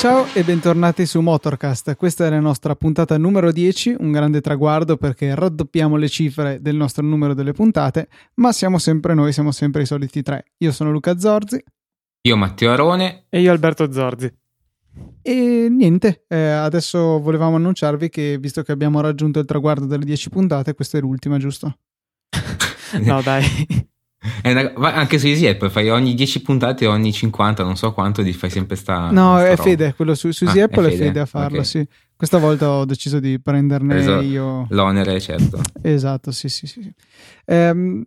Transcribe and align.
Ciao 0.00 0.24
e 0.32 0.42
bentornati 0.44 1.04
su 1.04 1.20
Motorcast. 1.20 1.94
Questa 1.94 2.24
è 2.24 2.30
la 2.30 2.40
nostra 2.40 2.74
puntata 2.74 3.18
numero 3.18 3.52
10, 3.52 3.96
un 3.98 4.12
grande 4.12 4.40
traguardo 4.40 4.96
perché 4.96 5.34
raddoppiamo 5.34 5.96
le 5.96 6.08
cifre 6.08 6.62
del 6.62 6.74
nostro 6.74 7.04
numero 7.04 7.34
delle 7.34 7.52
puntate, 7.52 8.08
ma 8.36 8.50
siamo 8.50 8.78
sempre 8.78 9.12
noi, 9.12 9.34
siamo 9.34 9.52
sempre 9.52 9.82
i 9.82 9.84
soliti 9.86 10.22
tre. 10.22 10.46
Io 10.56 10.72
sono 10.72 10.90
Luca 10.90 11.18
Zorzi. 11.18 11.62
Io 12.22 12.36
Matteo 12.36 12.72
Arone. 12.72 13.24
E 13.30 13.40
io 13.40 13.50
Alberto 13.50 13.90
Zorzi. 13.90 14.30
E 15.22 15.68
niente, 15.70 16.24
eh, 16.28 16.36
adesso 16.50 17.20
volevamo 17.20 17.56
annunciarvi 17.56 18.08
che 18.08 18.38
visto 18.38 18.62
che 18.62 18.72
abbiamo 18.72 19.00
raggiunto 19.00 19.38
il 19.38 19.46
traguardo 19.46 19.86
delle 19.86 20.04
10 20.04 20.28
puntate, 20.28 20.74
questa 20.74 20.98
è 20.98 21.00
l'ultima, 21.00 21.38
giusto? 21.38 21.78
no, 23.02 23.22
dai. 23.22 23.44
Una, 24.44 24.72
anche 24.92 25.18
su 25.18 25.28
Easy 25.28 25.46
Apple 25.46 25.70
fai 25.70 25.88
ogni 25.88 26.14
10 26.14 26.42
puntate, 26.42 26.86
ogni 26.86 27.10
50, 27.10 27.62
non 27.62 27.76
so 27.76 27.92
quanto, 27.94 28.22
ti 28.22 28.34
fai 28.34 28.50
sempre 28.50 28.76
sta. 28.76 29.10
No, 29.10 29.36
sta 29.36 29.46
è 29.46 29.50
roba. 29.50 29.62
Fede, 29.62 29.94
quello 29.94 30.14
su, 30.14 30.30
su 30.30 30.44
Easy 30.44 30.60
Ah, 30.60 30.64
Apple 30.64 30.88
è 30.88 30.88
è 30.88 30.90
Fede, 30.90 31.04
Fede, 31.06 31.20
a 31.20 31.26
farlo, 31.26 31.58
ok. 31.60 31.66
sì. 31.66 31.86
Questa 32.16 32.36
volta 32.36 32.70
ho 32.70 32.84
deciso 32.84 33.18
di 33.18 33.40
prenderne 33.40 33.94
Preso 33.94 34.20
io. 34.20 34.66
L'onere, 34.70 35.18
certo. 35.20 35.62
Esatto, 35.80 36.32
sì, 36.32 36.50
sì, 36.50 36.66
sì. 36.66 36.92
Ehm, 37.46 38.04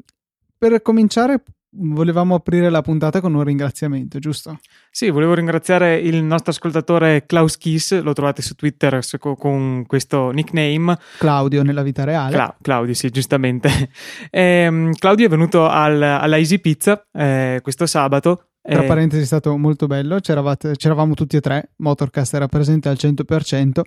per 0.55 0.83
cominciare, 0.83 1.41
volevamo 1.75 2.35
aprire 2.35 2.69
la 2.69 2.81
puntata 2.81 3.21
con 3.21 3.33
un 3.33 3.43
ringraziamento, 3.43 4.19
giusto? 4.19 4.59
Sì, 4.89 5.09
volevo 5.09 5.33
ringraziare 5.33 5.97
il 5.97 6.23
nostro 6.23 6.51
ascoltatore 6.51 7.25
Klaus 7.25 7.57
Kiss, 7.57 8.01
lo 8.01 8.13
trovate 8.13 8.41
su 8.41 8.53
Twitter 8.55 9.01
con 9.37 9.83
questo 9.87 10.31
nickname. 10.31 10.97
Claudio 11.17 11.63
nella 11.63 11.83
vita 11.83 12.03
reale. 12.03 12.33
Cla- 12.33 12.55
Claudio, 12.61 12.93
sì, 12.93 13.09
giustamente. 13.09 13.69
Ehm, 14.29 14.93
Claudio 14.93 15.25
è 15.27 15.29
venuto 15.29 15.67
al- 15.67 16.01
alla 16.01 16.37
Easy 16.37 16.59
Pizza 16.59 17.05
eh, 17.11 17.59
questo 17.61 17.85
sabato. 17.85 18.47
Tra 18.65 18.81
eh, 18.81 18.87
parentesi 18.87 19.23
è 19.23 19.25
stato 19.25 19.57
molto 19.57 19.87
bello, 19.87 20.19
C'eravate- 20.19 20.77
c'eravamo 20.77 21.15
tutti 21.15 21.35
e 21.35 21.41
tre, 21.41 21.71
Motorcast 21.77 22.33
era 22.33 22.47
presente 22.47 22.87
al 22.87 22.95
100%, 22.97 23.81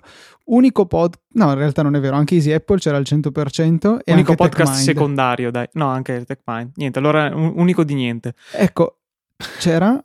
unico 0.45 0.85
pod... 0.85 1.15
no 1.33 1.49
in 1.49 1.57
realtà 1.57 1.81
non 1.81 1.95
è 1.95 1.99
vero, 1.99 2.15
anche 2.15 2.35
Easy 2.35 2.51
Apple 2.51 2.77
c'era 2.77 2.95
al 2.97 3.03
100% 3.03 3.21
e 4.03 4.13
unico 4.13 4.31
anche 4.31 4.35
podcast 4.35 4.73
secondario, 4.75 5.49
dai. 5.49 5.67
No, 5.73 5.87
anche 5.87 6.23
TechMind. 6.25 6.73
Niente, 6.75 6.99
allora 6.99 7.25
un- 7.33 7.53
unico 7.55 7.83
di 7.83 7.95
niente. 7.95 8.35
Ecco, 8.51 8.99
c'era... 9.57 9.99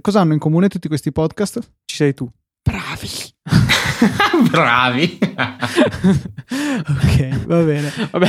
Cosa 0.00 0.20
hanno 0.20 0.32
in 0.32 0.38
comune 0.38 0.68
tutti 0.68 0.88
questi 0.88 1.12
podcast? 1.12 1.60
Ci 1.84 1.96
sei 1.96 2.14
tu. 2.14 2.26
Bravi! 2.62 3.08
Bravi. 4.50 5.18
ok, 6.88 7.44
va 7.46 7.60
bene. 7.62 7.90
Vabbè, 8.10 8.28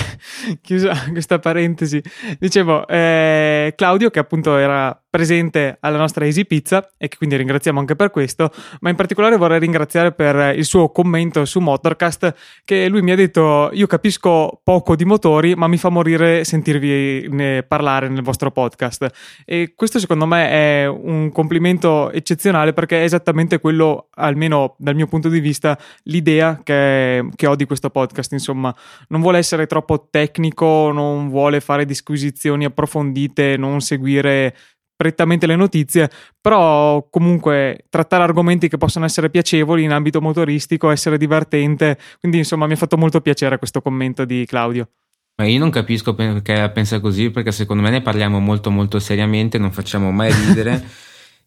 chiusa 0.62 0.94
questa 1.12 1.40
parentesi. 1.40 2.02
Dicevo, 2.40 2.88
eh, 2.88 3.74
Claudio 3.76 4.10
che 4.10 4.20
appunto 4.20 4.58
era 4.58 4.98
presente 5.16 5.78
alla 5.80 5.98
nostra 5.98 6.26
Easy 6.26 6.44
Pizza 6.44 6.92
e 6.98 7.08
che 7.08 7.16
quindi 7.16 7.38
ringraziamo 7.38 7.80
anche 7.80 7.96
per 7.96 8.12
questo, 8.12 8.52
ma 8.82 8.90
in 8.90 8.98
particolare 8.98 9.38
vorrei 9.38 9.60
ringraziare 9.60 10.12
per 10.12 10.58
il 10.58 10.66
suo 10.66 10.90
commento 10.90 11.46
su 11.46 11.62
Motorcast 11.62 12.36
che 12.66 12.90
lui 12.90 13.02
mi 13.02 13.12
ha 13.12 13.16
detto 13.16 13.70
io 13.72 13.88
capisco 13.88 14.60
poco 14.62 14.98
di 14.98 15.06
motori 15.06 15.56
ma 15.56 15.68
mi 15.68 15.78
fa 15.78 15.88
morire 15.88 16.44
sentirvi 16.44 17.30
parlare 17.66 18.10
nel 18.10 18.24
vostro 18.24 18.52
podcast. 18.52 19.08
E 19.46 19.72
questo 19.74 20.00
secondo 20.00 20.26
me 20.26 20.50
è 20.50 20.86
un 20.86 21.32
complimento 21.32 22.12
eccezionale 22.12 22.74
perché 22.74 23.00
è 23.00 23.04
esattamente 23.04 23.60
quello, 23.60 24.10
almeno 24.16 24.76
dal 24.78 24.96
mio 24.96 25.08
punto 25.08 25.30
di 25.30 25.40
vista, 25.40 25.80
l'idea 26.04 26.60
che, 26.62 27.26
che 27.34 27.48
ho 27.48 27.56
di 27.56 27.64
questo 27.64 27.90
podcast, 27.90 28.34
insomma. 28.34 28.76
Non 29.08 29.22
vuole 29.22 29.38
essere 29.38 29.66
troppo 29.66 30.08
tecnico, 30.10 30.92
non 30.92 31.30
vuole 31.30 31.62
fare 31.62 31.86
disquisizioni 31.86 32.66
approfondite, 32.66 33.56
non 33.56 33.80
seguire 33.80 34.54
prettamente 34.96 35.46
le 35.46 35.56
notizie, 35.56 36.10
però 36.40 37.08
comunque 37.10 37.86
trattare 37.90 38.24
argomenti 38.24 38.68
che 38.70 38.78
possono 38.78 39.06
essere 39.06 39.30
piacevoli 39.30 39.84
in 39.84 39.92
ambito 39.92 40.22
motoristico, 40.22 40.90
essere 40.90 41.18
divertente, 41.18 41.98
quindi 42.20 42.38
insomma 42.40 42.66
mi 42.68 42.74
ha 42.74 42.78
fatto 42.78 42.98
molto 42.98 43.22
piacere 43.22 43.58
questo 43.58 43.82
commento 43.82 44.26
di 44.26 44.46
Claudio. 44.46 44.90
Ma 45.38 45.46
io 45.46 45.60
non 45.60 45.70
capisco 45.70 46.16
perché 46.16 46.54
la 46.56 46.70
pensa 46.70 47.02
così, 47.02 47.30
perché 47.30 47.52
secondo 47.52 47.84
me 47.84 47.90
ne 47.90 48.02
parliamo 48.02 48.40
molto 48.40 48.72
molto 48.72 49.00
seriamente, 49.00 49.58
non 49.58 49.72
facciamo 49.74 50.12
mai 50.12 50.32
ridere. 50.32 50.82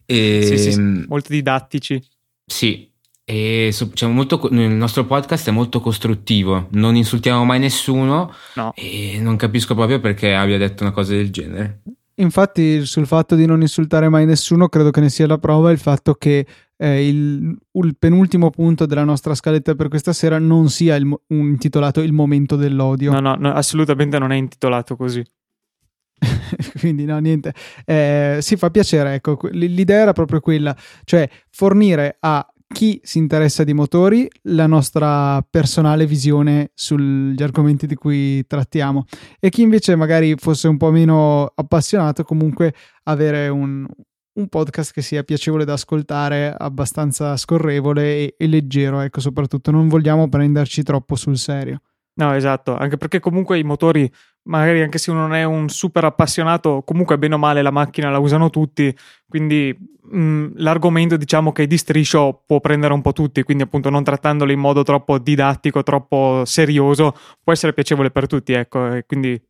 e, 0.04 0.40
Sì, 0.44 0.58
sì, 0.58 0.72
sì, 0.72 0.80
molto 1.08 1.32
didattici. 1.32 2.02
Sì, 2.44 2.90
e 3.24 3.74
cioè, 3.94 4.08
molto 4.10 4.46
il 4.52 4.58
nostro 4.70 5.04
podcast 5.04 5.48
è 5.48 5.52
molto 5.52 5.80
costruttivo, 5.80 6.68
non 6.72 6.96
insultiamo 6.96 7.44
mai 7.44 7.58
nessuno 7.58 8.34
No. 8.54 8.72
e 8.74 9.18
non 9.20 9.36
capisco 9.36 9.74
proprio 9.74 10.00
perché 10.00 10.34
abbia 10.34 10.56
detto 10.58 10.82
una 10.82 10.92
cosa 10.92 11.14
del 11.14 11.30
genere. 11.30 11.80
Infatti, 12.20 12.84
sul 12.84 13.06
fatto 13.06 13.34
di 13.36 13.46
non 13.46 13.60
insultare 13.60 14.08
mai 14.08 14.26
nessuno, 14.26 14.68
credo 14.68 14.90
che 14.90 15.00
ne 15.00 15.08
sia 15.08 15.26
la 15.26 15.38
prova 15.38 15.70
il 15.70 15.78
fatto 15.78 16.14
che 16.14 16.46
eh, 16.76 17.08
il, 17.08 17.56
il 17.72 17.96
penultimo 17.96 18.50
punto 18.50 18.86
della 18.86 19.04
nostra 19.04 19.34
scaletta 19.34 19.74
per 19.74 19.88
questa 19.88 20.12
sera 20.12 20.38
non 20.38 20.68
sia 20.68 20.96
il 20.96 21.04
un- 21.04 21.18
intitolato 21.28 22.00
Il 22.00 22.12
momento 22.12 22.56
dell'odio. 22.56 23.12
No, 23.12 23.20
no, 23.20 23.36
no, 23.36 23.52
assolutamente 23.52 24.18
non 24.18 24.32
è 24.32 24.36
intitolato 24.36 24.96
così. 24.96 25.24
Quindi, 26.80 27.04
no, 27.04 27.18
niente. 27.18 27.54
Eh, 27.84 28.38
si 28.40 28.56
fa 28.56 28.70
piacere, 28.70 29.14
ecco. 29.14 29.38
L'idea 29.52 30.00
era 30.00 30.12
proprio 30.12 30.40
quella, 30.40 30.76
cioè 31.04 31.28
fornire 31.50 32.16
a 32.18 32.44
chi 32.68 33.00
si 33.02 33.18
interessa 33.18 33.64
di 33.64 33.72
motori 33.72 34.28
la 34.42 34.66
nostra 34.66 35.44
personale 35.48 36.06
visione 36.06 36.70
sugli 36.74 37.42
argomenti 37.42 37.86
di 37.86 37.94
cui 37.94 38.46
trattiamo 38.46 39.06
e 39.40 39.48
chi 39.48 39.62
invece 39.62 39.96
magari 39.96 40.34
fosse 40.36 40.68
un 40.68 40.76
po' 40.76 40.90
meno 40.90 41.50
appassionato 41.54 42.24
comunque 42.24 42.74
avere 43.04 43.48
un, 43.48 43.86
un 44.38 44.48
podcast 44.48 44.92
che 44.92 45.02
sia 45.02 45.24
piacevole 45.24 45.64
da 45.64 45.72
ascoltare, 45.72 46.54
abbastanza 46.56 47.36
scorrevole 47.36 48.02
e, 48.02 48.34
e 48.36 48.46
leggero, 48.46 49.00
ecco, 49.00 49.20
soprattutto 49.20 49.70
non 49.70 49.88
vogliamo 49.88 50.28
prenderci 50.28 50.82
troppo 50.82 51.16
sul 51.16 51.36
serio. 51.36 51.80
No, 52.14 52.34
esatto, 52.34 52.76
anche 52.76 52.96
perché 52.96 53.20
comunque 53.20 53.58
i 53.58 53.62
motori, 53.62 54.10
magari 54.48 54.82
anche 54.82 54.98
se 54.98 55.10
uno 55.10 55.20
non 55.20 55.34
è 55.34 55.44
un 55.44 55.68
super 55.68 56.04
appassionato, 56.04 56.82
comunque 56.84 57.18
bene 57.18 57.34
o 57.34 57.38
male 57.38 57.62
la 57.62 57.70
macchina 57.70 58.10
la 58.10 58.18
usano 58.18 58.50
tutti, 58.50 58.94
quindi 59.28 59.76
mh, 60.10 60.52
l'argomento 60.56 61.16
diciamo 61.16 61.52
che 61.52 61.66
di 61.66 61.76
striscio 61.76 62.42
può 62.46 62.60
prendere 62.60 62.92
un 62.92 63.02
po' 63.02 63.12
tutti, 63.12 63.42
quindi 63.42 63.62
appunto 63.62 63.90
non 63.90 64.04
trattandolo 64.04 64.50
in 64.50 64.58
modo 64.58 64.82
troppo 64.82 65.18
didattico, 65.18 65.82
troppo 65.82 66.42
serioso, 66.44 67.14
può 67.42 67.52
essere 67.52 67.72
piacevole 67.72 68.10
per 68.10 68.26
tutti, 68.26 68.52
ecco, 68.52 68.94
e 68.94 69.04
quindi 69.06 69.40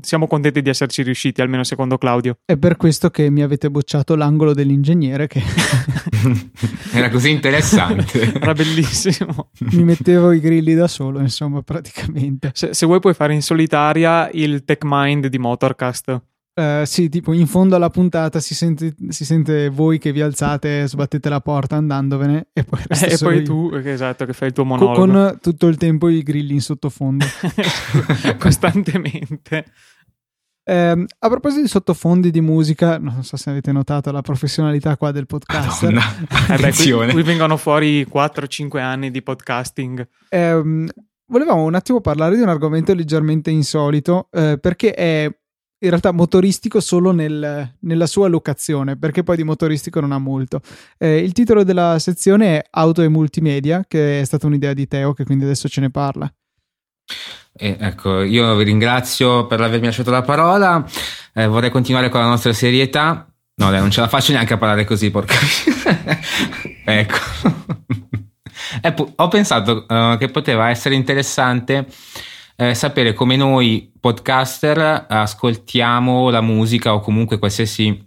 siamo 0.00 0.26
contenti 0.26 0.62
di 0.62 0.70
esserci 0.70 1.02
riusciti, 1.02 1.40
almeno 1.40 1.64
secondo 1.64 1.98
Claudio. 1.98 2.38
È 2.44 2.56
per 2.56 2.76
questo 2.76 3.10
che 3.10 3.30
mi 3.30 3.42
avete 3.42 3.70
bocciato 3.70 4.14
l'angolo 4.14 4.54
dell'ingegnere 4.54 5.26
che 5.26 5.42
Era 6.92 7.10
così 7.10 7.30
interessante. 7.30 8.32
Era 8.40 8.52
bellissimo. 8.52 9.50
mi 9.72 9.84
mettevo 9.84 10.32
i 10.32 10.40
grilli 10.40 10.74
da 10.74 10.88
solo, 10.88 11.20
insomma, 11.20 11.62
praticamente. 11.62 12.50
Se, 12.54 12.74
se 12.74 12.86
vuoi 12.86 13.00
puoi 13.00 13.14
fare 13.14 13.34
in 13.34 13.42
solitaria 13.42 14.28
il 14.32 14.64
Tech 14.64 14.82
Mind 14.84 15.26
di 15.26 15.38
Motorcast. 15.38 16.20
Eh, 16.58 16.84
sì, 16.86 17.10
tipo 17.10 17.34
in 17.34 17.46
fondo 17.46 17.76
alla 17.76 17.90
puntata 17.90 18.40
si 18.40 18.54
sente, 18.54 18.94
si 19.10 19.26
sente 19.26 19.68
voi 19.68 19.98
che 19.98 20.10
vi 20.10 20.22
alzate, 20.22 20.88
sbattete 20.88 21.28
la 21.28 21.40
porta 21.42 21.76
andandovene 21.76 22.48
e 22.54 22.64
poi, 22.64 22.80
resto 22.86 23.04
Eh, 23.04 23.12
e 23.12 23.18
poi 23.18 23.44
tu, 23.44 23.68
che 23.82 23.92
esatto, 23.92 24.24
che 24.24 24.32
fai 24.32 24.48
il 24.48 24.54
tuo 24.54 24.64
monologo. 24.64 24.94
con 24.96 25.38
tutto 25.42 25.66
il 25.66 25.76
tempo 25.76 26.08
i 26.08 26.22
grilli 26.22 26.54
in 26.54 26.62
sottofondo. 26.62 27.26
costantemente. 28.40 29.66
Ehm, 30.64 31.04
a 31.18 31.28
proposito 31.28 31.60
di 31.60 31.68
sottofondi 31.68 32.30
di 32.30 32.40
musica, 32.40 32.96
non 32.98 33.22
so 33.22 33.36
se 33.36 33.50
avete 33.50 33.70
notato 33.70 34.10
la 34.10 34.22
professionalità 34.22 34.96
qua 34.96 35.12
del. 35.12 35.26
Madonna, 35.28 36.02
Eh 36.56 36.56
beh, 36.56 36.72
qui, 36.72 37.10
qui 37.12 37.22
vengono 37.22 37.58
fuori 37.58 38.06
4-5 38.06 38.78
anni 38.80 39.10
di 39.10 39.20
podcasting. 39.20 40.08
Ehm, 40.30 40.88
volevamo 41.26 41.64
un 41.64 41.74
attimo 41.74 42.00
parlare 42.00 42.34
di 42.34 42.40
un 42.40 42.48
argomento 42.48 42.94
leggermente 42.94 43.50
insolito 43.50 44.28
eh, 44.32 44.58
perché 44.58 44.94
è 44.94 45.30
in 45.78 45.88
realtà 45.90 46.10
motoristico 46.12 46.80
solo 46.80 47.12
nel- 47.12 47.74
nella 47.80 48.06
sua 48.06 48.28
locazione, 48.28 48.96
perché 48.96 49.22
poi 49.22 49.36
di 49.36 49.44
motoristico 49.44 50.00
non 50.00 50.12
ha 50.12 50.18
molto. 50.18 50.60
Eh, 50.98 51.18
il 51.18 51.32
titolo 51.32 51.64
della 51.64 51.98
sezione 51.98 52.58
è 52.58 52.66
Auto 52.70 53.02
e 53.02 53.08
Multimedia, 53.08 53.84
che 53.86 54.20
è 54.20 54.24
stata 54.24 54.46
un'idea 54.46 54.72
di 54.72 54.86
Teo, 54.86 55.12
che 55.12 55.24
quindi 55.24 55.44
adesso 55.44 55.68
ce 55.68 55.80
ne 55.80 55.90
parla. 55.90 56.32
Eh, 57.58 57.76
ecco, 57.78 58.22
io 58.22 58.54
vi 58.56 58.64
ringrazio 58.64 59.46
per 59.46 59.60
avermi 59.60 59.86
lasciato 59.86 60.10
la 60.10 60.22
parola. 60.22 60.84
Eh, 61.32 61.46
vorrei 61.46 61.70
continuare 61.70 62.08
con 62.08 62.20
la 62.20 62.26
nostra 62.26 62.52
serietà. 62.52 63.26
No, 63.58 63.70
dai, 63.70 63.80
non 63.80 63.90
ce 63.90 64.00
la 64.00 64.08
faccio 64.08 64.32
neanche 64.32 64.54
a 64.54 64.58
parlare 64.58 64.84
così, 64.84 65.10
porca. 65.10 65.34
ecco. 66.84 67.18
Ho 69.16 69.28
pensato 69.28 69.86
eh, 69.88 70.16
che 70.18 70.28
poteva 70.28 70.68
essere 70.68 70.94
interessante 70.94 71.86
eh, 72.56 72.74
sapere 72.74 73.12
come 73.12 73.36
noi 73.36 73.92
podcaster 74.00 75.06
ascoltiamo 75.08 76.30
la 76.30 76.40
musica 76.40 76.94
o 76.94 77.00
comunque 77.00 77.38
qualsiasi 77.38 78.04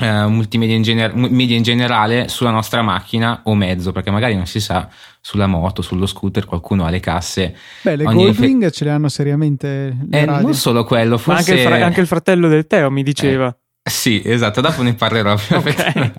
eh, 0.00 0.26
multimedia 0.26 0.74
in, 0.74 0.82
gener- 0.82 1.14
media 1.14 1.56
in 1.56 1.62
generale 1.62 2.28
sulla 2.28 2.50
nostra 2.50 2.82
macchina 2.82 3.40
o 3.44 3.54
mezzo, 3.54 3.92
perché 3.92 4.10
magari 4.10 4.34
non 4.34 4.46
si 4.46 4.60
sa 4.60 4.88
sulla 5.20 5.46
moto, 5.46 5.82
sullo 5.82 6.06
scooter, 6.06 6.44
qualcuno 6.44 6.84
ha 6.84 6.90
le 6.90 7.00
casse. 7.00 7.56
Beh, 7.82 7.96
le 7.96 8.04
Goldwing 8.04 8.62
rife- 8.62 8.72
ce 8.72 8.84
le 8.84 8.90
hanno 8.90 9.08
seriamente. 9.08 9.96
Le 10.10 10.20
eh, 10.20 10.24
non 10.24 10.54
solo 10.54 10.84
quello, 10.84 11.18
forse... 11.18 11.32
Ma 11.32 11.38
anche 11.38 11.52
il, 11.54 11.68
fra- 11.68 11.84
anche 11.84 12.00
il 12.00 12.06
fratello 12.06 12.48
del 12.48 12.66
Teo 12.66 12.90
mi 12.90 13.02
diceva. 13.02 13.48
Eh, 13.48 13.90
sì, 13.90 14.20
esatto, 14.24 14.60
dopo 14.60 14.82
ne 14.82 14.94
parlerò. 14.94 15.34
okay. 15.50 16.12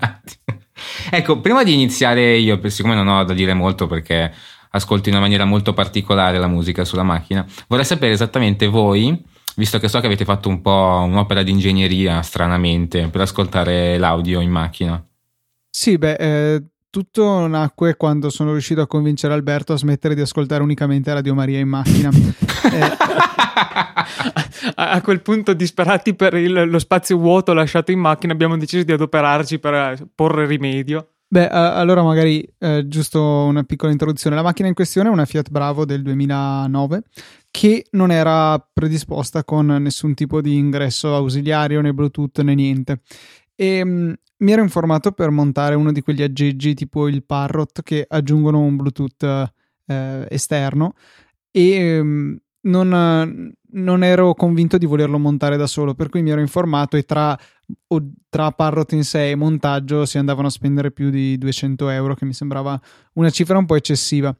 ecco, 1.10 1.40
prima 1.40 1.62
di 1.62 1.74
iniziare 1.74 2.36
io, 2.36 2.58
siccome 2.68 2.94
non 2.94 3.08
ho 3.08 3.24
da 3.24 3.34
dire 3.34 3.54
molto 3.54 3.86
perché 3.86 4.32
ascolto 4.76 5.08
in 5.08 5.14
una 5.14 5.24
maniera 5.24 5.44
molto 5.44 5.72
particolare 5.72 6.38
la 6.38 6.46
musica 6.46 6.84
sulla 6.84 7.02
macchina, 7.02 7.44
vorrei 7.68 7.84
sapere 7.84 8.12
esattamente 8.12 8.66
voi 8.66 9.34
visto 9.56 9.78
che 9.78 9.88
so 9.88 10.00
che 10.00 10.06
avete 10.06 10.24
fatto 10.24 10.48
un 10.48 10.60
po' 10.60 11.02
un'opera 11.06 11.42
di 11.42 11.50
ingegneria 11.50 12.22
stranamente 12.22 13.08
per 13.08 13.22
ascoltare 13.22 13.98
l'audio 13.98 14.40
in 14.40 14.50
macchina. 14.50 15.04
Sì, 15.68 15.98
beh, 15.98 16.14
eh, 16.14 16.64
tutto 16.90 17.46
nacque 17.46 17.96
quando 17.96 18.30
sono 18.30 18.52
riuscito 18.52 18.80
a 18.80 18.86
convincere 18.86 19.34
Alberto 19.34 19.72
a 19.72 19.76
smettere 19.76 20.14
di 20.14 20.20
ascoltare 20.20 20.62
unicamente 20.62 21.12
Radio 21.12 21.34
Maria 21.34 21.58
in 21.58 21.68
macchina. 21.68 22.10
eh. 22.72 22.96
a 24.74 25.00
quel 25.02 25.20
punto, 25.22 25.52
disperati 25.52 26.14
per 26.14 26.34
il, 26.34 26.68
lo 26.68 26.78
spazio 26.78 27.18
vuoto 27.18 27.52
lasciato 27.52 27.92
in 27.92 27.98
macchina, 27.98 28.32
abbiamo 28.32 28.56
deciso 28.56 28.84
di 28.84 28.92
adoperarci 28.92 29.58
per 29.58 29.74
eh, 29.74 29.98
porre 30.14 30.46
rimedio. 30.46 31.15
Beh, 31.36 31.48
allora 31.48 32.02
magari 32.02 32.42
eh, 32.56 32.88
giusto 32.88 33.20
una 33.20 33.62
piccola 33.62 33.92
introduzione. 33.92 34.34
La 34.36 34.42
macchina 34.42 34.68
in 34.68 34.74
questione 34.74 35.10
è 35.10 35.12
una 35.12 35.26
Fiat 35.26 35.50
Bravo 35.50 35.84
del 35.84 36.00
2009 36.00 37.02
che 37.50 37.84
non 37.90 38.10
era 38.10 38.58
predisposta 38.58 39.44
con 39.44 39.66
nessun 39.66 40.14
tipo 40.14 40.40
di 40.40 40.56
ingresso 40.56 41.14
ausiliario 41.14 41.82
né 41.82 41.92
Bluetooth 41.92 42.40
né 42.40 42.54
niente. 42.54 43.02
E 43.54 43.84
mh, 43.84 43.90
mm, 43.90 44.12
mi 44.38 44.52
ero 44.52 44.62
informato 44.62 45.12
per 45.12 45.28
montare 45.28 45.74
uno 45.74 45.92
di 45.92 46.00
quegli 46.00 46.22
aggeggi 46.22 46.72
tipo 46.72 47.06
il 47.06 47.22
Parrot 47.22 47.82
che 47.82 48.06
aggiungono 48.08 48.60
un 48.60 48.76
Bluetooth 48.76 49.52
eh, 49.88 50.26
esterno 50.30 50.94
e 51.50 52.02
mh, 52.02 52.08
mm, 52.08 52.36
non, 52.62 53.52
non, 53.70 54.04
ero 54.04 54.34
convinto 54.34 54.78
di 54.78 54.86
volerlo 54.86 55.18
montare 55.18 55.56
da 55.56 55.66
solo, 55.66 55.94
per 55.94 56.08
cui 56.08 56.22
mi 56.22 56.30
ero 56.30 56.40
informato 56.40 56.96
e 56.96 57.02
tra, 57.02 57.38
tra 58.28 58.50
Parrot 58.52 58.92
in 58.92 59.04
sé 59.04 59.30
e 59.30 59.34
montaggio 59.34 60.04
si 60.04 60.18
andavano 60.18 60.46
a 60.48 60.50
spendere 60.50 60.90
più 60.90 61.10
di 61.10 61.36
200 61.38 61.88
euro, 61.88 62.14
che 62.14 62.24
mi 62.24 62.32
sembrava 62.32 62.80
una 63.14 63.30
cifra 63.30 63.58
un 63.58 63.66
po' 63.66 63.76
eccessiva. 63.76 64.34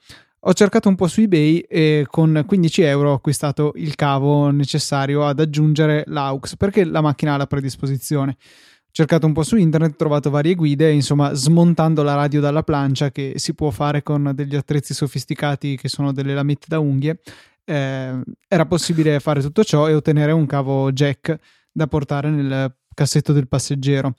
Ho 0.49 0.53
cercato 0.53 0.89
un 0.89 0.95
po' 0.95 1.09
su 1.09 1.23
eBay 1.23 1.59
e 1.59 2.07
con 2.09 2.45
15 2.47 2.83
euro 2.83 3.11
ho 3.11 3.15
acquistato 3.15 3.73
il 3.77 3.97
cavo 3.97 4.51
necessario 4.51 5.27
ad 5.27 5.41
aggiungere 5.41 6.05
l'aux 6.07 6.55
perché 6.57 6.85
la 6.85 7.01
macchina 7.01 7.35
ha 7.35 7.37
la 7.37 7.49
predisposizione. 7.49 8.37
Ho 8.39 8.93
cercato 8.93 9.27
un 9.27 9.33
po' 9.33 9.43
su 9.43 9.57
internet, 9.57 9.95
ho 9.95 9.97
trovato 9.97 10.31
varie 10.31 10.55
guide, 10.55 10.93
insomma, 10.93 11.35
smontando 11.35 12.05
la 12.05 12.15
radio 12.15 12.41
dalla 12.41 12.63
plancia 12.63 13.11
che 13.11 13.33
si 13.37 13.55
può 13.55 13.71
fare 13.71 14.05
con 14.05 14.31
degli 14.35 14.55
attrezzi 14.55 14.95
sofisticati 14.95 15.77
che 15.77 15.89
sono 15.89 16.13
delle 16.13 16.33
lamette 16.33 16.67
da 16.69 16.79
unghie, 16.79 17.19
eh, 17.67 18.21
era 18.49 18.67
possibile 18.67 19.21
fare 19.21 19.43
tutto 19.43 19.65
ciò 19.65 19.89
e 19.89 19.95
ottenere 19.95 20.33
un 20.33 20.47
cavo 20.47 20.91
jack 20.93 21.37
da 21.71 21.87
portare 21.87 22.31
nel 22.31 22.75
cassetto 22.95 23.33
del 23.33 23.49
passeggero. 23.49 24.15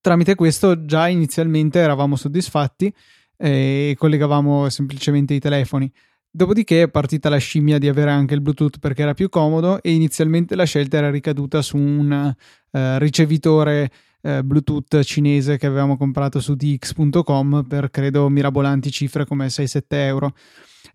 Tramite 0.00 0.34
questo 0.34 0.84
già 0.84 1.08
inizialmente 1.08 1.78
eravamo 1.78 2.16
soddisfatti 2.16 2.92
e 3.36 3.94
collegavamo 3.96 4.68
semplicemente 4.68 5.34
i 5.34 5.38
telefoni. 5.38 5.90
Dopodiché 6.32 6.82
è 6.82 6.88
partita 6.88 7.28
la 7.28 7.38
scimmia 7.38 7.78
di 7.78 7.88
avere 7.88 8.10
anche 8.10 8.34
il 8.34 8.40
Bluetooth 8.40 8.78
perché 8.78 9.02
era 9.02 9.14
più 9.14 9.28
comodo 9.28 9.82
e 9.82 9.92
inizialmente 9.92 10.54
la 10.54 10.64
scelta 10.64 10.96
era 10.96 11.10
ricaduta 11.10 11.60
su 11.60 11.76
un 11.76 12.34
uh, 12.70 12.98
ricevitore 12.98 13.90
uh, 14.22 14.40
Bluetooth 14.42 15.02
cinese 15.02 15.58
che 15.58 15.66
avevamo 15.66 15.96
comprato 15.96 16.38
su 16.38 16.54
dx.com 16.54 17.66
per 17.68 17.90
credo 17.90 18.28
mirabolanti 18.28 18.92
cifre 18.92 19.26
come 19.26 19.48
6-7 19.48 19.82
euro. 19.88 20.34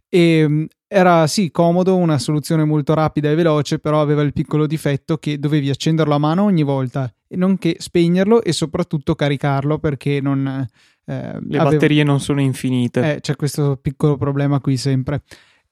E 0.08 0.48
mm, 0.48 0.66
era 0.88 1.28
sì 1.28 1.52
comodo, 1.52 1.96
una 1.96 2.18
soluzione 2.20 2.64
molto 2.64 2.94
rapida 2.94 3.30
e 3.30 3.36
veloce, 3.36 3.80
però 3.80 4.02
aveva 4.02 4.22
il 4.22 4.34
piccolo 4.34 4.68
difetto 4.68 5.18
che 5.18 5.40
dovevi 5.40 5.70
accenderlo 5.70 6.14
a 6.14 6.20
mano 6.20 6.44
ogni 6.44 6.64
volta, 6.64 7.12
nonché 7.30 7.76
spegnerlo 7.80 8.44
e 8.44 8.54
soprattutto 8.54 9.16
caricarlo 9.16 9.80
perché 9.80 10.22
non 10.22 10.68
eh, 11.06 11.40
Le 11.40 11.58
avevo... 11.58 11.72
batterie 11.72 12.04
non 12.04 12.20
sono 12.20 12.42
infinite. 12.42 13.16
Eh, 13.16 13.22
c'è 13.22 13.36
questo 13.36 13.78
piccolo 13.82 14.18
problema 14.18 14.60
qui 14.60 14.78
sempre. 14.78 15.22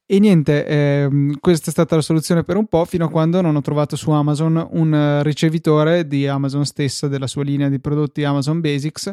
E 0.05 0.19
niente, 0.19 0.65
ehm, 0.65 1.39
questa 1.39 1.69
è 1.69 1.71
stata 1.71 1.95
la 1.95 2.01
soluzione 2.01 2.43
per 2.43 2.57
un 2.57 2.67
po', 2.67 2.83
fino 2.85 3.05
a 3.05 3.09
quando 3.09 3.39
non 3.41 3.55
ho 3.55 3.61
trovato 3.61 3.95
su 3.95 4.11
Amazon 4.11 4.67
un 4.71 5.21
ricevitore 5.23 6.07
di 6.07 6.27
Amazon 6.27 6.65
stessa, 6.65 7.07
della 7.07 7.27
sua 7.27 7.43
linea 7.43 7.69
di 7.69 7.79
prodotti 7.79 8.23
Amazon 8.23 8.59
Basics, 8.59 9.11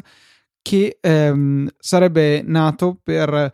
che 0.60 0.98
ehm, 1.00 1.68
sarebbe 1.78 2.42
nato 2.44 2.98
per 3.02 3.52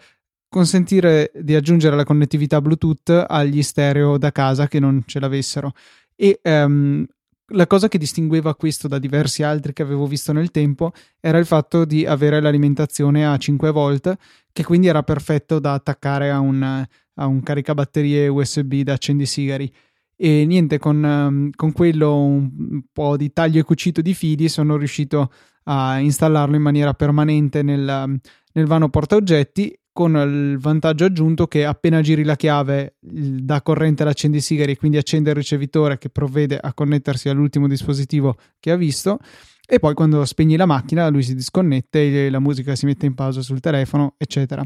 consentire 0.48 1.32
di 1.34 1.54
aggiungere 1.54 1.96
la 1.96 2.04
connettività 2.04 2.60
Bluetooth 2.60 3.24
agli 3.28 3.62
stereo 3.62 4.18
da 4.18 4.32
casa 4.32 4.68
che 4.68 4.80
non 4.80 5.02
ce 5.06 5.20
l'avessero. 5.20 5.72
E 6.14 6.38
ehm, 6.42 7.06
la 7.50 7.66
cosa 7.66 7.88
che 7.88 7.98
distingueva 7.98 8.56
questo 8.56 8.88
da 8.88 8.98
diversi 8.98 9.42
altri 9.42 9.72
che 9.72 9.82
avevo 9.82 10.06
visto 10.06 10.32
nel 10.32 10.50
tempo 10.50 10.92
era 11.20 11.38
il 11.38 11.46
fatto 11.46 11.84
di 11.84 12.04
avere 12.04 12.40
l'alimentazione 12.40 13.26
a 13.26 13.36
5 13.36 13.70
volt, 13.70 14.16
che 14.52 14.64
quindi 14.64 14.88
era 14.88 15.02
perfetto 15.02 15.58
da 15.58 15.74
attaccare 15.74 16.30
a 16.30 16.40
un, 16.40 16.62
a 16.62 17.26
un 17.26 17.42
caricabatterie 17.42 18.28
USB 18.28 18.80
da 18.80 18.94
accendisigari. 18.94 19.72
E 20.16 20.46
niente, 20.46 20.78
con, 20.78 21.04
ehm, 21.04 21.50
con 21.54 21.72
quello 21.72 22.20
un 22.20 22.82
po' 22.90 23.16
di 23.16 23.32
taglio 23.32 23.60
e 23.60 23.64
cucito 23.64 24.00
di 24.00 24.14
fili 24.14 24.48
sono 24.48 24.76
riuscito 24.76 25.30
a 25.64 25.98
installarlo 25.98 26.56
in 26.56 26.62
maniera 26.62 26.94
permanente 26.94 27.62
nel, 27.62 28.18
nel 28.52 28.66
vano 28.66 28.88
portaoggetti 28.88 29.78
con 29.96 30.14
il 30.14 30.58
vantaggio 30.58 31.06
aggiunto 31.06 31.46
che 31.46 31.64
appena 31.64 32.02
giri 32.02 32.22
la 32.22 32.36
chiave 32.36 32.96
da 33.00 33.62
corrente 33.62 34.02
all'accendisigari 34.02 34.72
e 34.72 34.76
quindi 34.76 34.98
accende 34.98 35.30
il 35.30 35.36
ricevitore 35.36 35.96
che 35.96 36.10
provvede 36.10 36.58
a 36.58 36.74
connettersi 36.74 37.30
all'ultimo 37.30 37.66
dispositivo 37.66 38.36
che 38.60 38.72
ha 38.72 38.76
visto 38.76 39.18
e 39.66 39.78
poi 39.78 39.94
quando 39.94 40.22
spegni 40.26 40.56
la 40.56 40.66
macchina 40.66 41.08
lui 41.08 41.22
si 41.22 41.34
disconnette 41.34 42.28
la 42.28 42.40
musica 42.40 42.74
si 42.74 42.84
mette 42.84 43.06
in 43.06 43.14
pausa 43.14 43.40
sul 43.40 43.60
telefono 43.60 44.16
eccetera. 44.18 44.62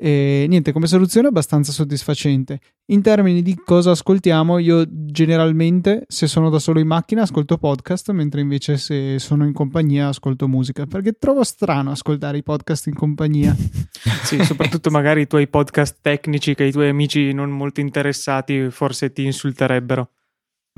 E 0.00 0.46
niente, 0.48 0.70
come 0.70 0.86
soluzione 0.86 1.26
abbastanza 1.26 1.72
soddisfacente. 1.72 2.60
In 2.90 3.02
termini 3.02 3.42
di 3.42 3.56
cosa 3.56 3.90
ascoltiamo, 3.90 4.58
io 4.58 4.84
generalmente 4.88 6.04
se 6.06 6.28
sono 6.28 6.50
da 6.50 6.60
solo 6.60 6.78
in 6.78 6.86
macchina 6.86 7.22
ascolto 7.22 7.58
podcast, 7.58 8.12
mentre 8.12 8.40
invece 8.40 8.76
se 8.76 9.18
sono 9.18 9.44
in 9.44 9.52
compagnia 9.52 10.06
ascolto 10.06 10.46
musica, 10.46 10.86
perché 10.86 11.14
trovo 11.18 11.42
strano 11.42 11.90
ascoltare 11.90 12.38
i 12.38 12.44
podcast 12.44 12.86
in 12.86 12.94
compagnia. 12.94 13.56
sì, 14.22 14.42
soprattutto 14.44 14.90
magari 14.90 15.22
i 15.22 15.26
tuoi 15.26 15.48
podcast 15.48 15.98
tecnici 16.00 16.54
che 16.54 16.64
i 16.64 16.72
tuoi 16.72 16.88
amici 16.88 17.32
non 17.32 17.50
molto 17.50 17.80
interessati 17.80 18.70
forse 18.70 19.10
ti 19.10 19.24
insulterebbero. 19.24 20.10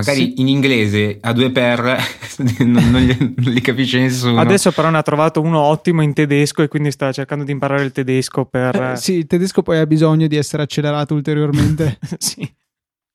Magari 0.00 0.34
sì. 0.34 0.40
in 0.40 0.48
inglese 0.48 1.18
a 1.20 1.32
due 1.32 1.50
per 1.50 1.80
non, 2.58 2.90
non, 2.90 3.02
li, 3.02 3.16
non, 3.18 3.52
li, 3.52 3.60
capisce 3.60 4.00
nessuno. 4.00 4.40
Adesso 4.40 4.72
però 4.72 4.90
ne 4.90 4.98
ha 4.98 5.02
trovato 5.02 5.40
uno 5.40 5.60
ottimo 5.60 6.02
in 6.02 6.12
tedesco 6.12 6.62
e 6.62 6.68
quindi 6.68 6.90
sta 6.90 7.12
cercando 7.12 7.44
di 7.44 7.52
imparare 7.52 7.84
il 7.84 7.92
tedesco 7.92 8.44
per... 8.44 8.74
Eh, 8.74 8.96
sì, 8.96 9.14
il 9.14 9.26
tedesco 9.26 9.62
poi 9.62 9.78
ha 9.78 9.86
bisogno 9.86 10.26
di 10.26 10.36
essere 10.36 10.62
accelerato 10.62 11.14
ulteriormente. 11.14 11.98
sì. 12.18 12.50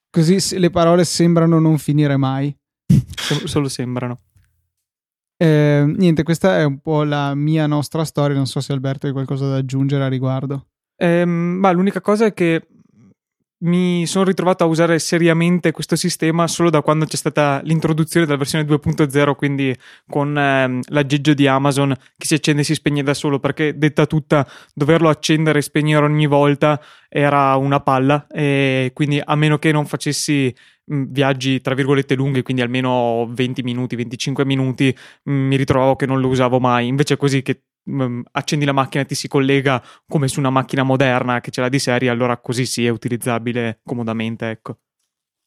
Così 0.09 0.57
le 0.57 0.69
parole 0.69 1.03
sembrano 1.03 1.59
non 1.59 1.77
finire 1.77 2.17
mai. 2.17 2.55
Solo, 3.15 3.47
solo 3.47 3.67
sembrano. 3.67 4.19
Eh, 5.37 5.83
niente, 5.85 6.23
questa 6.23 6.59
è 6.59 6.63
un 6.63 6.79
po' 6.79 7.03
la 7.03 7.35
mia 7.35 7.67
nostra 7.67 8.05
storia. 8.05 8.35
Non 8.35 8.47
so 8.47 8.61
se 8.61 8.71
Alberto 8.71 9.07
hai 9.07 9.13
qualcosa 9.13 9.49
da 9.49 9.57
aggiungere 9.57 10.03
a 10.03 10.07
riguardo. 10.07 10.67
Eh, 10.95 11.25
ma 11.25 11.71
l'unica 11.71 11.99
cosa 11.99 12.25
è 12.25 12.33
che 12.33 12.67
mi 13.65 14.05
sono 14.05 14.25
ritrovato 14.25 14.63
a 14.63 14.67
usare 14.67 14.99
seriamente 14.99 15.71
questo 15.71 15.95
sistema 15.95 16.47
solo 16.47 16.69
da 16.69 16.81
quando 16.81 17.05
c'è 17.05 17.15
stata 17.15 17.61
l'introduzione 17.63 18.25
della 18.25 18.37
versione 18.37 18.63
2.0, 18.65 19.35
quindi 19.35 19.75
con 20.07 20.37
ehm, 20.37 20.81
l'aggeggio 20.89 21.33
di 21.33 21.47
Amazon 21.47 21.95
che 22.17 22.25
si 22.25 22.35
accende 22.35 22.61
e 22.61 22.65
si 22.65 22.75
spegne 22.75 23.03
da 23.03 23.13
solo, 23.13 23.39
perché 23.39 23.77
detta 23.77 24.05
tutta, 24.05 24.47
doverlo 24.73 25.09
accendere 25.09 25.59
e 25.59 25.61
spegnere 25.63 26.05
ogni 26.05 26.27
volta 26.27 26.79
era 27.09 27.55
una 27.55 27.79
palla 27.79 28.27
e 28.27 28.91
quindi 28.93 29.21
a 29.23 29.35
meno 29.35 29.57
che 29.57 29.71
non 29.71 29.85
facessi 29.85 30.53
viaggi 30.85 31.61
tra 31.61 31.73
virgolette 31.73 32.13
lunghi, 32.15 32.43
quindi 32.43 32.61
almeno 32.61 33.27
20 33.31 33.63
minuti, 33.63 33.95
25 33.95 34.45
minuti, 34.45 34.95
mi 35.23 35.55
ritrovavo 35.55 35.95
che 35.95 36.05
non 36.05 36.19
lo 36.19 36.27
usavo 36.27 36.59
mai. 36.59 36.87
Invece 36.87 37.17
così 37.17 37.41
che 37.41 37.61
accendi 38.31 38.65
la 38.65 38.71
macchina 38.71 39.03
e 39.03 39.05
ti 39.05 39.15
si 39.15 39.27
collega 39.27 39.83
come 40.07 40.27
su 40.27 40.39
una 40.39 40.49
macchina 40.49 40.83
moderna 40.83 41.39
che 41.39 41.51
ce 41.51 41.61
l'ha 41.61 41.69
di 41.69 41.79
serie, 41.79 42.09
allora 42.09 42.37
così 42.37 42.65
sì 42.65 42.85
è 42.85 42.89
utilizzabile 42.89 43.81
comodamente, 43.83 44.49
ecco. 44.49 44.79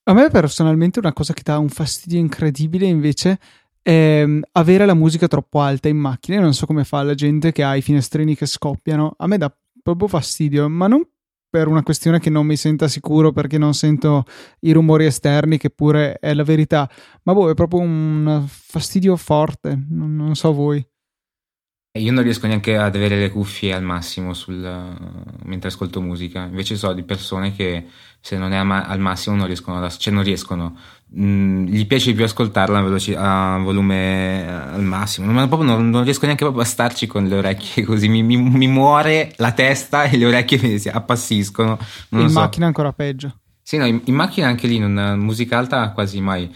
A 0.04 0.14
me 0.14 0.30
personalmente 0.30 0.98
una 0.98 1.12
cosa 1.12 1.34
che 1.34 1.42
dà 1.44 1.58
un 1.58 1.68
fastidio 1.68 2.18
incredibile 2.18 2.86
invece 2.86 3.38
è 3.82 4.24
avere 4.52 4.86
la 4.86 4.94
musica 4.94 5.28
troppo 5.28 5.60
alta 5.60 5.88
in 5.88 5.98
macchina. 5.98 6.36
Io 6.36 6.42
non 6.42 6.54
so 6.54 6.66
come 6.66 6.84
fa 6.84 7.02
la 7.02 7.14
gente 7.14 7.52
che 7.52 7.62
ha 7.62 7.76
i 7.76 7.82
finestrini 7.82 8.34
che 8.34 8.46
scoppiano. 8.46 9.14
A 9.18 9.26
me 9.26 9.36
dà 9.36 9.54
proprio 9.82 10.08
fastidio, 10.08 10.68
ma 10.68 10.86
non 10.86 11.06
per 11.50 11.66
una 11.68 11.82
questione 11.82 12.20
che 12.20 12.30
non 12.30 12.46
mi 12.46 12.56
senta 12.56 12.88
sicuro 12.88 13.32
perché 13.32 13.56
non 13.56 13.74
sento 13.74 14.24
i 14.60 14.72
rumori 14.72 15.06
esterni, 15.06 15.56
che 15.56 15.70
pure 15.70 16.18
è 16.18 16.34
la 16.34 16.42
verità. 16.42 16.88
Ma 17.22 17.32
boh, 17.32 17.50
è 17.50 17.54
proprio 17.54 17.80
un 17.80 18.44
fastidio 18.46 19.16
forte, 19.16 19.78
non, 19.88 20.14
non 20.14 20.34
so 20.34 20.52
voi. 20.52 20.86
Io 21.92 22.12
non 22.12 22.22
riesco 22.22 22.46
neanche 22.46 22.76
ad 22.76 22.94
avere 22.94 23.18
le 23.18 23.30
cuffie 23.30 23.74
al 23.74 23.82
massimo 23.82 24.34
sul, 24.34 24.60
mentre 25.44 25.68
ascolto 25.68 26.00
musica. 26.00 26.44
Invece 26.44 26.76
so 26.76 26.92
di 26.92 27.02
persone 27.02 27.54
che 27.54 27.86
se 28.20 28.36
non 28.36 28.52
è 28.52 28.56
al 28.56 29.00
massimo 29.00 29.36
non 29.36 29.46
riescono, 29.46 29.82
ad, 29.82 29.90
cioè 29.96 30.12
non 30.12 30.22
riescono. 30.22 30.76
Mm, 31.18 31.66
gli 31.66 31.86
piace 31.86 32.12
più 32.12 32.24
ascoltarla 32.24 32.78
a, 32.78 32.82
veloci- 32.82 33.14
a 33.16 33.56
volume 33.58 34.44
eh, 34.44 34.48
al 34.48 34.82
massimo. 34.82 35.30
Non, 35.30 35.48
proprio, 35.48 35.70
non, 35.70 35.88
non, 35.88 36.04
riesco 36.04 36.26
neanche 36.26 36.44
proprio 36.44 36.62
a 36.62 36.66
starci 36.66 37.06
con 37.06 37.26
le 37.26 37.36
orecchie 37.36 37.82
così. 37.84 38.08
Mi, 38.08 38.22
mi, 38.22 38.36
mi 38.36 38.68
muore 38.68 39.32
la 39.36 39.52
testa 39.52 40.04
e 40.04 40.18
le 40.18 40.26
orecchie 40.26 40.60
mi 40.60 40.78
si 40.78 40.88
appassiscono. 40.88 41.78
In 42.10 42.28
so. 42.28 42.38
macchina 42.38 42.66
ancora 42.66 42.92
peggio. 42.92 43.38
Sì, 43.62 43.78
no, 43.78 43.86
in, 43.86 44.02
in 44.04 44.14
macchina 44.14 44.46
anche 44.46 44.66
lì, 44.66 44.78
non, 44.78 45.18
musica 45.18 45.58
alta 45.58 45.90
quasi 45.92 46.20
mai 46.20 46.54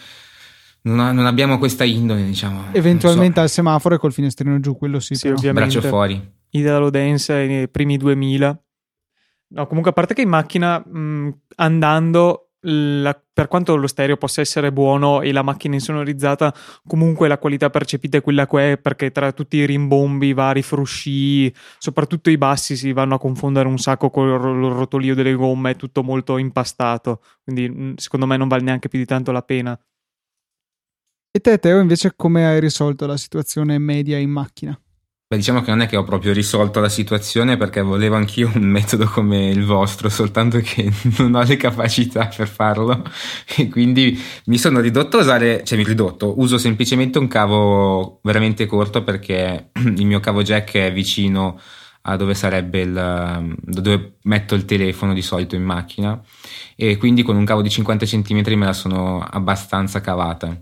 non, 0.82 1.00
ha, 1.00 1.12
non 1.12 1.26
abbiamo 1.26 1.58
questa 1.58 1.84
indole, 1.84 2.24
diciamo. 2.24 2.72
Eventualmente 2.72 3.36
so. 3.36 3.40
al 3.42 3.48
semaforo 3.50 3.94
e 3.94 3.98
col 3.98 4.12
finestrino 4.12 4.58
giù, 4.60 4.76
quello 4.76 5.00
sì. 5.00 5.14
Sì, 5.14 5.28
ovviamente. 5.28 5.70
Braccio 5.70 5.88
fuori. 5.88 6.32
Idalo 6.50 6.90
Dance 6.90 7.46
nei 7.46 7.68
primi 7.68 7.96
2000. 7.96 8.62
No, 9.48 9.66
comunque 9.66 9.90
a 9.90 9.94
parte 9.94 10.14
che 10.14 10.22
in 10.22 10.28
macchina 10.28 10.78
mh, 10.78 11.40
andando 11.56 12.52
la, 12.64 13.18
per 13.32 13.48
quanto 13.48 13.74
lo 13.76 13.86
stereo 13.86 14.16
possa 14.16 14.40
essere 14.40 14.72
buono 14.72 15.20
e 15.20 15.32
la 15.32 15.42
macchina 15.42 15.74
insonorizzata, 15.74 16.54
comunque 16.86 17.28
la 17.28 17.38
qualità 17.38 17.70
percepita 17.70 18.18
è 18.18 18.20
quella 18.20 18.46
che 18.46 18.72
è 18.72 18.78
perché 18.78 19.10
tra 19.10 19.32
tutti 19.32 19.56
i 19.56 19.66
rimbombi, 19.66 20.28
i 20.28 20.32
vari 20.32 20.62
frusci, 20.62 21.52
soprattutto 21.78 22.30
i 22.30 22.38
bassi 22.38 22.76
si 22.76 22.92
vanno 22.92 23.14
a 23.14 23.18
confondere 23.18 23.68
un 23.68 23.78
sacco 23.78 24.10
con 24.10 24.28
il 24.28 24.70
rotolio 24.70 25.14
delle 25.14 25.34
gomme, 25.34 25.72
è 25.72 25.76
tutto 25.76 26.02
molto 26.02 26.38
impastato, 26.38 27.20
quindi 27.42 27.94
secondo 27.96 28.26
me 28.26 28.36
non 28.36 28.48
vale 28.48 28.62
neanche 28.62 28.88
più 28.88 28.98
di 28.98 29.06
tanto 29.06 29.32
la 29.32 29.42
pena. 29.42 29.78
E 31.34 31.40
te, 31.40 31.58
Teo, 31.58 31.80
invece, 31.80 32.12
come 32.14 32.46
hai 32.46 32.60
risolto 32.60 33.06
la 33.06 33.16
situazione 33.16 33.78
media 33.78 34.18
in 34.18 34.28
macchina? 34.28 34.78
Beh, 35.28 35.38
diciamo 35.38 35.62
che 35.62 35.70
non 35.70 35.80
è 35.80 35.86
che 35.86 35.96
ho 35.96 36.04
proprio 36.04 36.30
risolto 36.34 36.78
la 36.78 36.90
situazione 36.90 37.56
perché 37.56 37.80
volevo 37.80 38.16
anch'io 38.16 38.50
un 38.54 38.64
metodo 38.64 39.06
come 39.06 39.48
il 39.48 39.64
vostro, 39.64 40.10
soltanto 40.10 40.58
che 40.58 40.92
non 41.16 41.34
ho 41.34 41.42
le 41.42 41.56
capacità 41.56 42.26
per 42.26 42.46
farlo. 42.48 43.02
E 43.56 43.70
quindi 43.70 44.20
mi 44.44 44.58
sono 44.58 44.80
ridotto 44.80 45.16
a 45.16 45.20
usare, 45.20 45.64
cioè 45.64 45.78
mi 45.78 45.84
ridotto, 45.84 46.38
uso 46.38 46.58
semplicemente 46.58 47.18
un 47.18 47.28
cavo 47.28 48.20
veramente 48.22 48.66
corto 48.66 49.02
perché 49.02 49.70
il 49.96 50.04
mio 50.04 50.20
cavo 50.20 50.42
jack 50.42 50.74
è 50.74 50.92
vicino 50.92 51.58
a 52.02 52.16
dove 52.16 52.34
sarebbe 52.34 52.80
il 52.80 53.56
dove 53.58 54.16
metto 54.24 54.54
il 54.54 54.66
telefono 54.66 55.14
di 55.14 55.22
solito 55.22 55.54
in 55.56 55.62
macchina. 55.62 56.22
E 56.76 56.98
quindi 56.98 57.22
con 57.22 57.36
un 57.36 57.46
cavo 57.46 57.62
di 57.62 57.70
50 57.70 58.04
cm 58.04 58.42
me 58.54 58.66
la 58.66 58.74
sono 58.74 59.20
abbastanza 59.22 60.02
cavata 60.02 60.60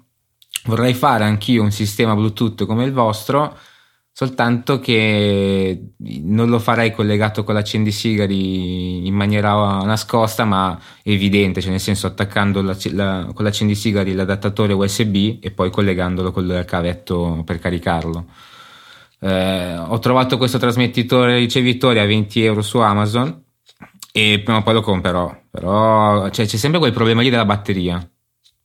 vorrei 0.65 0.95
fare 0.95 1.25
anch'io 1.25 1.63
un 1.63 1.71
sistema 1.71 2.15
Bluetooth 2.15 2.67
come 2.67 2.85
il 2.85 2.93
vostro, 2.93 3.57
soltanto 4.13 4.81
che 4.81 5.93
non 5.97 6.49
lo 6.49 6.59
farei 6.59 6.93
collegato 6.93 7.45
con 7.45 7.55
l'accendisigari 7.55 9.07
in 9.07 9.15
maniera 9.15 9.83
nascosta, 9.83 10.45
ma 10.45 10.79
evidente, 11.03 11.61
cioè 11.61 11.71
nel 11.71 11.81
senso 11.81 12.07
attaccando 12.07 12.61
la, 12.61 12.77
la, 12.93 13.31
con 13.33 13.45
l'accendisigari 13.45 14.13
l'adattatore 14.13 14.73
USB 14.73 15.39
e 15.41 15.51
poi 15.53 15.71
collegandolo 15.71 16.33
col 16.33 16.65
cavetto 16.67 17.43
per 17.45 17.59
caricarlo. 17.59 18.27
Eh, 19.23 19.77
ho 19.77 19.99
trovato 19.99 20.39
questo 20.39 20.59
trasmettitore 20.59 21.37
ricevitore 21.37 22.01
a 22.01 22.07
20 22.07 22.45
euro 22.45 22.63
su 22.63 22.79
Amazon 22.79 23.43
e 24.13 24.41
prima 24.43 24.59
o 24.59 24.63
poi 24.63 24.75
lo 24.75 24.81
comprerò, 24.81 25.43
però 25.51 26.29
cioè, 26.31 26.47
c'è 26.47 26.57
sempre 26.57 26.79
quel 26.79 26.93
problema 26.93 27.23
lì 27.23 27.31
della 27.31 27.45
batteria 27.45 28.07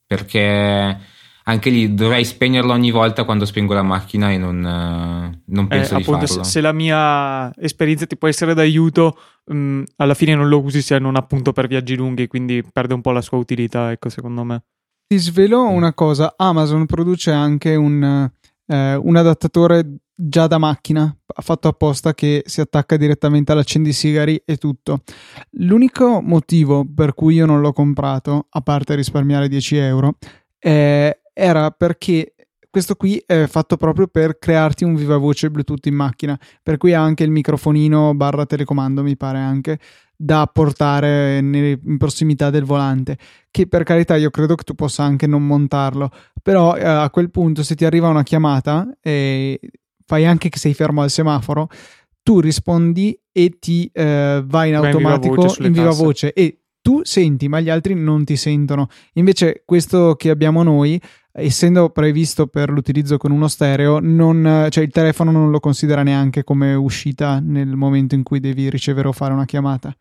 perché 0.08 1.14
anche 1.48 1.70
lì 1.70 1.94
dovrei 1.94 2.26
spegnerlo 2.26 2.74
ogni 2.74 2.90
volta 2.90 3.24
quando 3.24 3.46
spengo 3.46 3.74
la 3.74 3.84
macchina 3.84 4.32
e 4.32 4.38
non, 4.38 4.58
uh, 4.58 5.42
non 5.46 5.68
penso 5.68 5.94
eh, 5.94 5.98
di 5.98 6.02
appunto, 6.02 6.26
farlo. 6.26 6.44
Se 6.44 6.60
la 6.60 6.72
mia 6.72 7.54
esperienza 7.58 8.08
ti 8.08 8.18
può 8.18 8.28
essere 8.28 8.56
d'aiuto, 8.56 9.18
mh, 9.46 9.56
mm, 9.56 9.84
alla 9.98 10.16
fine 10.16 10.34
non 10.34 10.48
lo 10.48 10.62
usi 10.62 10.82
se 10.82 10.98
non 10.98 11.16
appunto 11.16 11.52
per 11.52 11.68
viaggi 11.68 11.96
lunghi, 11.96 12.26
quindi 12.26 12.64
perde 12.72 12.96
un 12.96 13.02
po' 13.02 13.12
la 13.12 13.22
sua 13.22 13.38
utilità, 13.38 13.92
ecco, 13.92 14.10
secondo 14.10 14.44
me. 14.44 14.64
Ti 15.08 15.18
svelo 15.18 15.70
una 15.70 15.94
cosa, 15.94 16.34
Amazon 16.36 16.88
produce 16.88 17.30
anche 17.30 17.76
un, 17.76 18.28
eh, 18.66 18.96
un 18.96 19.16
adattatore 19.16 19.98
già 20.16 20.48
da 20.48 20.58
macchina, 20.58 21.16
fatto 21.28 21.68
apposta 21.68 22.16
che 22.16 22.42
si 22.48 22.60
attacca 22.60 22.98
direttamente 22.98 23.52
all'accendisigari 23.52 24.42
e 24.44 24.58
tutto. 24.58 25.02
L'unico 25.60 26.22
motivo 26.22 26.88
per 26.92 27.14
cui 27.14 27.36
io 27.36 27.46
non 27.46 27.62
l'ho 27.62 27.72
comprato, 27.72 28.48
a 28.50 28.62
parte 28.62 28.96
risparmiare 28.96 29.48
10 29.48 29.76
euro, 29.76 30.18
è 30.58 31.16
era 31.38 31.70
perché 31.72 32.34
questo 32.70 32.96
qui 32.96 33.22
è 33.26 33.46
fatto 33.48 33.78
proprio 33.78 34.08
per 34.08 34.38
crearti 34.38 34.84
un 34.84 34.96
viva 34.96 35.18
voce 35.18 35.50
Bluetooth 35.50 35.86
in 35.86 35.96
macchina, 35.96 36.38
per 36.62 36.78
cui 36.78 36.94
ha 36.94 37.02
anche 37.02 37.24
il 37.24 37.32
microfonino 37.32 38.14
barra 38.16 38.46
telecomando, 38.46 39.02
mi 39.02 39.16
pare 39.16 39.38
anche, 39.38 39.80
da 40.14 40.50
portare 40.52 41.38
in 41.38 41.98
prossimità 41.98 42.50
del 42.50 42.66
volante, 42.66 43.18
che 43.50 43.68
per 43.68 43.84
carità 43.84 44.18
io 44.18 44.30
credo 44.30 44.56
che 44.56 44.64
tu 44.64 44.74
possa 44.74 45.04
anche 45.04 45.26
non 45.26 45.46
montarlo, 45.46 46.10
però 46.42 46.76
eh, 46.76 46.84
a 46.84 47.10
quel 47.10 47.32
punto 47.32 47.64
se 47.64 47.76
ti 47.76 47.86
arriva 47.86 48.10
una 48.10 48.24
chiamata 48.24 48.98
e 49.02 49.58
fai 50.06 50.26
anche 50.26 50.50
che 50.50 50.60
sei 50.60 50.74
fermo 50.74 51.02
al 51.02 51.10
semaforo, 51.10 51.70
tu 52.24 52.42
rispondi 52.42 53.18
e 53.32 53.58
ti 53.58 53.90
eh, 53.94 54.44
vai 54.46 54.70
in 54.70 54.76
automatico 54.76 55.44
in 55.44 55.48
viva, 55.48 55.68
in 55.68 55.72
viva 55.72 55.92
voce 55.92 56.34
e 56.34 56.65
tu 56.86 57.02
senti 57.04 57.48
ma 57.48 57.60
gli 57.60 57.72
altri 57.72 57.96
non 57.96 58.24
ti 58.26 58.36
sentono. 58.36 58.90
Invece 59.14 59.64
questo 59.66 60.14
che 60.16 60.30
abbiamo 60.30 60.62
noi 60.62 61.02
essendo 61.32 61.90
previsto 61.90 62.46
per 62.46 62.70
l'utilizzo 62.70 63.18
con 63.18 63.32
uno 63.32 63.48
stereo, 63.48 63.98
non, 64.00 64.68
cioè 64.70 64.84
il 64.84 64.92
telefono 64.92 65.32
non 65.32 65.50
lo 65.50 65.60
considera 65.60 66.04
neanche 66.04 66.44
come 66.44 66.76
uscita 66.76 67.40
nel 67.40 67.76
momento 67.76 68.14
in 68.14 68.22
cui 68.22 68.40
devi 68.40 68.70
ricevere 68.70 69.08
o 69.08 69.14
fare 69.14 69.34
una 69.34 69.46
chiamata. 69.46 69.92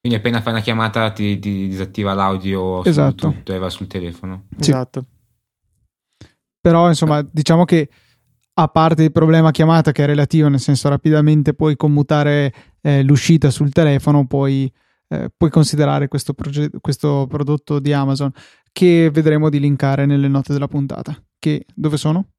Quindi 0.00 0.18
appena 0.18 0.42
fai 0.42 0.54
una 0.54 0.62
chiamata 0.62 1.12
ti, 1.12 1.38
ti 1.38 1.68
disattiva 1.68 2.14
l'audio 2.14 2.82
esatto. 2.82 3.30
tutto 3.30 3.54
e 3.54 3.58
va 3.58 3.70
sul 3.70 3.86
telefono. 3.86 4.46
Sì. 4.58 4.70
Esatto. 4.70 5.04
Però 6.60 6.88
insomma 6.88 7.24
diciamo 7.30 7.64
che 7.64 7.88
a 8.54 8.66
parte 8.66 9.04
il 9.04 9.12
problema 9.12 9.52
chiamata 9.52 9.92
che 9.92 10.02
è 10.02 10.06
relativo, 10.06 10.48
nel 10.48 10.58
senso 10.58 10.88
rapidamente 10.88 11.54
puoi 11.54 11.76
commutare 11.76 12.52
eh, 12.80 13.04
l'uscita 13.04 13.50
sul 13.50 13.70
telefono, 13.70 14.26
puoi, 14.26 14.70
eh, 15.22 15.30
puoi 15.36 15.50
considerare 15.50 16.08
questo, 16.08 16.34
proge- 16.34 16.70
questo 16.80 17.26
prodotto 17.28 17.78
di 17.78 17.92
Amazon 17.92 18.30
che 18.72 19.10
vedremo 19.12 19.50
di 19.50 19.60
linkare 19.60 20.06
nelle 20.06 20.28
note 20.28 20.52
della 20.52 20.68
puntata. 20.68 21.16
Che 21.38 21.66
dove 21.74 21.96
sono? 21.96 22.30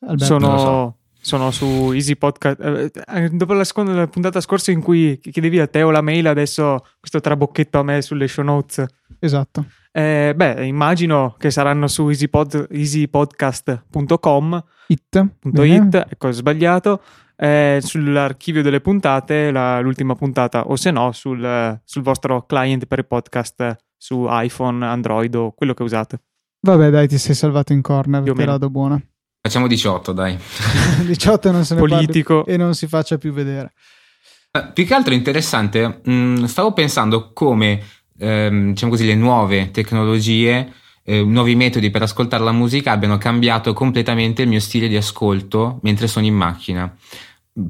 Alberto? 0.00 0.24
Sono, 0.24 0.58
so. 0.58 0.96
sono 1.20 1.50
su 1.50 1.92
Easy 1.92 2.16
Podcast. 2.16 2.60
Eh, 2.60 2.90
eh, 3.06 3.30
dopo 3.30 3.52
la 3.52 3.64
seconda 3.64 3.92
la 3.92 4.08
puntata 4.08 4.40
scorsa 4.40 4.70
in 4.70 4.82
cui 4.82 5.18
chiedevi 5.18 5.60
a 5.60 5.66
Teo 5.66 5.90
la 5.90 6.00
mail, 6.00 6.26
adesso 6.26 6.84
questo 6.98 7.20
trabocchetto 7.20 7.78
a 7.78 7.82
me 7.82 8.02
sulle 8.02 8.26
show 8.26 8.44
notes. 8.44 8.84
Esatto. 9.18 9.64
Eh, 9.96 10.32
beh, 10.34 10.66
immagino 10.66 11.36
che 11.38 11.52
saranno 11.52 11.86
su 11.86 12.08
easypod, 12.08 12.66
easypodcast.com. 12.68 14.64
It. 14.88 15.28
it 15.44 15.94
ecco, 16.10 16.32
sbagliato. 16.32 17.00
Eh, 17.36 17.78
sull'archivio 17.80 18.62
delle 18.62 18.80
puntate, 18.80 19.52
la, 19.52 19.78
l'ultima 19.78 20.16
puntata, 20.16 20.66
o 20.66 20.74
se 20.74 20.90
no, 20.90 21.12
sul, 21.12 21.80
sul 21.84 22.02
vostro 22.02 22.44
client 22.44 22.86
per 22.86 22.98
i 23.00 23.04
podcast 23.04 23.76
su 23.96 24.26
iPhone, 24.28 24.84
Android 24.84 25.32
o 25.36 25.52
quello 25.52 25.74
che 25.74 25.84
usate. 25.84 26.22
Vabbè, 26.60 26.90
dai, 26.90 27.06
ti 27.06 27.18
sei 27.18 27.36
salvato 27.36 27.72
in 27.72 27.80
corner, 27.80 28.22
te 28.22 28.44
la 28.44 28.58
do 28.58 28.70
buona. 28.70 29.00
Facciamo 29.40 29.68
18, 29.68 30.12
dai. 30.12 30.36
18 31.06 31.52
non 31.52 31.64
se 31.64 31.74
ne 31.74 31.80
Politico. 31.80 32.44
e 32.46 32.56
non 32.56 32.74
si 32.74 32.88
faccia 32.88 33.16
più 33.16 33.32
vedere. 33.32 33.74
Uh, 34.50 34.72
più 34.72 34.84
che 34.86 34.94
altro 34.94 35.14
interessante, 35.14 36.00
mh, 36.02 36.12
mm, 36.12 36.44
stavo 36.44 36.72
pensando 36.72 37.32
come, 37.32 37.80
ehm, 38.18 38.70
diciamo 38.70 38.92
così, 38.92 39.06
le 39.06 39.14
nuove 39.14 39.70
tecnologie, 39.70 40.72
eh, 41.04 41.22
nuovi 41.22 41.54
metodi 41.54 41.90
per 41.90 42.02
ascoltare 42.02 42.42
la 42.42 42.52
musica 42.52 42.92
abbiano 42.92 43.18
cambiato 43.18 43.72
completamente 43.72 44.42
il 44.42 44.48
mio 44.48 44.60
stile 44.60 44.88
di 44.88 44.96
ascolto 44.96 45.78
mentre 45.82 46.06
sono 46.06 46.26
in 46.26 46.34
macchina. 46.34 46.94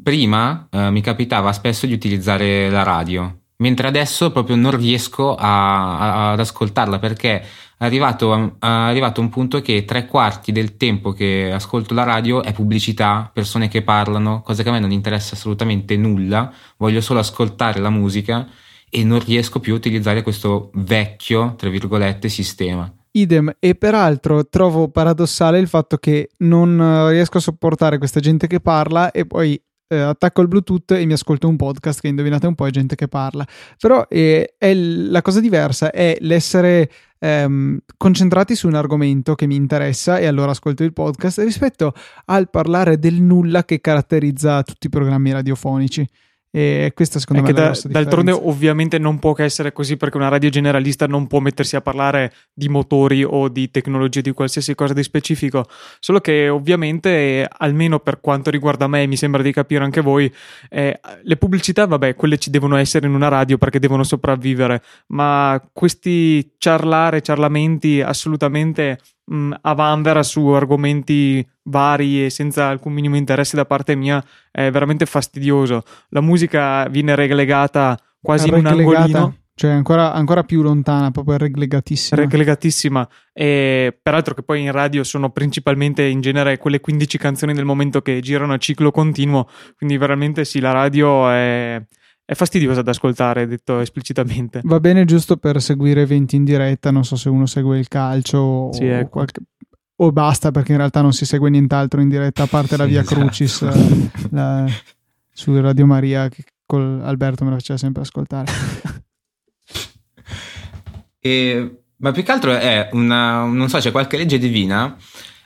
Prima 0.02 0.68
eh, 0.70 0.90
mi 0.90 1.00
capitava 1.00 1.52
spesso 1.52 1.86
di 1.86 1.92
utilizzare 1.92 2.70
la 2.70 2.82
radio, 2.82 3.40
mentre 3.58 3.88
adesso 3.88 4.30
proprio 4.30 4.56
non 4.56 4.76
riesco 4.76 5.34
a, 5.34 5.98
a, 5.98 6.30
ad 6.32 6.40
ascoltarla 6.40 6.98
perché 6.98 7.44
è 7.76 7.84
arrivato, 7.84 8.56
è 8.58 8.66
arrivato 8.66 9.20
un 9.20 9.28
punto 9.28 9.60
che 9.60 9.84
tre 9.84 10.06
quarti 10.06 10.52
del 10.52 10.76
tempo 10.76 11.12
che 11.12 11.50
ascolto 11.52 11.92
la 11.92 12.04
radio 12.04 12.42
è 12.42 12.52
pubblicità, 12.52 13.28
persone 13.32 13.68
che 13.68 13.82
parlano, 13.82 14.42
cosa 14.42 14.62
che 14.62 14.68
a 14.68 14.72
me 14.72 14.78
non 14.78 14.92
interessa 14.92 15.34
assolutamente 15.34 15.96
nulla, 15.96 16.52
voglio 16.76 17.00
solo 17.00 17.18
ascoltare 17.18 17.80
la 17.80 17.90
musica 17.90 18.46
e 18.94 19.02
non 19.02 19.18
riesco 19.18 19.58
più 19.58 19.72
a 19.72 19.76
utilizzare 19.76 20.22
questo 20.22 20.70
vecchio, 20.74 21.56
tra 21.56 21.68
virgolette, 21.68 22.28
sistema. 22.28 22.88
Idem, 23.10 23.52
e 23.58 23.74
peraltro 23.74 24.46
trovo 24.46 24.88
paradossale 24.88 25.58
il 25.58 25.66
fatto 25.66 25.96
che 25.96 26.30
non 26.38 27.08
riesco 27.08 27.38
a 27.38 27.40
sopportare 27.40 27.98
questa 27.98 28.20
gente 28.20 28.46
che 28.46 28.60
parla 28.60 29.10
e 29.10 29.26
poi 29.26 29.60
eh, 29.88 29.98
attacco 29.98 30.42
il 30.42 30.48
Bluetooth 30.48 30.92
e 30.92 31.04
mi 31.06 31.12
ascolto 31.12 31.48
un 31.48 31.56
podcast 31.56 32.00
che 32.00 32.06
indovinate 32.06 32.46
un 32.46 32.54
po' 32.54 32.68
è 32.68 32.70
gente 32.70 32.94
che 32.94 33.08
parla. 33.08 33.44
Però 33.80 34.06
eh, 34.08 34.54
è 34.56 34.72
la 34.72 35.22
cosa 35.22 35.40
diversa 35.40 35.90
è 35.90 36.16
l'essere 36.20 36.88
ehm, 37.18 37.80
concentrati 37.96 38.54
su 38.54 38.68
un 38.68 38.74
argomento 38.74 39.34
che 39.34 39.48
mi 39.48 39.56
interessa 39.56 40.18
e 40.18 40.26
allora 40.26 40.52
ascolto 40.52 40.84
il 40.84 40.92
podcast 40.92 41.38
rispetto 41.38 41.92
al 42.26 42.48
parlare 42.48 43.00
del 43.00 43.20
nulla 43.20 43.64
che 43.64 43.80
caratterizza 43.80 44.62
tutti 44.62 44.86
i 44.86 44.90
programmi 44.90 45.32
radiofonici. 45.32 46.08
E 46.56 46.92
questa 46.94 47.18
secondo 47.18 47.42
è 47.42 47.46
me 47.46 47.50
è 47.50 47.52
da, 47.52 47.76
D'altronde 47.82 48.30
ovviamente 48.30 48.96
non 48.98 49.18
può 49.18 49.32
che 49.32 49.42
essere 49.42 49.72
così 49.72 49.96
perché 49.96 50.18
una 50.18 50.28
radio 50.28 50.50
generalista 50.50 51.08
non 51.08 51.26
può 51.26 51.40
mettersi 51.40 51.74
a 51.74 51.80
parlare 51.80 52.32
di 52.52 52.68
motori 52.68 53.24
o 53.24 53.48
di 53.48 53.72
tecnologie 53.72 54.22
di 54.22 54.30
qualsiasi 54.30 54.72
cosa 54.76 54.94
di 54.94 55.02
specifico, 55.02 55.66
solo 55.98 56.20
che 56.20 56.48
ovviamente 56.48 57.44
almeno 57.50 57.98
per 57.98 58.20
quanto 58.20 58.50
riguarda 58.50 58.86
me, 58.86 59.04
mi 59.08 59.16
sembra 59.16 59.42
di 59.42 59.50
capire 59.50 59.82
anche 59.82 60.00
voi, 60.00 60.32
eh, 60.70 61.00
le 61.24 61.36
pubblicità 61.36 61.88
vabbè, 61.88 62.14
quelle 62.14 62.38
ci 62.38 62.50
devono 62.50 62.76
essere 62.76 63.08
in 63.08 63.14
una 63.14 63.26
radio 63.26 63.58
perché 63.58 63.80
devono 63.80 64.04
sopravvivere, 64.04 64.80
ma 65.08 65.60
questi 65.72 66.52
ciarlare, 66.56 67.20
ciarlamenti 67.20 68.00
assolutamente 68.00 69.00
mh, 69.24 69.52
a 69.60 69.72
vanvera 69.74 70.22
su 70.22 70.46
argomenti 70.48 71.46
vari 71.64 72.24
e 72.24 72.30
senza 72.30 72.68
alcun 72.68 72.92
minimo 72.92 73.16
interesse 73.16 73.56
da 73.56 73.64
parte 73.64 73.94
mia 73.94 74.22
è 74.50 74.70
veramente 74.70 75.06
fastidioso. 75.06 75.82
La 76.10 76.20
musica 76.20 76.86
viene 76.88 77.14
relegata 77.14 77.98
quasi 78.20 78.48
in 78.48 78.54
un 78.54 78.66
angolino. 78.66 79.36
Cioè, 79.56 79.70
ancora, 79.70 80.12
ancora 80.12 80.42
più 80.42 80.62
lontana, 80.62 81.12
proprio 81.12 81.36
reglegatissima. 81.36 82.20
Reglegatissima. 82.20 83.08
E 83.32 83.96
peraltro, 84.02 84.34
che 84.34 84.42
poi 84.42 84.62
in 84.62 84.72
radio 84.72 85.04
sono 85.04 85.30
principalmente 85.30 86.02
in 86.02 86.20
genere 86.20 86.58
quelle 86.58 86.80
15 86.80 87.18
canzoni 87.18 87.54
del 87.54 87.64
momento 87.64 88.02
che 88.02 88.18
girano 88.18 88.52
a 88.54 88.58
ciclo 88.58 88.90
continuo. 88.90 89.48
Quindi, 89.76 89.96
veramente, 89.96 90.44
sì, 90.44 90.58
la 90.58 90.72
radio 90.72 91.30
è, 91.30 91.80
è 92.26 92.34
fastidiosa 92.34 92.82
da 92.82 92.92
ascoltare, 92.92 93.46
detto 93.46 93.80
esplicitamente. 93.80 94.60
Va 94.64 94.80
bene 94.80 95.04
giusto 95.04 95.36
per 95.36 95.60
seguire 95.60 96.02
eventi 96.02 96.36
in 96.36 96.44
diretta, 96.44 96.90
non 96.90 97.04
so 97.04 97.16
se 97.16 97.28
uno 97.28 97.46
segue 97.46 97.78
il 97.78 97.88
calcio 97.88 98.72
sì, 98.72 98.86
ecco. 98.86 99.06
o, 99.06 99.10
qualche... 99.10 99.40
o, 99.96 100.10
basta 100.10 100.50
perché 100.50 100.72
in 100.72 100.78
realtà 100.78 101.02
non 101.02 101.12
si 101.12 101.26
segue 101.26 101.50
nient'altro 101.50 102.00
in 102.00 102.08
diretta 102.08 102.44
a 102.44 102.46
parte 102.46 102.76
la 102.76 102.86
Via 102.86 103.02
esatto. 103.02 103.20
Crucis 103.20 103.62
eh, 103.62 104.10
la... 104.30 104.66
su 105.30 105.60
Radio 105.60 105.86
Maria 105.86 106.28
che 106.28 106.44
con 106.64 107.02
Alberto 107.04 107.44
me 107.44 107.50
la 107.50 107.56
faceva 107.56 107.78
sempre 107.78 108.02
ascoltare. 108.02 108.50
e, 111.20 111.82
ma 111.96 112.12
più 112.12 112.22
che 112.22 112.32
altro 112.32 112.52
è 112.52 112.88
una, 112.92 113.44
non 113.44 113.68
so, 113.68 113.78
c'è 113.78 113.90
qualche 113.90 114.16
legge 114.16 114.38
divina 114.38 114.96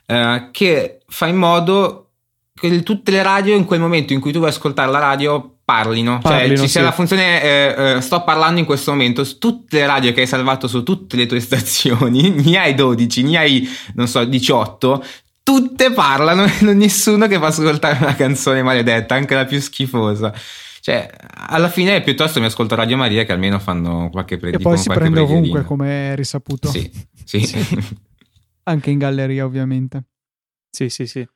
eh, 0.06 0.48
che 0.52 1.00
fa 1.08 1.26
in 1.26 1.36
modo 1.36 2.04
che 2.54 2.82
tutte 2.84 3.10
le 3.10 3.22
radio 3.22 3.56
in 3.56 3.64
quel 3.64 3.80
momento 3.80 4.12
in 4.12 4.20
cui 4.20 4.32
tu 4.32 4.38
vuoi 4.38 4.50
ascoltare 4.50 4.90
la 4.90 5.00
radio 5.00 5.57
parlino, 5.68 6.12
cioè, 6.22 6.32
parlino 6.32 6.56
cioè 6.56 6.64
ci 6.64 6.70
sia 6.70 6.80
sì. 6.80 6.86
la 6.86 6.92
funzione 6.92 7.42
eh, 7.42 7.96
eh, 7.96 8.00
sto 8.00 8.24
parlando 8.24 8.58
in 8.58 8.64
questo 8.64 8.90
momento 8.90 9.22
su 9.22 9.36
tutte 9.36 9.80
le 9.80 9.86
radio 9.86 10.14
che 10.14 10.22
hai 10.22 10.26
salvato 10.26 10.66
su 10.66 10.82
tutte 10.82 11.14
le 11.14 11.26
tue 11.26 11.40
stazioni, 11.44 12.30
ne 12.30 12.56
hai 12.56 12.74
12, 12.74 13.22
ne 13.24 13.36
hai 13.36 13.68
non 13.94 14.08
so 14.08 14.24
18, 14.24 15.04
tutte 15.42 15.92
parlano 15.92 16.46
e 16.46 16.52
non 16.60 16.78
nessuno 16.78 17.26
che 17.26 17.38
fa 17.38 17.48
ascoltare 17.48 17.98
una 18.00 18.14
canzone 18.14 18.62
maledetta, 18.62 19.14
anche 19.14 19.34
la 19.34 19.44
più 19.44 19.60
schifosa. 19.60 20.32
Cioè, 20.80 21.10
alla 21.34 21.68
fine 21.68 22.00
piuttosto 22.00 22.40
mi 22.40 22.46
ascolto 22.46 22.74
Radio 22.74 22.96
Maria 22.96 23.24
che 23.24 23.32
almeno 23.32 23.58
fanno 23.58 24.08
qualche 24.10 24.38
predica. 24.38 24.62
E 24.62 24.62
poi 24.62 24.78
si 24.78 24.88
prende 24.88 25.20
ovunque, 25.20 25.64
come 25.64 26.12
è 26.12 26.16
risaputo. 26.16 26.70
Sì, 26.70 26.90
sì. 27.24 27.40
sì. 27.40 27.78
anche 28.64 28.88
in 28.88 28.96
galleria, 28.96 29.44
ovviamente. 29.44 30.04
Sì, 30.70 30.88
sì, 30.88 31.06
sì. 31.06 31.28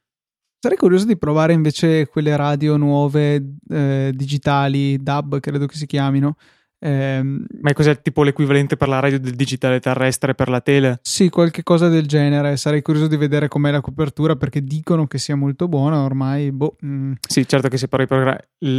Sarei 0.63 0.79
curioso 0.79 1.07
di 1.07 1.19
provare 1.19 1.53
invece 1.53 2.07
quelle 2.07 2.37
radio 2.37 2.77
nuove, 2.77 3.55
eh, 3.69 4.13
digitali, 4.15 4.97
DAB 5.03 5.41
credo 5.41 5.67
che 5.67 5.75
si 5.75 5.87
chiamino. 5.87 6.37
Eh, 6.79 7.21
Ma 7.21 7.73
cos'è 7.73 8.01
tipo 8.01 8.23
l'equivalente 8.23 8.77
per 8.77 8.87
la 8.87 9.01
radio 9.01 9.19
del 9.19 9.35
digitale 9.35 9.81
terrestre 9.81 10.37
per 10.37 10.49
la 10.49 10.61
tele? 10.61 11.01
Sì, 11.03 11.31
qualche 11.31 11.65
cosa 11.65 11.89
del 11.89 12.07
genere. 12.07 12.57
Sarei 12.57 12.81
curioso 12.81 13.09
di 13.09 13.17
vedere 13.17 13.49
com'è 13.49 13.73
la 13.73 13.81
copertura 13.81 14.37
perché 14.37 14.63
dicono 14.63 15.09
che 15.09 15.19
sia 15.19 15.35
molto 15.35 15.67
buona 15.67 16.05
ormai. 16.05 16.53
Boh, 16.53 16.77
mm. 16.87 17.15
Sì, 17.29 17.45
certo 17.49 17.67
che 17.67 17.77
se 17.77 17.89
però 17.89 18.37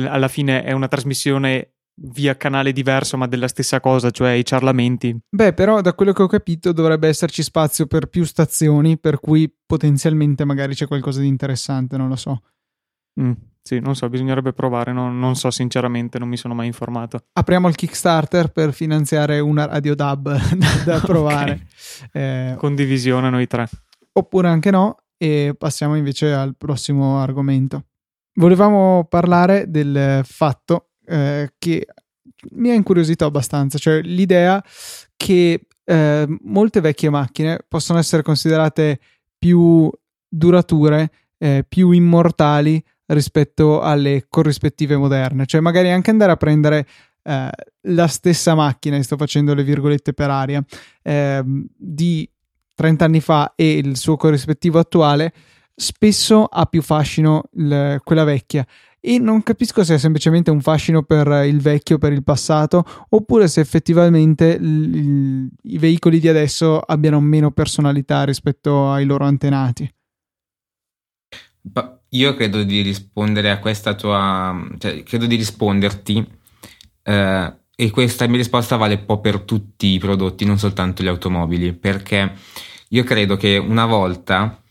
alla 0.08 0.28
fine 0.30 0.64
è 0.64 0.72
una 0.72 0.88
trasmissione 0.88 1.73
via 1.96 2.36
canale 2.36 2.72
diverso 2.72 3.18
ma 3.18 3.28
della 3.28 3.48
stessa 3.48 3.80
cosa, 3.80 4.12
cioè 4.12 4.32
i 4.32 4.46
ciarlamenti. 4.46 5.18
Beh, 5.30 5.54
però 5.54 5.82
da 5.82 5.94
quello 5.94 6.14
che 6.14 6.24
ho 6.24 6.28
capito 6.28 6.72
dovrebbe 6.72 7.08
esserci 7.08 7.44
spazio 7.44 7.86
per 7.86 8.08
più 8.08 8.24
stazioni, 8.24 8.98
per 8.98 9.20
cui 9.20 9.54
potenzialmente 9.66 10.46
magari 10.46 10.74
c'è 10.74 10.88
qualcosa 10.88 11.22
di 11.22 11.28
interessante, 11.28 11.98
non 11.98 12.10
lo 12.10 12.16
so. 12.16 12.42
Mm, 13.22 13.32
sì, 13.62 13.80
non 13.80 13.96
so, 13.96 14.10
bisognerebbe 14.10 14.54
provare, 14.54 14.92
non, 14.92 15.20
non, 15.20 15.36
so 15.36 15.52
sinceramente, 15.52 16.18
non 16.18 16.28
mi 16.28 16.38
sono 16.38 16.54
mai 16.54 16.68
informato. 16.68 17.26
Apriamo 17.34 17.68
il 17.68 17.76
Kickstarter 17.76 18.52
per 18.52 18.74
finanziare 18.74 19.40
una 19.40 19.66
radio 19.66 19.96
dub 19.96 20.36
da, 20.84 21.00
provare. 21.06 21.68
okay. 22.08 22.22
eh, 22.22 22.56
Condivisione 22.58 23.30
noi 23.30 23.48
tre. 23.48 23.70
Oppure 24.14 24.48
anche 24.48 24.72
no, 24.72 24.98
e 25.18 25.56
passiamo 25.58 25.96
invece 25.96 26.34
al 26.34 26.56
prossimo 26.58 27.20
argomento. 27.20 27.86
Volevamo 28.36 29.06
parlare 29.08 29.70
del 29.70 30.22
fatto 30.24 30.93
eh, 31.06 31.54
che 31.58 31.88
mi 32.52 32.70
ha 32.70 32.74
incuriosito 32.74 33.26
abbastanza, 33.26 33.78
cioè 33.78 34.02
l'idea 34.02 34.64
che 35.16 35.66
eh, 35.84 36.38
molte 36.42 36.82
vecchie 36.82 37.10
macchine 37.10 37.60
possono 37.68 38.00
essere 38.00 38.22
considerate 38.22 39.00
più 39.38 39.90
durature, 40.28 41.12
eh, 41.38 41.66
più 41.68 41.92
immortali 41.92 42.84
rispetto 43.08 43.82
alle 43.82 44.26
corrispettive 44.28 44.96
moderne, 44.98 45.46
cioè 45.46 45.62
magari 45.62 45.92
anche 45.92 46.10
andare 46.10 46.32
a 46.32 46.38
prendere 46.38 46.88
eh, 47.24 47.50
la 47.82 48.08
stessa 48.08 48.56
macchina, 48.56 49.02
sto 49.02 49.18
facendo 49.18 49.54
le 49.54 49.64
virgolette 49.64 50.14
per 50.14 50.30
aria, 50.30 50.64
ehm, 51.02 51.66
di 51.76 52.30
30 52.76 53.06
anni 53.06 53.20
fa 53.20 53.54
e 53.56 53.74
il 53.74 53.98
suo 53.98 54.16
corrispettivo 54.16 54.80
attuale, 54.80 55.34
spesso 55.76 56.46
ha 56.46 56.66
più 56.66 56.82
fascino 56.82 57.44
il, 57.54 58.00
quella 58.04 58.24
vecchia 58.24 58.66
e 59.06 59.20
non 59.20 59.44
capisco 59.44 59.84
se 59.84 59.96
è 59.96 59.98
semplicemente 59.98 60.50
un 60.50 60.62
fascino 60.62 61.04
per 61.04 61.28
il 61.46 61.60
vecchio, 61.60 61.98
per 61.98 62.14
il 62.14 62.24
passato, 62.24 62.86
oppure 63.10 63.50
se 63.50 63.60
effettivamente 63.60 64.58
l- 64.58 65.44
l- 65.44 65.50
i 65.64 65.78
veicoli 65.78 66.22
di 66.22 66.30
adesso 66.30 66.80
abbiano 66.80 67.20
meno 67.20 67.52
personalità 67.52 68.24
rispetto 68.24 68.90
ai 68.90 69.04
loro 69.04 69.26
antenati. 69.26 69.94
Io 72.12 72.34
credo 72.36 72.64
di 72.64 72.80
rispondere 72.80 73.52
a 73.52 73.60
questa 73.60 73.94
tua, 73.94 74.70
cioè 74.78 75.04
credo 75.04 75.26
di 75.26 75.36
risponderti 75.36 76.26
eh, 77.04 77.54
e 77.76 77.92
questa 77.92 78.26
mia 78.28 78.38
risposta 78.38 78.78
vale 78.78 78.94
un 78.96 79.06
po' 79.06 79.20
per 79.20 79.42
tutti 79.42 79.88
i 79.88 80.00
prodotti, 80.00 80.46
non 80.46 80.58
soltanto 80.58 81.04
gli 81.04 81.08
automobili, 81.08 81.74
perché 81.74 82.34
io 82.88 83.04
credo 83.04 83.36
che 83.36 83.58
una 83.58 83.86
volta 83.86 84.64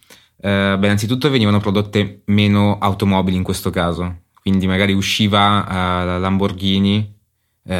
eh, 0.44 0.76
beh, 0.78 0.86
innanzitutto 0.86 1.30
venivano 1.30 1.60
prodotte 1.60 2.22
meno 2.26 2.78
automobili 2.78 3.36
in 3.36 3.42
questo 3.44 3.70
caso, 3.70 4.21
quindi 4.42 4.66
magari 4.66 4.92
usciva 4.92 5.64
uh, 5.64 6.04
la 6.04 6.18
Lamborghini, 6.18 7.14
uh, 7.62 7.72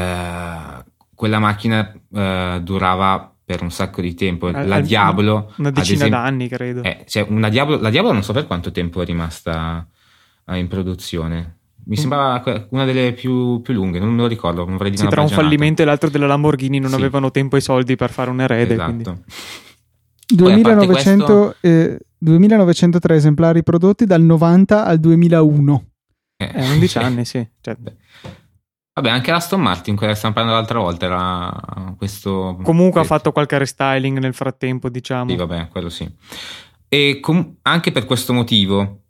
quella 1.12 1.40
macchina 1.40 1.92
uh, 1.92 2.60
durava 2.60 3.34
per 3.44 3.62
un 3.62 3.70
sacco 3.72 4.00
di 4.00 4.14
tempo. 4.14 4.48
La 4.48 4.80
Diablo. 4.80 5.52
Una 5.56 5.70
decina 5.70 6.06
esempio, 6.06 6.18
d'anni, 6.18 6.48
credo. 6.48 6.82
Eh, 6.84 7.04
cioè 7.08 7.26
una 7.28 7.48
Diablo, 7.48 7.80
la 7.80 7.90
Diablo 7.90 8.12
non 8.12 8.22
so 8.22 8.32
per 8.32 8.46
quanto 8.46 8.70
tempo 8.70 9.02
è 9.02 9.04
rimasta 9.04 9.84
in 10.52 10.68
produzione. 10.68 11.56
Mi 11.84 11.96
mm. 11.96 11.98
sembrava 11.98 12.66
una 12.70 12.84
delle 12.84 13.12
più, 13.12 13.60
più, 13.60 13.74
lunghe, 13.74 13.98
non 13.98 14.10
me 14.10 14.22
lo 14.22 14.28
ricordo. 14.28 14.64
Non 14.64 14.78
sì, 14.94 15.08
tra 15.08 15.22
un 15.22 15.28
fallimento 15.28 15.82
e 15.82 15.84
l'altro 15.84 16.10
della 16.10 16.26
Lamborghini 16.26 16.78
non 16.78 16.90
sì. 16.90 16.94
avevano 16.94 17.32
tempo 17.32 17.56
e 17.56 17.60
soldi 17.60 17.96
per 17.96 18.10
fare 18.10 18.30
un 18.30 18.40
erede. 18.40 18.74
Esatto. 18.74 19.18
2900, 20.32 21.24
questo... 21.24 21.56
eh, 21.60 21.98
2903 22.18 23.16
esemplari 23.16 23.62
prodotti 23.64 24.06
dal 24.06 24.22
90 24.22 24.84
al 24.84 25.00
2001. 25.00 25.86
Eh, 26.50 26.70
11 26.70 26.98
anni, 26.98 27.24
sì. 27.24 27.46
Cioè, 27.60 27.76
Vabbè, 28.94 29.08
anche 29.08 29.30
l'Aston 29.30 29.62
Martin, 29.62 29.96
quella 29.96 30.12
che 30.12 30.18
stiamo 30.18 30.34
parlando 30.34 30.58
l'altra 30.58 30.78
volta, 30.78 31.06
era 31.06 31.94
questo... 31.96 32.58
Comunque 32.62 33.00
ha 33.00 33.04
fatto 33.04 33.32
qualche 33.32 33.56
restyling 33.56 34.18
nel 34.18 34.34
frattempo, 34.34 34.90
diciamo. 34.90 35.30
Sì, 35.30 35.36
vabbè, 35.36 35.68
quello 35.68 35.88
sì. 35.88 36.06
E 36.88 37.18
com- 37.20 37.56
anche 37.62 37.90
per 37.90 38.04
questo 38.04 38.34
motivo, 38.34 39.01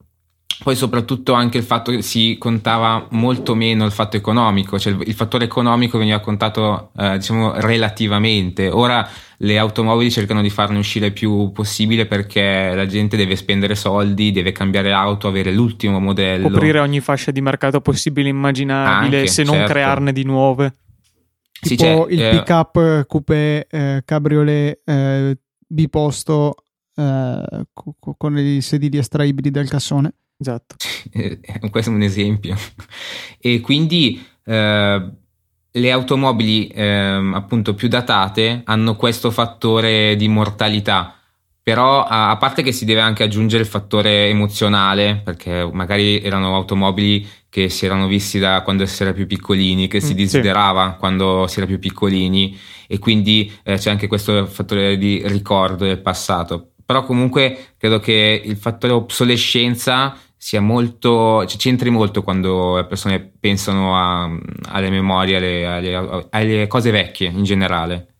poi 0.63 0.75
soprattutto 0.77 1.33
anche 1.33 1.59
il 1.59 1.65
fatto 1.65 1.91
che 1.91 2.03
si 2.03 2.37
contava 2.39 3.07
molto 3.11 3.55
meno 3.55 3.85
il 3.85 3.93
fatto 3.93 4.17
economico, 4.17 4.79
cioè 4.79 4.93
il, 4.93 5.15
fattore 5.15 5.45
economico 5.45 5.99
veniva 5.99 6.21
contato 6.21 6.91
eh, 6.97 7.19
diciamo 7.19 7.53
relativamente. 7.61 8.69
Ora 8.69 9.09
le 9.39 9.59
automobili 9.59 10.11
cercano 10.11 10.43
di 10.43 10.51
farne 10.51 10.79
uscire 10.79 11.07
il 11.07 11.13
più 11.13 11.51
possibile 11.53 12.07
perché 12.07 12.73
la 12.75 12.87
gente 12.87 13.17
deve 13.17 13.37
spendere 13.37 13.75
soldi, 13.75 14.31
deve 14.31 14.53
cambiare 14.53 14.93
auto, 14.93 15.29
avere 15.29 15.53
l'ultimo 15.53 15.99
modello. 15.99 16.49
Coprire 16.49 16.81
ogni 16.81 17.01
fascia 17.01 17.31
di 17.31 17.41
mercato 17.41 17.81
possibile 17.81 18.29
e 18.29 18.31
immaginabile, 18.31 19.19
Anche, 19.19 19.27
se 19.29 19.43
non 19.43 19.55
certo. 19.55 19.73
crearne 19.73 20.13
di 20.13 20.25
nuove. 20.25 20.75
Tipo 21.61 21.69
sì, 21.69 21.77
cioè, 21.77 22.13
il 22.13 22.23
eh, 22.23 22.31
pick-up 22.31 23.07
coupé 23.07 23.67
eh, 23.71 24.03
cabriolet 24.05 24.81
eh, 24.85 25.39
biposto 25.67 26.55
eh, 26.97 27.67
con 28.17 28.39
i 28.39 28.61
sedili 28.61 28.99
estraibili 28.99 29.51
dal 29.51 29.69
cassone. 29.69 30.15
Esatto. 30.43 30.77
Questo 31.71 31.91
è 31.91 31.95
un 31.95 32.03
esempio. 32.03 32.57
E 33.39 33.61
quindi 33.61 34.25
eh, 34.45 35.11
le 35.71 35.91
automobili 35.91 36.67
eh, 36.67 37.31
appunto 37.33 37.75
più 37.75 37.87
datate 37.87 38.63
hanno 38.65 38.97
questo 38.97 39.31
fattore 39.31 40.17
di 40.17 40.27
mortalità. 40.29 41.17
Però 41.63 42.03
a, 42.03 42.31
a 42.31 42.37
parte 42.39 42.63
che 42.63 42.73
si 42.73 42.85
deve 42.85 43.01
anche 43.03 43.23
aggiungere 43.23 43.63
il 43.63 43.69
fattore 43.69 44.27
emozionale, 44.27 45.21
perché 45.23 45.69
magari 45.73 46.21
erano 46.21 46.57
automobili 46.57 47.25
che 47.49 47.69
si 47.69 47.87
erano 47.87 48.09
visti 48.09 48.41
da 48.41 48.63
quando 48.63 48.85
si 48.85 49.03
era 49.03 49.13
più 49.13 49.29
piccolini, 49.29 49.87
che 49.87 50.01
si 50.01 50.15
mm, 50.15 50.17
desiderava 50.17 50.93
sì. 50.93 50.99
quando 50.99 51.47
si 51.47 51.59
era 51.59 51.67
più 51.67 51.79
piccolini 51.79 52.59
e 52.89 52.99
quindi 52.99 53.53
eh, 53.63 53.77
c'è 53.77 53.91
anche 53.91 54.09
questo 54.09 54.47
fattore 54.47 54.99
di 54.99 55.23
ricordo 55.27 55.85
del 55.85 56.01
passato. 56.01 56.73
Però 56.85 57.05
comunque 57.05 57.75
credo 57.79 58.01
che 58.01 58.43
il 58.45 58.57
fattore 58.57 58.93
obsolescenza 58.93 60.17
sia 60.43 60.61
molto, 60.61 61.47
ci 61.47 61.57
c'entri 61.57 61.89
molto 61.89 62.25
quando 62.25 62.75
le 62.75 62.87
persone 62.87 63.21
pensano 63.39 63.97
a, 63.97 64.29
alle 64.71 64.91
memorie, 64.91 65.37
alle, 65.37 65.67
alle, 65.67 66.27
alle 66.31 66.67
cose 66.67 66.91
vecchie 66.91 67.29
in 67.29 67.45
generale. 67.45 68.15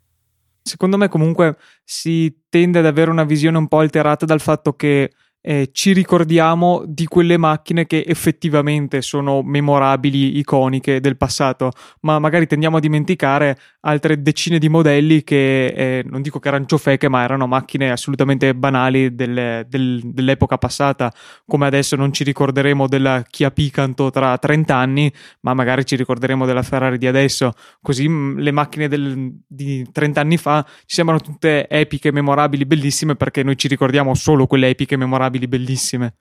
Secondo 0.63 0.97
me 0.97 1.09
comunque 1.09 1.57
si 1.83 2.33
tende 2.49 2.79
ad 2.79 2.87
avere 2.87 3.11
una 3.11 3.25
visione 3.25 3.59
un 3.59 3.67
po' 3.67 3.81
alterata 3.81 4.25
dal 4.25 4.41
fatto 4.41 4.75
che 4.75 5.11
eh, 5.43 5.71
ci 5.73 5.93
ricordiamo 5.93 6.85
di 6.87 7.07
quelle 7.07 7.37
macchine 7.37 7.85
che 7.87 8.05
effettivamente 8.07 9.03
sono 9.03 9.43
memorabili, 9.43 10.39
iconiche 10.39 11.01
del 11.01 11.17
passato, 11.17 11.73
ma 12.03 12.19
magari 12.21 12.47
tendiamo 12.47 12.77
a 12.77 12.81
dimenticare 12.81 13.59
altre 13.81 14.23
decine 14.23 14.59
di 14.59 14.69
modelli 14.69 15.25
che 15.25 15.67
eh, 15.67 16.05
non 16.07 16.23
dico 16.23 16.39
che 16.39 16.49
erano 16.49 16.65
ciofeche, 16.67 17.09
ma 17.09 17.25
erano 17.25 17.49
macchine 17.49 17.91
assolutamente 17.91 18.55
banali 18.55 19.15
delle, 19.15 19.67
del, 19.69 20.01
dell'epoca 20.05 20.59
passata, 20.59 21.13
come 21.45 21.67
adesso 21.67 21.97
non 21.97 22.13
ci 22.13 22.23
ricorderemo 22.23 22.87
della 22.87 23.25
Kia 23.29 23.51
Picanto 23.51 24.11
tra 24.11 24.39
30 24.39 24.77
anni, 24.77 25.13
ma 25.41 25.55
magari 25.55 25.85
ci 25.85 25.97
ricorderemo 25.97 26.47
della 26.47 26.63
Ferrari 26.63 26.99
di 26.99 27.09
adesso, 27.09 27.53
così 27.81 28.07
mh, 28.07 28.13
mm, 28.13 28.39
le 28.39 28.51
macchine 28.53 28.87
del, 28.87 29.33
di 29.45 29.85
30 29.91 30.21
anni 30.21 30.37
fa 30.37 30.65
ci 30.87 30.95
sembrano 30.95 31.21
tutte 31.21 31.67
epiche, 31.69 32.13
memorabili, 32.13 32.65
bellissime 32.65 33.17
perché 33.17 33.43
noi 33.43 33.57
ci 33.57 33.67
ricordiamo 33.67 34.15
solo 34.15 34.47
quelle 34.47 34.69
epiche, 34.69 34.97
memorabili 34.97 35.32
immagabili 35.33 35.49
bellissime. 35.49 36.17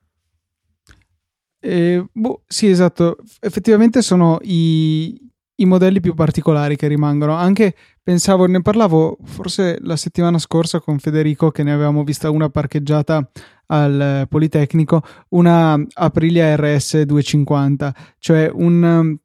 Eh, 1.60 2.04
boh, 2.12 2.44
sì, 2.48 2.70
esatto. 2.70 3.18
Effettivamente 3.40 4.02
sono 4.02 4.40
i, 4.42 5.20
i, 5.56 5.66
modelli 5.66 6.00
più 6.00 6.14
particolari 6.14 6.76
che 6.76 6.88
rimangono. 6.88 7.34
Anche 7.34 7.76
pensavo, 8.02 8.48
ne 8.48 8.62
parlavo 8.62 9.18
forse 9.24 9.78
la 9.82 9.96
settimana 9.96 10.40
scorsa 10.40 10.80
con 10.80 10.98
Federico, 10.98 11.52
che 11.52 11.64
ne 11.64 11.74
avevamo 11.74 12.04
vista 12.04 12.30
una 12.32 12.50
parcheggiata 12.50 13.30
al 13.68 14.26
Politecnico, 14.28 15.02
una 15.30 15.80
Aprilia 15.94 16.56
RS 16.56 17.02
250, 17.02 17.96
cioè 18.18 18.50
un 18.52 19.18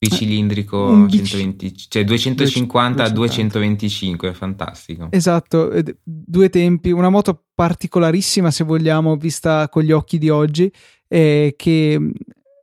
bicilindrico 0.00 0.86
un 0.86 1.10
120, 1.10 1.74
cioè 1.88 2.04
250 2.04 3.04
a 3.04 3.10
225, 3.10 4.32
fantastico. 4.32 5.08
Esatto, 5.10 5.70
due 6.02 6.48
tempi, 6.48 6.90
una 6.90 7.10
moto 7.10 7.48
particolarissima 7.54 8.50
se 8.50 8.64
vogliamo, 8.64 9.16
vista 9.16 9.68
con 9.68 9.82
gli 9.82 9.92
occhi 9.92 10.16
di 10.16 10.30
oggi, 10.30 10.72
eh, 11.06 11.54
che 11.54 12.12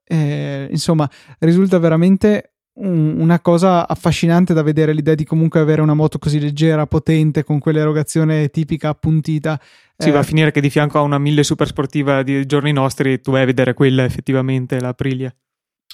eh, 0.04 0.68
insomma 0.72 1.08
risulta 1.38 1.78
veramente 1.78 2.54
un, 2.80 3.20
una 3.20 3.40
cosa 3.40 3.88
affascinante 3.88 4.56
da 4.56 4.64
vedere 4.64 4.94
l'idea 4.94 5.14
di 5.14 5.24
comunque 5.24 5.60
avere 5.60 5.82
una 5.82 5.94
moto 5.94 6.18
così 6.18 6.40
leggera, 6.40 6.88
potente, 6.88 7.44
con 7.44 7.60
quell'erogazione 7.60 8.50
tipica 8.50 8.90
appuntita. 8.90 9.62
Si 9.96 10.10
eh, 10.10 10.12
va 10.12 10.20
a 10.20 10.24
finire 10.24 10.50
che 10.50 10.60
di 10.60 10.72
fianco 10.72 10.98
a 10.98 11.02
una 11.02 11.20
1000 11.20 11.44
super 11.44 11.68
sportiva 11.68 12.24
di 12.24 12.48
giorni 12.48 12.72
nostri 12.72 13.22
tu 13.22 13.30
vai 13.30 13.44
a 13.44 13.46
vedere 13.46 13.76
quella 13.76 14.06
effettivamente, 14.06 14.80
la 14.80 14.88
Aprilia. 14.88 15.32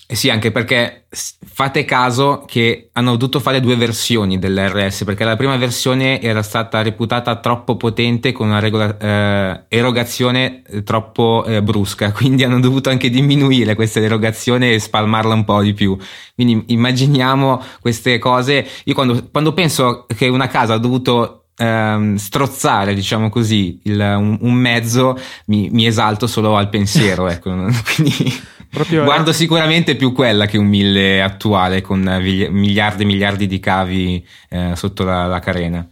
Eh 0.05 0.15
sì, 0.15 0.29
anche 0.29 0.51
perché 0.51 1.05
fate 1.09 1.85
caso 1.85 2.43
che 2.45 2.89
hanno 2.93 3.15
dovuto 3.15 3.39
fare 3.39 3.61
due 3.61 3.77
versioni 3.77 4.37
dell'RS, 4.37 5.05
perché 5.05 5.23
la 5.23 5.37
prima 5.37 5.55
versione 5.55 6.21
era 6.21 6.43
stata 6.43 6.81
reputata 6.81 7.37
troppo 7.37 7.77
potente 7.77 8.33
con 8.33 8.47
una 8.47 8.59
regola, 8.59 8.97
eh, 8.97 9.63
erogazione 9.69 10.61
eh, 10.67 10.83
troppo 10.83 11.45
eh, 11.45 11.63
brusca, 11.63 12.11
quindi 12.13 12.43
hanno 12.43 12.59
dovuto 12.59 12.89
anche 12.89 13.09
diminuire 13.09 13.75
questa 13.75 14.01
erogazione 14.01 14.73
e 14.73 14.79
spalmarla 14.79 15.33
un 15.33 15.45
po' 15.45 15.61
di 15.61 15.73
più. 15.73 15.97
Quindi 16.35 16.65
immaginiamo 16.67 17.61
queste 17.79 18.19
cose. 18.19 18.67
Io 18.83 18.93
quando, 18.93 19.29
quando 19.31 19.53
penso 19.53 20.05
che 20.13 20.27
una 20.27 20.47
casa 20.47 20.73
ha 20.73 20.79
dovuto 20.79 21.45
ehm, 21.55 22.15
strozzare, 22.15 22.93
diciamo 22.93 23.29
così, 23.29 23.79
il, 23.83 23.99
un, 23.99 24.37
un, 24.41 24.53
mezzo, 24.53 25.17
mi, 25.45 25.69
mi, 25.69 25.85
esalto 25.85 26.27
solo 26.27 26.57
al 26.57 26.69
pensiero. 26.69 27.27
ecco. 27.29 27.51
Quindi 27.95 28.41
Proprio 28.73 29.03
Guardo 29.03 29.29
è... 29.29 29.33
sicuramente 29.33 29.95
più 29.95 30.11
quella 30.13 30.47
che 30.47 30.57
un 30.57 30.65
1000 30.65 31.21
attuale 31.21 31.81
con 31.81 31.99
miliardi 31.99 33.03
e 33.03 33.05
miliardi 33.05 33.45
di 33.45 33.59
cavi 33.59 34.25
eh, 34.49 34.75
sotto 34.75 35.03
la, 35.03 35.27
la, 35.27 35.37
carena. 35.37 35.87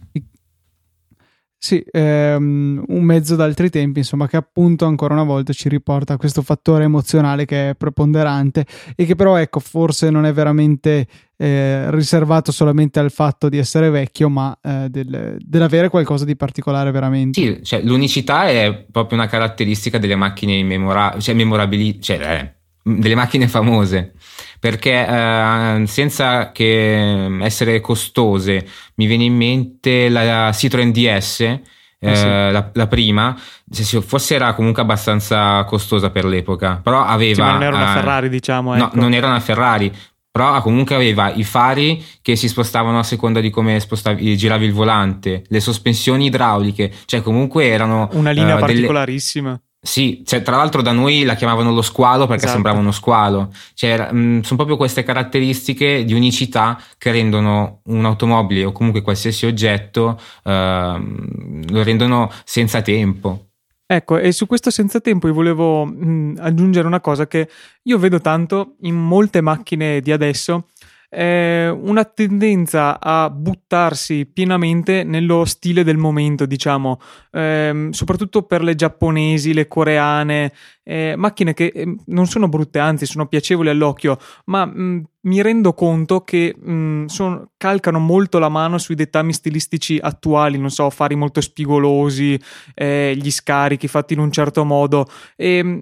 Sì, 1.56 1.80
ehm, 1.92 2.82
un 2.88 3.04
mezzo 3.04 3.36
d'altri 3.36 3.70
tempi, 3.70 4.00
insomma, 4.00 4.26
che 4.26 4.36
appunto 4.36 4.84
ancora 4.84 5.14
una 5.14 5.22
volta 5.22 5.52
ci 5.52 5.68
riporta 5.68 6.14
a 6.14 6.16
questo 6.16 6.42
fattore 6.42 6.82
emozionale 6.82 7.44
che 7.44 7.70
è 7.70 7.74
preponderante 7.76 8.66
e 8.96 9.04
che 9.04 9.14
però, 9.14 9.36
ecco, 9.36 9.60
forse 9.60 10.10
non 10.10 10.26
è 10.26 10.32
veramente 10.32 11.06
eh, 11.36 11.88
riservato 11.92 12.50
solamente 12.50 12.98
al 12.98 13.12
fatto 13.12 13.48
di 13.48 13.58
essere 13.58 13.90
vecchio, 13.90 14.28
ma 14.28 14.58
eh, 14.60 14.88
del, 14.90 15.36
dell'avere 15.38 15.88
qualcosa 15.88 16.24
di 16.24 16.34
particolare 16.34 16.90
veramente. 16.90 17.40
Sì, 17.40 17.62
cioè, 17.62 17.80
l'unicità 17.82 18.48
è 18.48 18.84
proprio 18.90 19.18
una 19.18 19.28
caratteristica 19.28 19.98
delle 19.98 20.16
macchine 20.16 20.54
immemorabili, 20.54 21.22
cioè 21.22 21.34
memorabili, 21.36 22.02
cioè, 22.02 22.18
eh, 22.18 22.61
delle 22.82 23.14
macchine 23.14 23.46
famose 23.48 24.12
perché 24.58 25.06
eh, 25.06 25.82
senza 25.86 26.52
che 26.52 27.26
mm, 27.28 27.42
essere 27.42 27.80
costose 27.80 28.66
mi 28.96 29.06
viene 29.06 29.24
in 29.24 29.34
mente 29.36 30.08
la 30.08 30.52
Citroen 30.52 30.90
DS 30.90 31.40
eh, 31.40 31.60
eh 31.98 32.16
sì. 32.16 32.24
la, 32.24 32.70
la, 32.72 32.86
prima 32.88 33.36
se 33.70 34.00
fosse 34.00 34.34
era 34.34 34.54
comunque 34.54 34.82
abbastanza 34.82 35.62
costosa 35.64 36.10
per 36.10 36.24
l'epoca 36.24 36.80
però 36.82 37.04
aveva 37.04 37.46
sì, 37.46 37.52
non 37.52 37.62
era 37.62 37.76
una 37.76 37.90
eh, 37.90 38.00
Ferrari 38.00 38.28
diciamo 38.28 38.74
ecco. 38.74 38.90
no 38.94 39.00
non 39.00 39.14
era 39.14 39.28
una 39.28 39.40
Ferrari 39.40 39.92
però 40.32 40.60
comunque 40.62 40.94
aveva 40.94 41.32
i 41.32 41.44
fari 41.44 42.02
che 42.22 42.36
si 42.36 42.48
spostavano 42.48 42.98
a 42.98 43.02
seconda 43.02 43.38
di 43.38 43.50
come 43.50 43.78
spostavi, 43.78 44.36
giravi 44.36 44.64
il 44.64 44.72
volante 44.72 45.44
le 45.46 45.60
sospensioni 45.60 46.26
idrauliche 46.26 46.90
cioè 47.04 47.20
comunque 47.20 47.66
erano 47.66 48.08
una 48.12 48.30
linea 48.32 48.56
uh, 48.56 48.58
particolarissima 48.58 49.50
delle 49.50 49.71
sì, 49.84 50.22
cioè, 50.24 50.42
tra 50.42 50.56
l'altro 50.56 50.80
da 50.80 50.92
noi 50.92 51.24
la 51.24 51.34
chiamavano 51.34 51.72
lo 51.72 51.82
squalo 51.82 52.26
perché 52.26 52.44
esatto. 52.44 52.52
sembrava 52.52 52.78
uno 52.78 52.92
squalo. 52.92 53.52
Cioè, 53.74 54.12
mh, 54.12 54.16
mm, 54.16 54.40
sono 54.42 54.56
proprio 54.56 54.76
queste 54.76 55.02
caratteristiche 55.02 56.04
di 56.04 56.14
unicità 56.14 56.80
che 56.96 57.10
rendono 57.10 57.80
un'automobile 57.86 58.66
o 58.66 58.70
comunque 58.70 59.02
qualsiasi 59.02 59.44
oggetto 59.44 60.20
uh, 60.44 60.50
lo 60.50 61.82
rendono 61.82 62.30
senza 62.44 62.80
tempo. 62.80 63.48
Ecco, 63.84 64.18
e 64.18 64.30
su 64.30 64.46
questo 64.46 64.70
senza 64.70 65.00
tempo 65.00 65.26
io 65.26 65.34
volevo 65.34 65.84
mh, 65.84 66.06
mm, 66.06 66.34
aggiungere 66.38 66.86
una 66.86 67.00
cosa 67.00 67.26
che 67.26 67.48
io 67.82 67.98
vedo 67.98 68.20
tanto 68.20 68.76
in 68.82 68.94
molte 68.94 69.40
macchine 69.40 70.00
di 70.00 70.12
adesso 70.12 70.68
eh, 71.14 71.68
una 71.68 72.04
tendenza 72.04 72.98
a 72.98 73.28
buttarsi 73.28 74.24
pienamente 74.24 75.04
nello 75.04 75.44
stile 75.44 75.84
del 75.84 75.98
momento, 75.98 76.46
diciamo, 76.46 76.98
eh, 77.32 77.88
soprattutto 77.90 78.44
per 78.44 78.62
le 78.62 78.74
giapponesi, 78.74 79.52
le 79.52 79.68
coreane, 79.68 80.52
eh, 80.82 81.14
macchine 81.16 81.52
che 81.52 81.66
eh, 81.66 81.96
non 82.06 82.26
sono 82.26 82.48
brutte, 82.48 82.78
anzi 82.78 83.04
sono 83.04 83.26
piacevoli 83.26 83.68
all'occhio, 83.68 84.18
ma 84.46 84.64
mh, 84.64 84.82
mm, 84.82 85.00
mi 85.24 85.42
rendo 85.42 85.74
conto 85.74 86.22
che 86.22 86.56
mh, 86.58 86.72
mm, 86.72 87.04
son, 87.06 87.46
calcano 87.58 87.98
molto 87.98 88.38
la 88.38 88.48
mano 88.48 88.78
sui 88.78 88.94
dettami 88.94 89.34
stilistici 89.34 89.98
attuali, 90.00 90.56
non 90.56 90.70
so, 90.70 90.88
fari 90.88 91.14
molto 91.14 91.42
spigolosi, 91.42 92.40
eh, 92.74 93.14
gli 93.16 93.30
scarichi 93.30 93.86
fatti 93.86 94.14
in 94.14 94.20
un 94.20 94.32
certo 94.32 94.64
modo. 94.64 95.06
E, 95.36 95.62
mm, 95.62 95.80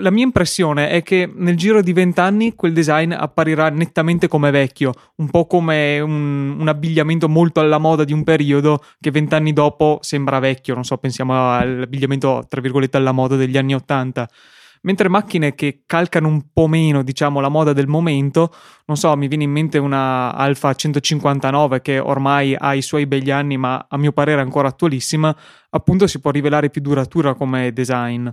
la 0.00 0.10
mia 0.10 0.24
impressione 0.24 0.88
è 0.88 1.02
che 1.02 1.30
nel 1.34 1.56
giro 1.56 1.80
di 1.80 1.92
vent'anni 1.92 2.54
quel 2.54 2.72
design 2.72 3.12
apparirà 3.12 3.68
nettamente 3.70 4.28
come 4.28 4.50
vecchio, 4.50 4.92
un 5.16 5.30
po' 5.30 5.46
come 5.46 6.00
un, 6.00 6.56
un, 6.58 6.68
abbigliamento 6.68 7.28
molto 7.28 7.60
alla 7.60 7.78
moda 7.78 8.04
di 8.04 8.12
un 8.12 8.24
periodo 8.24 8.82
che 9.00 9.10
vent'anni 9.10 9.52
dopo 9.52 9.98
sembra 10.02 10.38
vecchio, 10.38 10.74
non 10.74 10.84
so, 10.84 10.98
pensiamo 10.98 11.54
all'abbigliamento 11.54 12.44
tra 12.48 12.60
virgolette 12.60 12.96
alla 12.96 13.12
moda 13.12 13.36
degli 13.36 13.56
anni 13.56 13.74
Ottanta. 13.74 14.28
Mentre 14.82 15.08
macchine 15.08 15.54
che 15.54 15.84
calcano 15.86 16.28
un 16.28 16.52
po' 16.52 16.66
meno, 16.66 17.02
diciamo, 17.02 17.40
la 17.40 17.48
moda 17.48 17.72
del 17.72 17.86
momento, 17.86 18.52
non 18.84 18.98
so, 18.98 19.16
mi 19.16 19.28
viene 19.28 19.44
in 19.44 19.50
mente 19.50 19.78
una 19.78 20.34
Alfa 20.34 20.74
159 20.74 21.80
che 21.80 21.98
ormai 21.98 22.54
ha 22.54 22.74
i 22.74 22.82
suoi 22.82 23.06
begli 23.06 23.30
anni, 23.30 23.56
ma 23.56 23.86
a 23.88 23.96
mio 23.96 24.12
parere 24.12 24.40
è 24.40 24.44
ancora 24.44 24.68
attualissima, 24.68 25.34
appunto 25.70 26.06
si 26.06 26.20
può 26.20 26.30
rivelare 26.30 26.68
più 26.68 26.82
duratura 26.82 27.32
come 27.32 27.72
design. 27.72 28.28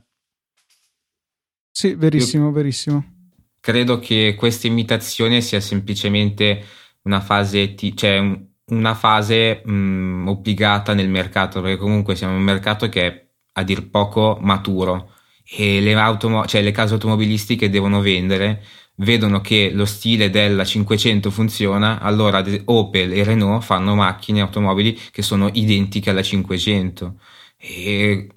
Sì, 1.72 1.96
verissimo, 1.96 2.48
Io 2.48 2.52
verissimo. 2.52 3.06
Credo 3.60 4.00
che 4.00 4.36
questa 4.38 4.68
imitazione 4.68 5.42
sia 5.42 5.60
semplicemente 5.60 6.64
una 7.04 7.22
fase, 7.22 7.74
t- 7.76 7.94
cioè 7.94 8.20
una 8.68 8.96
fase 8.96 9.62
mh, 9.64 10.28
obbligata 10.28 10.94
nel 10.94 11.10
mercato, 11.10 11.62
perché 11.62 11.78
comunque 11.78 12.16
siamo 12.16 12.36
un 12.36 12.42
mercato 12.42 12.90
che 12.90 13.06
è 13.08 13.30
a 13.54 13.64
dir 13.64 13.90
poco 13.90 14.38
maturo 14.42 15.12
e 15.44 15.82
le, 15.82 15.94
automo- 15.94 16.46
cioè 16.46 16.62
le 16.62 16.72
case 16.72 16.94
automobilistiche 16.94 17.70
devono 17.70 18.00
vendere 18.02 18.64
vedono 18.96 19.42
che 19.42 19.72
lo 19.74 19.86
stile 19.86 20.30
della 20.30 20.64
500 20.64 21.32
funziona, 21.32 22.00
allora 22.00 22.44
Opel 22.66 23.14
e 23.14 23.24
Renault 23.24 23.64
fanno 23.64 23.96
macchine, 23.96 24.42
automobili 24.42 24.98
che 25.12 25.22
sono 25.22 25.50
identiche 25.54 26.10
alla 26.10 26.22
500. 26.22 27.20
E 27.64 28.28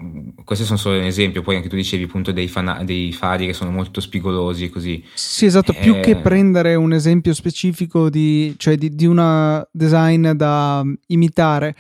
questi 0.45 0.67
sono 0.67 0.77
solo 0.77 0.99
un 0.99 1.05
esempio, 1.05 1.41
poi 1.41 1.57
anche 1.57 1.71
tu 1.71 1.77
dicevi 1.77 2.03
appunto 2.03 2.31
dei, 2.31 2.47
fan- 2.47 2.85
dei 2.85 3.11
fari 3.11 3.47
che 3.47 3.55
sono 3.55 3.71
molto 3.71 4.03
spigolosi 4.03 4.69
così. 4.69 5.03
Sì, 5.15 5.47
esatto, 5.47 5.73
eh... 5.73 5.81
più 5.81 5.99
che 6.01 6.17
prendere 6.17 6.75
un 6.75 6.93
esempio 6.93 7.33
specifico 7.33 8.11
di, 8.11 8.55
cioè 8.59 8.77
di, 8.77 8.95
di 8.95 9.07
una 9.07 9.67
design 9.73 10.33
da 10.33 10.85
imitare, 11.07 11.75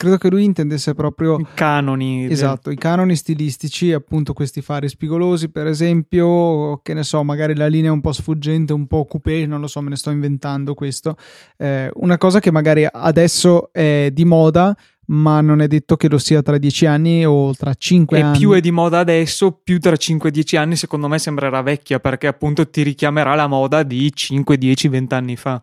credo 0.00 0.16
che 0.16 0.30
lui 0.30 0.44
intendesse 0.44 0.94
proprio 0.94 1.38
i 1.38 1.46
canoni. 1.52 2.24
Esatto, 2.24 2.70
del... 2.70 2.72
i 2.72 2.76
canoni 2.78 3.14
stilistici, 3.14 3.92
appunto 3.92 4.32
questi 4.32 4.62
fari 4.62 4.88
spigolosi, 4.88 5.50
per 5.50 5.66
esempio, 5.66 6.80
che 6.82 6.94
ne 6.94 7.02
so, 7.02 7.22
magari 7.22 7.54
la 7.54 7.66
linea 7.66 7.90
è 7.90 7.92
un 7.92 8.00
po' 8.00 8.12
sfuggente, 8.12 8.72
un 8.72 8.86
po' 8.86 9.04
coupé, 9.04 9.44
non 9.44 9.60
lo 9.60 9.66
so, 9.66 9.82
me 9.82 9.90
ne 9.90 9.96
sto 9.96 10.08
inventando 10.08 10.72
questo. 10.72 11.16
Eh, 11.58 11.90
una 11.96 12.16
cosa 12.16 12.40
che 12.40 12.50
magari 12.50 12.86
adesso 12.90 13.70
è 13.74 14.08
di 14.10 14.24
moda, 14.24 14.74
ma 15.08 15.42
non 15.42 15.60
è 15.60 15.66
detto 15.66 15.96
che 15.96 16.08
lo 16.08 16.16
sia 16.16 16.40
tra 16.40 16.56
dieci 16.56 16.86
anni 16.86 17.26
o 17.26 17.52
tra 17.52 17.74
cinque 17.74 18.20
e 18.20 18.22
anni. 18.22 18.36
E 18.36 18.38
più 18.38 18.52
è 18.52 18.60
di 18.60 18.70
moda 18.70 19.00
adesso, 19.00 19.52
più 19.52 19.78
tra 19.80 19.92
5-10 19.92 20.56
anni 20.56 20.76
secondo 20.76 21.08
me 21.08 21.18
sembrerà 21.18 21.60
vecchia 21.60 22.00
perché 22.00 22.26
appunto 22.26 22.70
ti 22.70 22.82
richiamerà 22.82 23.34
la 23.34 23.48
moda 23.48 23.82
di 23.82 24.10
5, 24.10 24.56
10, 24.56 24.88
20 24.88 25.14
anni 25.14 25.36
fa. 25.36 25.62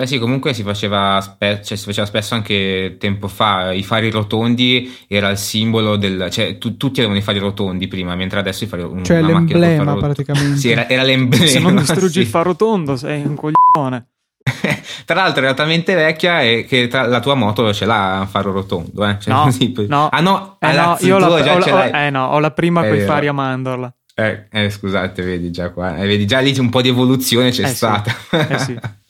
Beh 0.00 0.06
sì, 0.06 0.20
comunque 0.20 0.54
si 0.54 0.62
faceva, 0.62 1.20
spe- 1.20 1.60
cioè, 1.60 1.76
si 1.76 1.86
faceva 1.86 2.06
spesso 2.06 2.34
anche 2.34 2.98
tempo 3.00 3.26
fa, 3.26 3.72
i 3.72 3.82
fari 3.82 4.12
rotondi 4.12 4.96
era 5.08 5.28
il 5.28 5.36
simbolo 5.36 5.96
del... 5.96 6.28
cioè 6.30 6.56
tu- 6.56 6.76
tutti 6.76 7.00
avevano 7.00 7.18
i 7.18 7.22
fari 7.24 7.40
rotondi 7.40 7.88
prima, 7.88 8.14
mentre 8.14 8.38
adesso 8.38 8.62
i 8.62 8.68
fari 8.68 8.82
rotondi... 8.82 9.02
Cioè 9.02 9.20
l'emblema 9.22 9.96
praticamente. 9.96 10.56
Sì, 10.56 10.70
era, 10.70 10.88
era, 10.88 11.02
l'emblema. 11.02 11.46
Se 11.46 11.58
non 11.58 11.74
distruggi 11.74 12.12
sì. 12.12 12.18
il 12.20 12.26
faro 12.28 12.50
rotondo 12.50 12.96
sei 12.96 13.24
un 13.24 13.34
coglione. 13.34 14.06
tra 15.04 15.16
l'altro 15.16 15.48
è 15.48 15.54
talmente 15.54 15.96
vecchia 15.96 16.42
e 16.42 16.64
che 16.64 16.86
tra- 16.86 17.08
la 17.08 17.18
tua 17.18 17.34
moto 17.34 17.72
ce 17.74 17.84
l'ha 17.84 18.18
un 18.20 18.28
faro 18.28 18.52
rotondo, 18.52 19.04
eh? 19.04 19.16
Cioè, 19.18 19.34
no, 19.34 19.42
così, 19.50 19.74
no. 19.88 20.10
Ah 20.12 20.20
no, 20.20 20.58
eh 20.60 20.72
no 20.74 20.96
io 21.00 21.18
la, 21.18 21.42
già 21.42 21.56
ho, 21.56 21.60
ce 21.60 21.70
l'hai. 21.72 22.06
eh 22.06 22.10
no, 22.10 22.24
ho 22.24 22.38
la 22.38 22.52
prima 22.52 22.86
con 22.86 22.96
i 22.96 23.00
fari 23.00 23.26
a 23.26 23.32
mandorla. 23.32 23.92
Eh, 24.14 24.46
eh, 24.48 24.70
scusate, 24.70 25.22
vedi 25.22 25.50
già 25.50 25.70
qua, 25.70 25.96
eh, 25.96 26.06
vedi 26.06 26.24
già 26.24 26.38
lì 26.38 26.52
c'è 26.52 26.60
un 26.60 26.70
po' 26.70 26.82
di 26.82 26.88
evoluzione 26.88 27.50
c'è 27.50 27.64
eh 27.64 27.66
stata. 27.66 28.14
Sì. 28.30 28.36
eh 28.36 28.58
sì. 28.58 28.78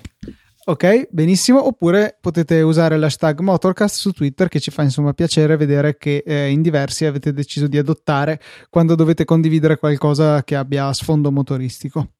Ok, 0.69 1.07
benissimo. 1.13 1.65
Oppure 1.65 2.19
potete 2.21 2.61
usare 2.61 2.97
l'hashtag 2.99 3.39
Motorcast 3.39 3.95
su 4.01 4.11
Twitter 4.11 4.49
che 4.49 4.59
ci 4.59 4.73
fa 4.73 4.83
insomma 4.83 5.13
piacere 5.13 5.57
vedere 5.57 5.97
che 5.97 6.25
eh, 6.27 6.51
in 6.51 6.61
diversi 6.61 7.05
avete 7.05 7.33
deciso 7.33 7.69
di 7.69 7.79
adottare 7.79 8.41
quando 8.69 8.97
dovete 8.97 9.25
condividere 9.25 9.79
qualcosa 9.79 10.43
che 10.43 10.57
abbia 10.57 10.93
sfondo 10.93 11.31
motoristico. 11.31 12.15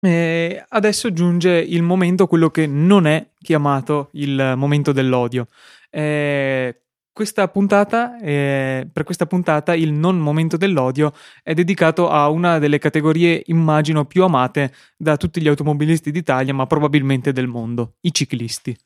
E 0.00 0.64
adesso 0.66 1.12
giunge 1.12 1.50
il 1.50 1.82
momento, 1.82 2.26
quello 2.26 2.48
che 2.48 2.66
non 2.66 3.06
è 3.06 3.32
chiamato 3.38 4.08
il 4.12 4.54
momento 4.56 4.92
dell'odio. 4.92 5.48
Eh, 5.90 6.85
questa 7.16 7.48
puntata, 7.48 8.18
eh, 8.18 8.86
per 8.92 9.04
questa 9.04 9.24
puntata, 9.24 9.74
il 9.74 9.90
non 9.90 10.18
momento 10.18 10.58
dell'odio 10.58 11.14
è 11.42 11.54
dedicato 11.54 12.10
a 12.10 12.28
una 12.28 12.58
delle 12.58 12.76
categorie, 12.76 13.42
immagino, 13.46 14.04
più 14.04 14.22
amate 14.22 14.70
da 14.98 15.16
tutti 15.16 15.40
gli 15.40 15.48
automobilisti 15.48 16.10
d'Italia, 16.10 16.52
ma 16.52 16.66
probabilmente 16.66 17.32
del 17.32 17.46
mondo, 17.46 17.94
i 18.02 18.12
ciclisti. 18.12 18.76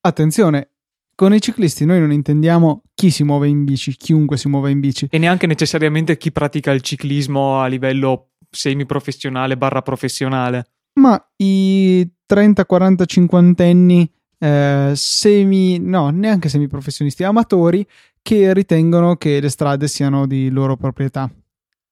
Attenzione, 0.00 0.70
con 1.14 1.34
i 1.34 1.42
ciclisti 1.42 1.84
noi 1.84 2.00
non 2.00 2.10
intendiamo 2.10 2.84
chi 2.94 3.10
si 3.10 3.22
muove 3.22 3.48
in 3.48 3.64
bici, 3.64 3.96
chiunque 3.96 4.38
si 4.38 4.48
muove 4.48 4.70
in 4.70 4.80
bici. 4.80 5.08
E 5.10 5.18
neanche 5.18 5.46
necessariamente 5.46 6.16
chi 6.16 6.32
pratica 6.32 6.72
il 6.72 6.80
ciclismo 6.80 7.60
a 7.60 7.66
livello 7.66 8.30
semiprofessionale 8.48 9.58
barra 9.58 9.82
professionale. 9.82 10.68
Ma 10.94 11.22
i 11.36 12.10
30, 12.24 12.64
40, 12.64 13.04
50 13.04 13.62
anni 13.62 14.10
eh, 14.42 14.90
semi, 14.96 15.78
no, 15.78 16.10
neanche 16.10 16.48
semiprofessionisti, 16.48 17.22
amatori 17.22 17.86
che 18.20 18.52
ritengono 18.52 19.14
che 19.14 19.38
le 19.40 19.48
strade 19.48 19.86
siano 19.86 20.26
di 20.26 20.50
loro 20.50 20.76
proprietà. 20.76 21.30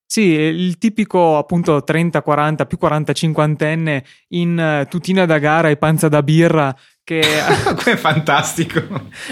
Sì, 0.05 0.23
il 0.23 0.77
tipico 0.79 1.39
appunto 1.39 1.85
30, 1.85 2.23
40, 2.23 2.67
più 2.67 2.77
40, 2.79 3.13
50enne 3.13 4.03
in 4.31 4.81
uh, 4.83 4.89
tutina 4.89 5.25
da 5.25 5.39
gara 5.39 5.69
e 5.69 5.77
panza 5.77 6.09
da 6.09 6.25
birra 6.25 6.77
che... 7.05 7.21
è 7.87 7.95
fantastico. 7.95 8.81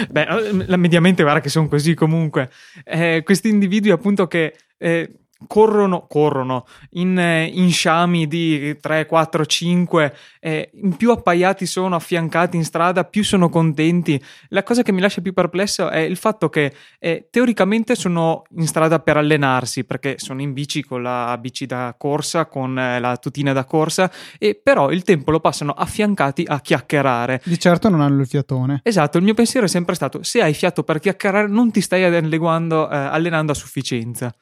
Beh, 0.09 0.77
mediamente 0.77 1.23
guarda 1.23 1.41
che 1.41 1.49
sono 1.49 1.67
così 1.67 1.95
comunque. 1.95 2.49
Eh, 2.85 3.23
questi 3.25 3.49
individui 3.49 3.91
appunto 3.91 4.27
che... 4.27 4.55
Eh, 4.77 5.11
corrono, 5.47 6.05
corrono 6.07 6.65
in, 6.91 7.17
eh, 7.17 7.45
in, 7.45 7.71
sciami 7.71 8.27
di 8.27 8.77
3, 8.79 9.05
4, 9.05 9.45
5, 9.45 10.15
eh, 10.39 10.71
più 10.97 11.11
appaiati 11.11 11.65
sono, 11.65 11.95
affiancati 11.95 12.57
in 12.57 12.65
strada, 12.65 13.05
più 13.05 13.23
sono 13.23 13.49
contenti. 13.49 14.21
La 14.49 14.63
cosa 14.63 14.83
che 14.83 14.91
mi 14.91 15.01
lascia 15.01 15.21
più 15.21 15.33
perplesso 15.33 15.89
è 15.89 15.99
il 15.99 16.17
fatto 16.17 16.49
che 16.49 16.73
eh, 16.99 17.27
teoricamente 17.29 17.95
sono 17.95 18.43
in 18.57 18.67
strada 18.67 18.99
per 18.99 19.17
allenarsi, 19.17 19.85
perché 19.85 20.15
sono 20.17 20.41
in 20.41 20.53
bici 20.53 20.83
con 20.83 21.01
la 21.01 21.37
bici 21.39 21.65
da 21.65 21.95
corsa, 21.97 22.45
con 22.45 22.77
eh, 22.77 22.99
la 22.99 23.15
tutina 23.17 23.53
da 23.53 23.65
corsa, 23.65 24.11
e 24.37 24.59
però 24.61 24.91
il 24.91 25.03
tempo 25.03 25.31
lo 25.31 25.39
passano 25.39 25.71
affiancati 25.71 26.43
a 26.47 26.59
chiacchierare. 26.59 27.41
Di 27.45 27.57
certo 27.57 27.89
non 27.89 28.01
hanno 28.01 28.21
il 28.21 28.27
fiatone. 28.27 28.81
Esatto, 28.83 29.17
il 29.17 29.23
mio 29.23 29.33
pensiero 29.33 29.65
è 29.65 29.69
sempre 29.69 29.95
stato, 29.95 30.21
se 30.23 30.41
hai 30.41 30.53
fiato 30.53 30.83
per 30.83 30.99
chiacchierare 30.99 31.47
non 31.47 31.71
ti 31.71 31.81
stai 31.81 32.03
allenando, 32.03 32.89
eh, 32.89 32.95
allenando 32.95 33.53
a 33.53 33.55
sufficienza. 33.55 34.33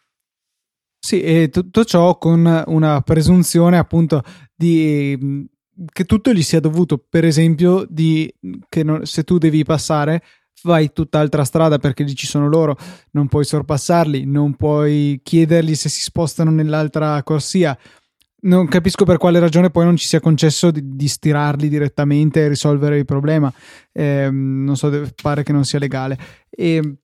Sì, 1.08 1.22
e 1.22 1.48
tutto 1.50 1.86
ciò 1.86 2.17
con 2.17 2.63
una 2.65 3.00
presunzione 3.00 3.78
appunto 3.78 4.22
di 4.54 5.48
che 5.89 6.04
tutto 6.04 6.34
gli 6.34 6.41
sia 6.41 6.60
dovuto, 6.60 6.98
per 6.98 7.24
esempio, 7.24 7.86
di 7.88 8.30
che 8.67 8.84
non, 8.84 9.06
se 9.06 9.24
tu 9.24 9.38
devi 9.38 9.63
passare 9.63 10.22
vai 10.63 10.91
tutt'altra 10.91 11.46
strada 11.46 11.78
perché 11.78 12.04
lì 12.04 12.13
ci 12.13 12.28
sono 12.28 12.50
loro, 12.50 12.76
non 13.12 13.30
puoi 13.30 13.46
sorpassarli, 13.46 14.26
non 14.26 14.58
puoi 14.58 15.22
chiedergli 15.24 15.76
se 15.76 15.88
si 15.88 16.02
spostano 16.02 16.52
nell'altra 16.52 17.24
corsia. 17.24 17.78
Non 18.41 18.67
capisco 18.67 19.06
per 19.06 19.15
quale 19.15 19.39
ragione 19.39 19.70
poi 19.70 19.86
non 19.86 19.96
ci 19.96 20.08
sia 20.08 20.20
concesso 20.20 20.72
di, 20.72 20.93
di 20.93 21.08
stirarli 21.08 21.70
direttamente 21.70 22.43
e 22.43 22.50
risolvere 22.50 22.98
il 22.98 23.06
problema. 23.06 23.50
Eh, 23.93 24.28
non 24.30 24.76
so, 24.76 24.91
pare 25.22 25.43
che 25.43 25.54
non 25.54 25.63
sia 25.63 25.80
legale. 25.80 26.17
E 26.50 26.98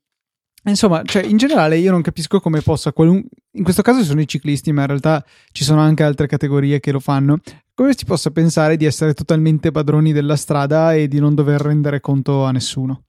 Insomma, 0.65 1.01
cioè, 1.03 1.23
in 1.23 1.37
generale 1.37 1.77
io 1.77 1.91
non 1.91 2.01
capisco 2.01 2.39
come 2.39 2.61
possa 2.61 2.93
qualun... 2.93 3.21
in 3.51 3.63
questo 3.63 3.81
caso 3.81 4.03
sono 4.03 4.21
i 4.21 4.27
ciclisti, 4.27 4.71
ma 4.71 4.81
in 4.81 4.87
realtà 4.87 5.23
ci 5.51 5.63
sono 5.63 5.81
anche 5.81 6.03
altre 6.03 6.27
categorie 6.27 6.79
che 6.79 6.91
lo 6.91 6.99
fanno. 6.99 7.39
Come 7.73 7.93
si 7.97 8.05
possa 8.05 8.31
pensare 8.31 8.77
di 8.77 8.85
essere 8.85 9.13
totalmente 9.13 9.71
padroni 9.71 10.13
della 10.13 10.35
strada 10.35 10.93
e 10.93 11.07
di 11.07 11.19
non 11.19 11.35
dover 11.35 11.59
rendere 11.59 11.99
conto 11.99 12.45
a 12.45 12.51
nessuno? 12.51 13.03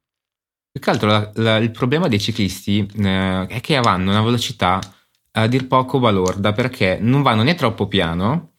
Più 0.71 0.81
che 0.81 0.90
altro 0.90 1.09
la, 1.09 1.31
la, 1.35 1.57
il 1.59 1.71
problema 1.71 2.09
dei 2.09 2.19
ciclisti 2.19 2.90
eh, 2.97 3.47
è 3.47 3.61
che 3.61 3.79
vanno 3.79 4.11
a 4.11 4.14
una 4.14 4.25
velocità 4.25 4.81
a 5.37 5.47
dir 5.47 5.69
poco 5.69 6.01
balorda 6.01 6.53
perché 6.53 6.99
non 7.01 7.23
vanno 7.23 7.45
né 7.45 7.55
troppo 7.55 7.87
piano 7.87 8.54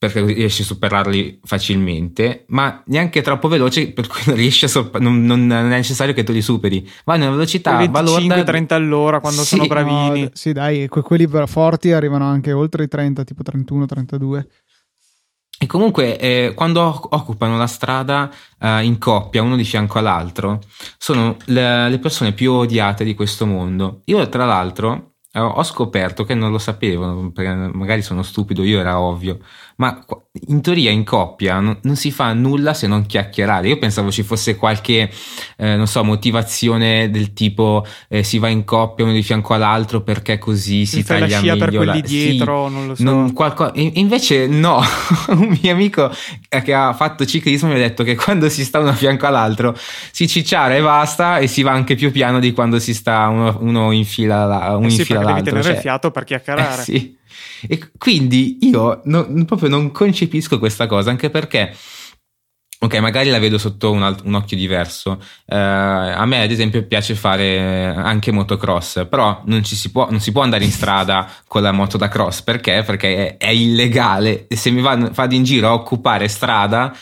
perché 0.00 0.24
riesci 0.24 0.62
a 0.62 0.64
superarli 0.64 1.40
facilmente, 1.44 2.46
ma 2.48 2.82
neanche 2.86 3.20
troppo 3.20 3.48
veloci 3.48 3.88
per 3.92 4.06
cui 4.06 4.22
non 4.24 4.36
riesci 4.36 4.64
a 4.64 4.68
sopra- 4.68 4.98
non, 4.98 5.26
non, 5.26 5.52
è 5.52 5.62
necessario 5.62 6.14
che 6.14 6.24
tu 6.24 6.32
li 6.32 6.40
superi. 6.40 6.90
Vanno 7.04 7.24
a 7.24 7.26
una 7.26 7.36
velocità 7.36 7.78
25-30 7.78 8.72
all'ora 8.72 9.20
quando 9.20 9.42
sì, 9.42 9.56
sono 9.56 9.66
bravini. 9.66 10.22
No, 10.22 10.30
sì, 10.32 10.52
dai, 10.52 10.88
que- 10.88 11.02
quelli 11.02 11.28
forti 11.44 11.92
arrivano 11.92 12.24
anche 12.24 12.52
oltre 12.52 12.84
i 12.84 12.88
30, 12.88 13.24
tipo 13.24 13.42
31-32. 13.42 14.46
E 15.58 15.66
comunque, 15.66 16.18
eh, 16.18 16.54
quando 16.54 16.80
occupano 17.10 17.58
la 17.58 17.66
strada 17.66 18.32
eh, 18.58 18.82
in 18.82 18.96
coppia, 18.96 19.42
uno 19.42 19.56
di 19.56 19.64
fianco 19.64 19.98
all'altro, 19.98 20.60
sono 20.96 21.36
le, 21.44 21.90
le 21.90 21.98
persone 21.98 22.32
più 22.32 22.52
odiate 22.52 23.04
di 23.04 23.14
questo 23.14 23.44
mondo. 23.44 24.00
Io, 24.06 24.26
tra 24.30 24.46
l'altro, 24.46 25.09
ho 25.34 25.62
scoperto 25.62 26.24
che 26.24 26.34
non 26.34 26.50
lo 26.50 26.58
perché 27.32 27.54
magari 27.54 28.02
sono 28.02 28.22
stupido, 28.22 28.62
io 28.64 28.80
era 28.80 29.00
ovvio, 29.00 29.38
ma 29.76 30.04
in 30.46 30.60
teoria 30.60 30.92
in 30.92 31.02
coppia 31.02 31.58
non, 31.58 31.76
non, 31.82 31.96
si 31.96 32.12
fa 32.12 32.32
nulla 32.32 32.72
se 32.72 32.86
non 32.86 33.04
chiacchierare. 33.04 33.66
Io 33.66 33.78
pensavo 33.78 34.12
ci 34.12 34.22
fosse 34.22 34.54
qualche, 34.54 35.10
eh, 35.56 35.74
non 35.74 35.88
so, 35.88 36.04
motivazione 36.04 37.10
del 37.10 37.32
tipo 37.32 37.84
eh, 38.08 38.22
si 38.22 38.38
va 38.38 38.46
in 38.46 38.64
coppia 38.64 39.04
uno 39.04 39.12
di 39.12 39.24
fianco 39.24 39.54
all'altro 39.54 40.02
perché 40.02 40.38
così 40.38 40.86
si, 40.86 40.98
si 40.98 41.04
taglia 41.04 41.40
meglio. 41.40 41.56
per 41.56 41.74
quelli 41.74 42.00
dietro, 42.02 42.68
sì, 42.68 42.74
non 42.74 42.86
lo 42.86 42.94
so. 42.94 43.02
Non, 43.02 43.32
qualco... 43.32 43.72
invece 43.74 44.46
no, 44.46 44.80
un 45.30 45.58
mio 45.60 45.72
amico 45.72 46.12
che 46.48 46.74
ha 46.74 46.92
fatto 46.92 47.26
ciclismo 47.26 47.68
mi 47.68 47.74
ha 47.74 47.78
detto 47.78 48.04
che 48.04 48.14
quando 48.14 48.48
si 48.48 48.64
sta 48.64 48.78
uno 48.78 48.90
a 48.90 48.94
fianco 48.94 49.26
all'altro 49.26 49.76
si 50.12 50.28
cicciara 50.28 50.76
e 50.76 50.80
basta 50.80 51.38
e 51.38 51.48
si 51.48 51.62
va 51.62 51.72
anche 51.72 51.96
più 51.96 52.12
piano 52.12 52.38
di 52.38 52.52
quando 52.52 52.78
si 52.78 52.94
sta 52.94 53.26
uno, 53.26 53.56
uno 53.60 53.90
in 53.90 54.04
fila, 54.04 54.76
uno 54.76 54.86
eh 54.86 54.90
sì, 54.90 55.00
in 55.00 55.06
fila 55.06 55.20
all'altro. 55.20 55.42
Devi 55.42 55.50
tenere 55.50 55.66
cioè... 55.66 55.74
il 55.74 55.80
fiato 55.80 56.10
per 56.12 56.22
chiacchierare. 56.24 56.80
Eh 56.82 56.84
sì. 56.84 57.18
E 57.68 57.90
quindi 57.98 58.58
io 58.62 59.00
non, 59.04 59.44
proprio 59.44 59.68
non 59.68 59.90
concepisco 59.90 60.58
questa 60.58 60.86
cosa, 60.86 61.10
anche 61.10 61.30
perché 61.30 61.74
Ok, 62.82 62.94
magari 62.94 63.28
la 63.28 63.38
vedo 63.38 63.58
sotto 63.58 63.90
un, 63.90 64.02
alt- 64.02 64.24
un 64.24 64.32
occhio 64.32 64.56
diverso. 64.56 65.22
Uh, 65.44 65.54
a 65.54 66.24
me, 66.24 66.40
ad 66.40 66.50
esempio, 66.50 66.86
piace 66.86 67.14
fare 67.14 67.84
anche 67.94 68.32
motocross, 68.32 69.06
però 69.06 69.42
non, 69.44 69.62
si 69.64 69.90
può, 69.90 70.08
non, 70.10 70.18
si 70.18 70.32
può, 70.32 70.40
andare 70.40 70.64
in 70.64 70.70
strada 70.70 71.30
con 71.46 71.60
la 71.60 71.72
moto 71.72 71.98
da 71.98 72.08
cross 72.08 72.40
perché? 72.40 72.82
Perché 72.82 73.36
è, 73.36 73.48
è 73.48 73.50
illegale 73.50 74.46
e 74.48 74.56
se 74.56 74.70
mi 74.70 74.80
va, 74.80 74.96
vado 74.96 75.34
in 75.34 75.44
giro 75.44 75.68
a 75.68 75.74
occupare 75.74 76.26
strada 76.28 76.96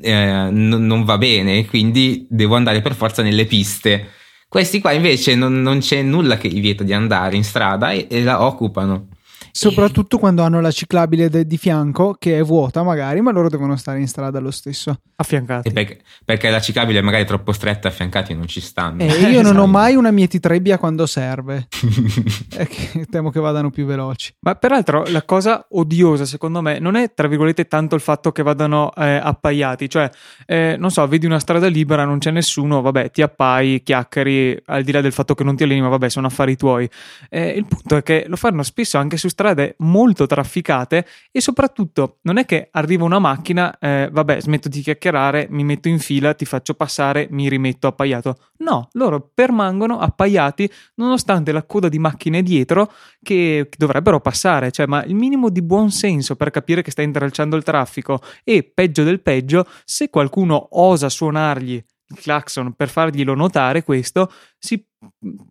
eh, 0.00 0.48
n- 0.48 0.86
non 0.86 1.02
va 1.02 1.18
bene, 1.18 1.66
quindi 1.66 2.24
devo 2.30 2.54
andare 2.54 2.80
per 2.80 2.94
forza 2.94 3.22
nelle 3.22 3.46
piste. 3.46 4.12
Questi 4.48 4.80
qua 4.80 4.92
invece 4.92 5.34
non, 5.34 5.60
non 5.60 5.80
c'è 5.80 6.02
nulla 6.02 6.36
che 6.36 6.48
gli 6.48 6.60
vieta 6.60 6.84
di 6.84 6.92
andare 6.92 7.34
in 7.34 7.42
strada 7.42 7.90
e, 7.90 8.06
e 8.08 8.22
la 8.22 8.44
occupano. 8.44 9.08
Soprattutto 9.56 10.18
quando 10.18 10.42
hanno 10.42 10.60
la 10.60 10.70
ciclabile 10.70 11.30
de- 11.30 11.46
di 11.46 11.56
fianco, 11.56 12.14
che 12.18 12.38
è 12.38 12.42
vuota 12.42 12.82
magari, 12.82 13.22
ma 13.22 13.30
loro 13.30 13.48
devono 13.48 13.74
stare 13.76 13.98
in 13.98 14.06
strada 14.06 14.38
lo 14.38 14.50
stesso. 14.50 15.00
Affiancati. 15.16 15.72
Perché, 15.72 16.02
perché, 16.26 16.50
la 16.50 16.60
ciclabile 16.60 17.00
magari 17.00 17.22
è 17.22 17.26
troppo 17.26 17.52
stretta, 17.52 17.88
affiancati 17.88 18.34
non 18.34 18.46
ci 18.46 18.60
stanno. 18.60 19.00
E 19.02 19.06
eh, 19.06 19.30
io 19.30 19.40
non 19.40 19.56
ho 19.56 19.66
mai 19.66 19.94
una 19.94 20.10
mietitrebbia 20.10 20.76
quando 20.76 21.06
serve. 21.06 21.68
che 21.72 23.06
temo 23.10 23.30
che 23.30 23.40
vadano 23.40 23.70
più 23.70 23.86
veloci. 23.86 24.34
Ma 24.40 24.56
peraltro 24.56 25.04
la 25.06 25.22
cosa 25.22 25.64
odiosa, 25.70 26.26
secondo 26.26 26.60
me, 26.60 26.78
non 26.78 26.94
è 26.94 27.14
tra 27.14 27.26
virgolette 27.26 27.66
tanto 27.66 27.94
il 27.94 28.02
fatto 28.02 28.32
che 28.32 28.42
vadano 28.42 28.92
eh, 28.94 29.16
appaiati. 29.22 29.88
Cioè, 29.88 30.10
eh, 30.44 30.76
non 30.78 30.90
so, 30.90 31.06
vedi 31.08 31.24
una 31.24 31.38
strada 31.38 31.68
libera, 31.68 32.04
non 32.04 32.18
c'è 32.18 32.30
nessuno, 32.30 32.82
vabbè, 32.82 33.10
ti 33.10 33.22
appai, 33.22 33.82
chiacchieri, 33.82 34.64
al 34.66 34.82
di 34.82 34.92
là 34.92 35.00
del 35.00 35.12
fatto 35.12 35.34
che 35.34 35.44
non 35.44 35.56
ti 35.56 35.62
alleni, 35.62 35.80
ma 35.80 35.88
vabbè, 35.88 36.10
sono 36.10 36.26
affari 36.26 36.56
tuoi. 36.56 36.86
Eh, 37.30 37.52
il 37.52 37.64
punto 37.64 37.96
è 37.96 38.02
che 38.02 38.26
lo 38.28 38.36
fanno 38.36 38.62
spesso 38.62 38.98
anche 38.98 39.16
su 39.16 39.28
strade 39.28 39.45
strade 39.46 39.76
molto 39.78 40.26
trafficate 40.26 41.06
e 41.30 41.40
soprattutto 41.40 42.18
non 42.22 42.38
è 42.38 42.44
che 42.44 42.68
arriva 42.72 43.04
una 43.04 43.20
macchina, 43.20 43.78
eh, 43.78 44.08
vabbè, 44.10 44.40
smetto 44.40 44.68
di 44.68 44.80
chiacchierare, 44.80 45.46
mi 45.50 45.62
metto 45.62 45.88
in 45.88 46.00
fila, 46.00 46.34
ti 46.34 46.44
faccio 46.44 46.74
passare, 46.74 47.28
mi 47.30 47.48
rimetto 47.48 47.86
appaiato. 47.86 48.36
No, 48.58 48.88
loro 48.92 49.30
permangono 49.32 49.98
appaiati 49.98 50.68
nonostante 50.96 51.52
la 51.52 51.62
coda 51.62 51.88
di 51.88 51.98
macchine 51.98 52.42
dietro 52.42 52.90
che, 53.22 53.68
dovrebbero 53.76 54.20
passare, 54.20 54.72
cioè, 54.72 54.86
ma 54.86 55.04
il 55.04 55.14
minimo 55.14 55.48
di 55.50 55.62
buon 55.62 55.90
senso 55.90 56.34
per 56.34 56.50
capire 56.50 56.82
che 56.82 56.90
sta 56.90 57.02
intralciando 57.02 57.56
il 57.56 57.62
traffico 57.62 58.20
e 58.42 58.64
peggio 58.64 59.04
del 59.04 59.20
peggio, 59.20 59.66
se 59.84 60.10
qualcuno 60.10 60.68
osa 60.72 61.08
suonargli 61.08 61.82
il 62.08 62.18
clacson 62.18 62.72
per 62.74 62.88
farglielo 62.88 63.34
notare 63.34 63.82
questo, 63.82 64.30
si, 64.58 64.84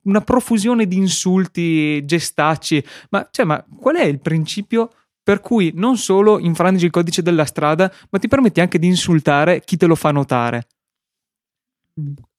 una 0.03 0.21
profusione 0.21 0.87
di 0.87 0.97
insulti, 0.97 2.03
gestacci, 2.05 2.83
ma, 3.09 3.27
cioè, 3.31 3.45
ma 3.45 3.63
qual 3.77 3.95
è 3.95 4.05
il 4.05 4.19
principio 4.19 4.91
per 5.21 5.39
cui 5.39 5.71
non 5.73 5.97
solo 5.97 6.37
infrangi 6.39 6.85
il 6.85 6.91
codice 6.91 7.23
della 7.23 7.45
strada, 7.45 7.91
ma 8.11 8.19
ti 8.19 8.27
permetti 8.27 8.61
anche 8.61 8.77
di 8.77 8.87
insultare 8.87 9.61
chi 9.61 9.75
te 9.75 9.87
lo 9.87 9.95
fa 9.95 10.11
notare? 10.11 10.67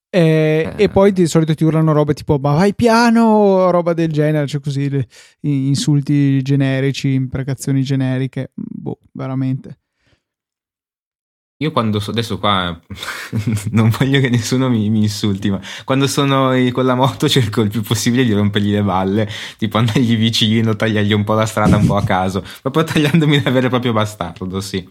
Eh, 0.09 0.73
eh. 0.77 0.85
E 0.85 0.89
poi 0.89 1.13
di 1.13 1.27
solito 1.27 1.55
ti 1.55 1.65
urlano 1.65 1.93
robe 1.93 2.15
tipo 2.15 2.39
ma 2.39 2.55
vai 2.55 2.75
piano, 2.75 3.71
roba 3.71 3.93
del 3.93 4.13
genere, 4.13 4.47
cioè 4.47 4.61
così 4.61 5.05
insulti 5.41 6.41
generici, 6.43 7.13
imprecazioni 7.13 7.83
generiche, 7.83 8.53
boh, 8.55 8.99
veramente. 9.13 9.81
Io 11.61 11.73
quando 11.73 12.01
so, 12.01 12.11
adesso 12.11 12.39
qua 12.39 12.79
non 13.73 13.89
voglio 13.89 14.21
che 14.21 14.29
nessuno 14.29 14.69
mi, 14.69 14.91
mi, 14.91 15.01
insulti, 15.01 15.49
ma 15.49 15.59
quando 15.85 16.07
sono 16.07 16.51
con 16.71 16.85
la 16.85 16.95
moto 16.95 17.29
cerco 17.31 17.63
il 17.63 17.71
più 17.71 17.81
possibile 17.81 18.25
di 18.27 18.33
rompergli 18.35 18.73
le 18.73 18.83
balle, 18.83 19.27
tipo 19.57 19.79
andargli 19.79 20.19
vicino, 20.19 20.77
tagliargli 20.77 21.15
un 21.15 21.25
po' 21.25 21.33
la 21.33 21.47
strada 21.47 21.77
un 21.79 21.87
po' 21.87 21.97
a 21.97 22.05
caso, 22.05 22.45
proprio 22.61 22.85
tagliandomi 22.93 23.41
da 23.41 23.51
vero 23.51 23.67
e 23.67 23.71
proprio 23.71 23.95
bastardo, 23.95 24.61
sì. 24.61 24.87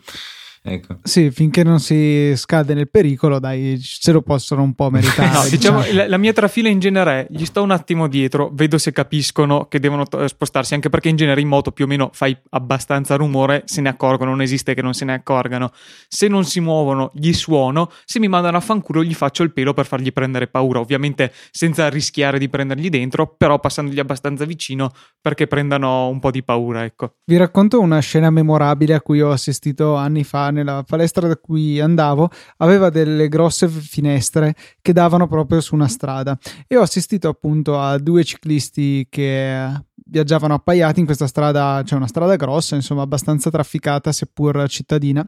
Ecco. 0.68 0.98
Sì, 1.04 1.30
finché 1.30 1.64
non 1.64 1.80
si 1.80 2.34
scade 2.36 2.74
nel 2.74 2.90
pericolo, 2.90 3.38
dai, 3.38 3.80
se 3.80 4.12
lo 4.12 4.24
possono 4.24 4.64
un 4.64 4.74
po' 4.74 4.90
meritare. 4.90 5.30
no, 5.32 5.48
diciamo, 5.48 5.82
diciamo, 5.82 5.96
la, 5.96 6.08
la, 6.08 6.18
mia 6.18 6.34
trafila 6.34 6.70
in 6.70 6.80
genere 6.80 7.12
è, 7.12 7.28
gli 7.30 7.46
sto 7.46 7.62
un 7.62 7.70
attimo 7.70 8.08
dietro, 8.08 8.50
vedo 8.52 8.80
se 8.80 8.92
capiscono 8.92 9.68
che 9.68 9.80
devono 9.80 10.06
to- 10.06 10.28
spostarsi, 10.28 10.74
anche 10.74 10.90
perché 10.90 11.10
in 11.10 11.18
genere 11.18 11.40
in 11.40 11.48
moto 11.48 11.72
più 11.72 11.86
o 11.86 11.88
meno 11.88 12.10
fai 12.14 12.36
abbastanza 12.50 13.16
rumore, 13.16 13.62
se 13.66 13.82
ne 13.82 13.90
accorgono, 13.90 14.32
non 14.32 14.42
esiste 14.42 14.74
che 14.74 14.82
non 14.82 14.96
se 14.96 15.06
ne 15.06 15.14
accorgano. 15.14 15.72
Se 16.08 16.28
non 16.28 16.46
si 16.46 16.60
muovono, 16.60 17.12
gli 17.14 17.32
suono, 17.34 17.92
se 18.04 18.18
mi 18.18 18.28
mandano 18.28 18.58
a 18.58 18.62
fanculo 18.62 19.04
gli 19.04 19.14
faccio 19.14 19.44
il 19.44 19.54
pelo 19.54 19.76
per 19.76 19.86
fargli 19.86 20.12
prendere 20.12 20.48
paura, 20.48 20.80
ovviamente 20.80 21.32
senza 21.52 21.90
rischiare 21.90 22.40
di 22.40 22.50
prendergli 22.50 22.90
dentro, 22.90 23.36
però 23.38 23.60
passandogli 23.60 24.00
abbastanza 24.00 24.46
vicino 24.46 24.92
perché 25.22 25.46
prendano 25.46 26.08
un 26.08 26.20
po' 26.20 26.32
di 26.32 26.42
paura, 26.42 26.86
ecco. 26.86 27.18
Vi 27.24 27.38
racconto 27.38 27.80
una 27.80 28.00
scena 28.00 28.32
memorabile 28.32 28.96
a 28.96 29.02
cui 29.02 29.22
ho 29.22 29.30
assistito 29.30 29.94
anni 29.94 30.24
fa 30.24 30.54
nella 30.56 30.84
palestra 30.84 31.28
da 31.28 31.38
cui 31.38 31.80
andavo 31.80 32.30
aveva 32.58 32.90
delle 32.90 33.28
grosse 33.30 33.68
finestre 33.68 34.56
che 34.82 34.94
davano 34.94 35.28
proprio 35.28 35.62
su 35.62 35.76
una 35.76 35.88
strada 35.88 36.38
e 36.68 36.76
ho 36.78 36.82
assistito 36.82 37.28
appunto 37.28 37.80
a 37.80 38.00
due 38.00 38.24
ciclisti 38.24 39.06
che 39.10 39.70
viaggiavano 40.08 40.54
appaiati 40.54 41.00
in 41.00 41.06
questa 41.06 41.28
strada, 41.28 41.82
cioè 41.86 41.98
una 41.98 42.08
strada 42.08 42.36
grossa, 42.36 42.76
insomma 42.76 43.02
abbastanza 43.02 43.50
trafficata 43.50 44.12
seppur 44.12 44.68
cittadina 44.68 45.28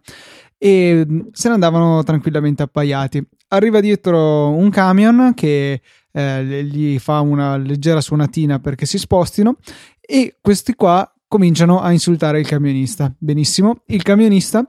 e 0.58 1.06
se 1.32 1.48
ne 1.48 1.54
andavano 1.54 2.04
tranquillamente 2.04 2.64
appaiati. 2.64 3.26
Arriva 3.50 3.80
dietro 3.80 4.50
un 4.50 4.70
camion 4.70 5.34
che 5.36 5.82
eh, 6.12 6.64
gli 6.64 6.98
fa 7.00 7.20
una 7.22 7.58
leggera 7.58 8.02
suonatina 8.02 8.60
perché 8.60 8.86
si 8.86 8.98
spostino 8.98 9.58
e 10.00 10.38
questi 10.42 10.74
qua 10.74 11.10
cominciano 11.28 11.82
a 11.82 11.92
insultare 11.92 12.40
il 12.40 12.48
camionista. 12.48 13.14
Benissimo, 13.18 13.82
il 13.88 14.02
camionista 14.02 14.66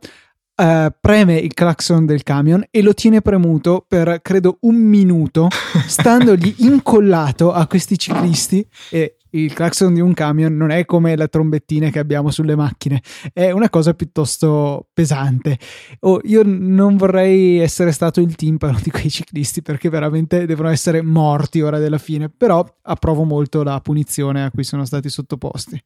Uh, 0.60 0.92
preme 1.00 1.36
il 1.36 1.54
clacson 1.54 2.04
del 2.04 2.24
camion 2.24 2.64
e 2.72 2.82
lo 2.82 2.92
tiene 2.92 3.20
premuto 3.20 3.84
per 3.86 4.18
credo 4.22 4.58
un 4.62 4.74
minuto, 4.74 5.46
standogli 5.86 6.52
incollato 6.58 7.52
a 7.52 7.68
questi 7.68 7.96
ciclisti. 7.96 8.66
E 8.90 9.18
il 9.30 9.52
clacson 9.52 9.94
di 9.94 10.00
un 10.00 10.14
camion 10.14 10.56
non 10.56 10.70
è 10.70 10.84
come 10.84 11.14
le 11.14 11.28
trombettine 11.28 11.90
che 11.90 11.98
abbiamo 11.98 12.30
sulle 12.30 12.56
macchine, 12.56 13.02
è 13.32 13.50
una 13.50 13.68
cosa 13.68 13.94
piuttosto 13.94 14.88
pesante. 14.92 15.58
Oh, 16.00 16.20
io 16.24 16.42
non 16.44 16.96
vorrei 16.96 17.58
essere 17.58 17.92
stato 17.92 18.20
il 18.20 18.34
timpano 18.34 18.78
di 18.82 18.90
quei 18.90 19.10
ciclisti 19.10 19.62
perché 19.62 19.88
veramente 19.90 20.46
devono 20.46 20.70
essere 20.70 21.02
morti 21.02 21.60
ora 21.60 21.78
della 21.78 21.98
fine, 21.98 22.30
però 22.30 22.66
approvo 22.82 23.24
molto 23.24 23.62
la 23.62 23.80
punizione 23.80 24.44
a 24.44 24.50
cui 24.50 24.64
sono 24.64 24.84
stati 24.84 25.08
sottoposti. 25.08 25.80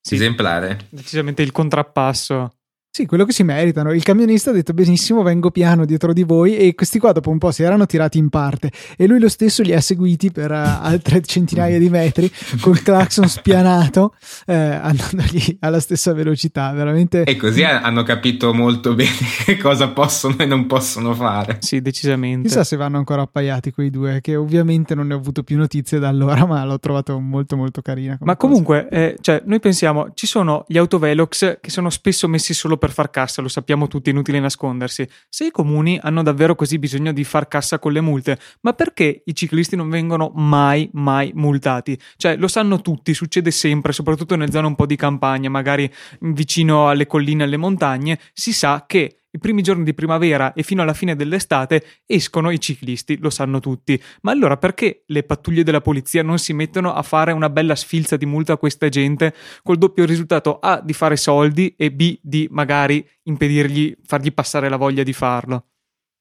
Sì, 0.00 0.14
esemplare. 0.14 0.86
Decisamente 0.90 1.42
il 1.42 1.50
contrappasso 1.50 2.55
sì, 2.96 3.04
quello 3.04 3.26
che 3.26 3.32
si 3.32 3.42
meritano. 3.42 3.92
Il 3.92 4.02
camionista 4.02 4.48
ha 4.48 4.52
detto 4.54 4.72
benissimo, 4.72 5.22
vengo 5.22 5.50
piano 5.50 5.84
dietro 5.84 6.14
di 6.14 6.22
voi 6.22 6.56
e 6.56 6.74
questi 6.74 6.98
qua 6.98 7.12
dopo 7.12 7.28
un 7.28 7.36
po' 7.36 7.50
si 7.50 7.62
erano 7.62 7.84
tirati 7.84 8.16
in 8.16 8.30
parte 8.30 8.72
e 8.96 9.06
lui 9.06 9.20
lo 9.20 9.28
stesso 9.28 9.62
li 9.62 9.74
ha 9.74 9.82
seguiti 9.82 10.32
per 10.32 10.50
uh, 10.50 10.54
altre 10.54 11.20
centinaia 11.20 11.78
di 11.78 11.90
metri 11.90 12.32
col 12.58 12.80
clacson 12.80 13.28
spianato, 13.28 14.14
eh, 14.46 14.54
andandogli 14.54 15.58
alla 15.60 15.78
stessa 15.78 16.14
velocità. 16.14 16.72
Veramente... 16.72 17.24
E 17.24 17.36
così 17.36 17.64
hanno 17.64 18.02
capito 18.02 18.54
molto 18.54 18.94
bene 18.94 19.10
che 19.44 19.58
cosa 19.58 19.88
possono 19.88 20.38
e 20.38 20.46
non 20.46 20.64
possono 20.64 21.12
fare. 21.12 21.58
Sì, 21.60 21.82
decisamente. 21.82 22.48
Chissà 22.48 22.64
se 22.64 22.76
vanno 22.76 22.96
ancora 22.96 23.20
appaiati 23.20 23.72
quei 23.72 23.90
due, 23.90 24.22
che 24.22 24.36
ovviamente 24.36 24.94
non 24.94 25.08
ne 25.08 25.12
ho 25.12 25.18
avuto 25.18 25.42
più 25.42 25.58
notizie 25.58 25.98
da 25.98 26.08
allora, 26.08 26.46
ma 26.46 26.64
l'ho 26.64 26.78
trovato 26.78 27.20
molto 27.20 27.56
molto 27.56 27.82
carina. 27.82 28.16
Ma 28.22 28.36
comunque, 28.36 28.88
eh, 28.88 29.16
cioè, 29.20 29.42
noi 29.44 29.60
pensiamo, 29.60 30.12
ci 30.14 30.26
sono 30.26 30.64
gli 30.66 30.78
autovelox 30.78 31.58
che 31.60 31.68
sono 31.68 31.90
spesso 31.90 32.26
messi 32.26 32.54
solo 32.54 32.78
per 32.78 32.85
per 32.86 32.94
far 32.94 33.10
cassa, 33.10 33.42
lo 33.42 33.48
sappiamo 33.48 33.88
tutti, 33.88 34.10
inutile 34.10 34.38
nascondersi. 34.38 35.08
Se 35.28 35.46
i 35.46 35.50
comuni 35.50 35.98
hanno 36.00 36.22
davvero 36.22 36.54
così 36.54 36.78
bisogno 36.78 37.12
di 37.12 37.24
far 37.24 37.48
cassa 37.48 37.80
con 37.80 37.90
le 37.92 38.00
multe, 38.00 38.38
ma 38.60 38.74
perché 38.74 39.22
i 39.24 39.34
ciclisti 39.34 39.74
non 39.74 39.88
vengono 39.88 40.30
mai, 40.34 40.88
mai 40.92 41.32
multati? 41.34 41.98
Cioè, 42.16 42.36
lo 42.36 42.46
sanno 42.46 42.80
tutti, 42.80 43.12
succede 43.12 43.50
sempre, 43.50 43.92
soprattutto 43.92 44.36
nelle 44.36 44.52
zone 44.52 44.68
un 44.68 44.76
po' 44.76 44.86
di 44.86 44.94
campagna, 44.94 45.50
magari 45.50 45.92
vicino 46.20 46.88
alle 46.88 47.06
colline 47.06 47.42
alle 47.42 47.56
montagne, 47.56 48.20
si 48.32 48.52
sa 48.52 48.84
che 48.86 49.22
i 49.36 49.38
primi 49.38 49.62
giorni 49.62 49.84
di 49.84 49.94
primavera 49.94 50.54
e 50.54 50.62
fino 50.62 50.82
alla 50.82 50.94
fine 50.94 51.14
dell'estate 51.14 51.84
escono 52.06 52.50
i 52.50 52.58
ciclisti, 52.58 53.18
lo 53.18 53.30
sanno 53.30 53.60
tutti. 53.60 54.02
Ma 54.22 54.32
allora 54.32 54.56
perché 54.56 55.04
le 55.06 55.22
pattuglie 55.22 55.62
della 55.62 55.82
polizia 55.82 56.22
non 56.22 56.38
si 56.38 56.54
mettono 56.54 56.92
a 56.92 57.02
fare 57.02 57.32
una 57.32 57.50
bella 57.50 57.74
sfilza 57.74 58.16
di 58.16 58.26
multa 58.26 58.54
a 58.54 58.56
questa 58.56 58.88
gente 58.88 59.34
col 59.62 59.76
doppio 59.76 60.06
risultato 60.06 60.58
A 60.58 60.80
di 60.82 60.94
fare 60.94 61.16
soldi 61.16 61.74
e 61.76 61.92
B 61.92 62.18
di 62.22 62.48
magari 62.50 63.06
impedirgli, 63.24 63.94
fargli 64.04 64.32
passare 64.32 64.68
la 64.68 64.76
voglia 64.76 65.02
di 65.02 65.12
farlo? 65.12 65.66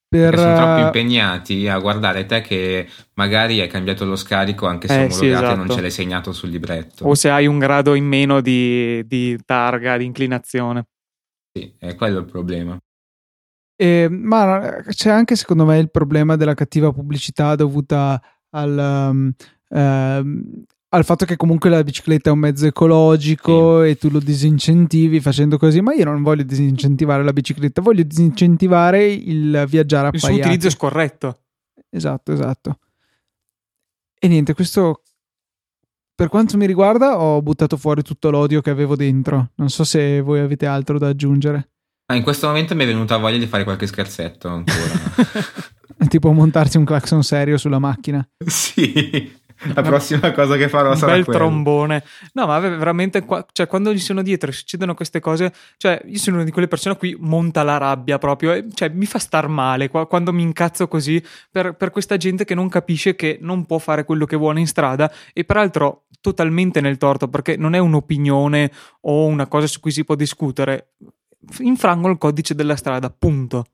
Per... 0.07 0.37
sono 0.37 0.55
troppo 0.55 0.79
eh, 0.79 0.81
impegnati 0.81 1.67
a 1.67 1.79
guardare 1.79 2.25
te 2.25 2.41
che 2.41 2.87
magari 3.15 3.59
hai 3.59 3.67
cambiato 3.67 4.05
lo 4.05 4.15
scarico 4.15 4.67
anche 4.67 4.87
se 4.87 4.93
eh, 4.93 5.05
omologato 5.05 5.25
sì, 5.25 5.31
esatto. 5.31 5.51
e 5.51 5.55
non 5.55 5.69
ce 5.69 5.81
l'hai 5.81 5.91
segnato 5.91 6.31
sul 6.31 6.49
libretto. 6.49 7.05
O 7.05 7.15
se 7.15 7.29
hai 7.29 7.47
un 7.47 7.59
grado 7.59 7.95
in 7.95 8.05
meno 8.05 8.39
di, 8.39 9.05
di 9.07 9.37
targa, 9.45 9.97
di 9.97 10.05
inclinazione. 10.05 10.85
Sì, 11.51 11.73
è 11.79 11.95
quello 11.95 12.19
il 12.19 12.25
problema. 12.25 12.77
Eh, 13.77 14.07
ma 14.09 14.81
c'è 14.89 15.09
anche 15.09 15.35
secondo 15.35 15.65
me 15.65 15.77
il 15.79 15.91
problema 15.91 16.37
della 16.37 16.53
cattiva 16.53 16.93
pubblicità 16.93 17.55
dovuta 17.55 18.21
al, 18.51 19.09
um, 19.11 19.33
um, 19.69 20.63
al 20.89 21.03
fatto 21.03 21.25
che 21.25 21.35
comunque 21.35 21.69
la 21.69 21.83
bicicletta 21.83 22.29
è 22.29 22.33
un 22.33 22.39
mezzo 22.39 22.65
ecologico 22.65 23.83
sì. 23.83 23.89
e 23.89 23.97
tu 23.97 24.09
lo 24.09 24.19
disincentivi 24.19 25.19
facendo 25.19 25.57
così, 25.57 25.81
ma 25.81 25.93
io 25.93 26.05
non 26.05 26.23
voglio 26.23 26.43
disincentivare 26.43 27.23
la 27.23 27.33
bicicletta, 27.33 27.81
voglio 27.81 28.03
disincentivare 28.03 29.05
il 29.11 29.65
viaggiare 29.67 30.07
a 30.07 30.11
Il 30.13 30.19
suo 30.19 30.33
utilizzo 30.33 30.69
scorretto. 30.69 31.39
Esatto, 31.89 32.31
esatto. 32.31 32.79
E 34.17 34.27
niente, 34.29 34.53
questo 34.53 35.01
per 36.15 36.29
quanto 36.29 36.55
mi 36.55 36.65
riguarda 36.65 37.19
ho 37.19 37.41
buttato 37.41 37.75
fuori 37.75 38.01
tutto 38.01 38.29
l'odio 38.29 38.61
che 38.61 38.69
avevo 38.69 38.95
dentro. 38.95 39.51
Non 39.55 39.69
so 39.69 39.83
se 39.83 40.21
voi 40.21 40.39
avete 40.39 40.65
altro 40.65 40.97
da 40.97 41.09
aggiungere. 41.09 41.71
Ah, 42.07 42.15
in 42.15 42.23
questo 42.23 42.47
momento 42.47 42.75
mi 42.75 42.83
è 42.83 42.87
venuta 42.87 43.17
voglia 43.17 43.37
di 43.37 43.47
fare 43.47 43.63
qualche 43.63 43.87
scherzetto 43.87 44.47
ancora. 44.47 44.77
tipo 46.07 46.31
montarsi 46.31 46.77
un 46.77 46.85
clacson 46.85 47.23
serio 47.23 47.57
sulla 47.57 47.79
macchina. 47.79 48.27
Sì. 48.45 49.43
La 49.73 49.81
prossima 49.81 50.33
cosa 50.33 50.57
che 50.57 50.67
farò 50.67 50.93
sarà 50.95 51.13
un 51.13 51.17
bel 51.17 51.23
quello. 51.23 51.39
trombone. 51.39 52.03
No, 52.33 52.45
ma 52.45 52.59
veramente, 52.59 53.25
cioè, 53.53 53.67
quando 53.67 53.93
gli 53.93 53.99
sono 53.99 54.21
dietro 54.21 54.49
e 54.49 54.53
succedono 54.53 54.93
queste 54.93 55.21
cose, 55.21 55.53
cioè, 55.77 55.99
io 56.05 56.17
sono 56.17 56.35
una 56.35 56.45
di 56.45 56.51
quelle 56.51 56.67
persone 56.67 56.93
a 56.93 56.97
cui 56.97 57.15
monta 57.17 57.63
la 57.63 57.77
rabbia 57.77 58.17
proprio, 58.17 58.51
e, 58.51 58.65
cioè, 58.73 58.89
mi 58.89 59.05
fa 59.05 59.17
star 59.17 59.47
male 59.47 59.89
quando 59.89 60.33
mi 60.33 60.41
incazzo 60.43 60.89
così 60.89 61.23
per, 61.49 61.73
per 61.75 61.89
questa 61.89 62.17
gente 62.17 62.43
che 62.43 62.53
non 62.53 62.67
capisce 62.67 63.15
che 63.15 63.37
non 63.41 63.65
può 63.65 63.77
fare 63.77 64.03
quello 64.03 64.25
che 64.25 64.35
vuole 64.35 64.59
in 64.59 64.67
strada 64.67 65.11
e 65.33 65.45
peraltro 65.45 66.03
totalmente 66.19 66.81
nel 66.81 66.97
torto 66.97 67.29
perché 67.29 67.55
non 67.55 67.75
è 67.75 67.77
un'opinione 67.77 68.71
o 69.01 69.25
una 69.25 69.47
cosa 69.47 69.67
su 69.67 69.79
cui 69.79 69.91
si 69.91 70.03
può 70.03 70.15
discutere. 70.15 70.89
Infrangono 71.59 72.13
il 72.13 72.19
codice 72.19 72.55
della 72.55 72.75
strada, 72.75 73.09
punto 73.09 73.65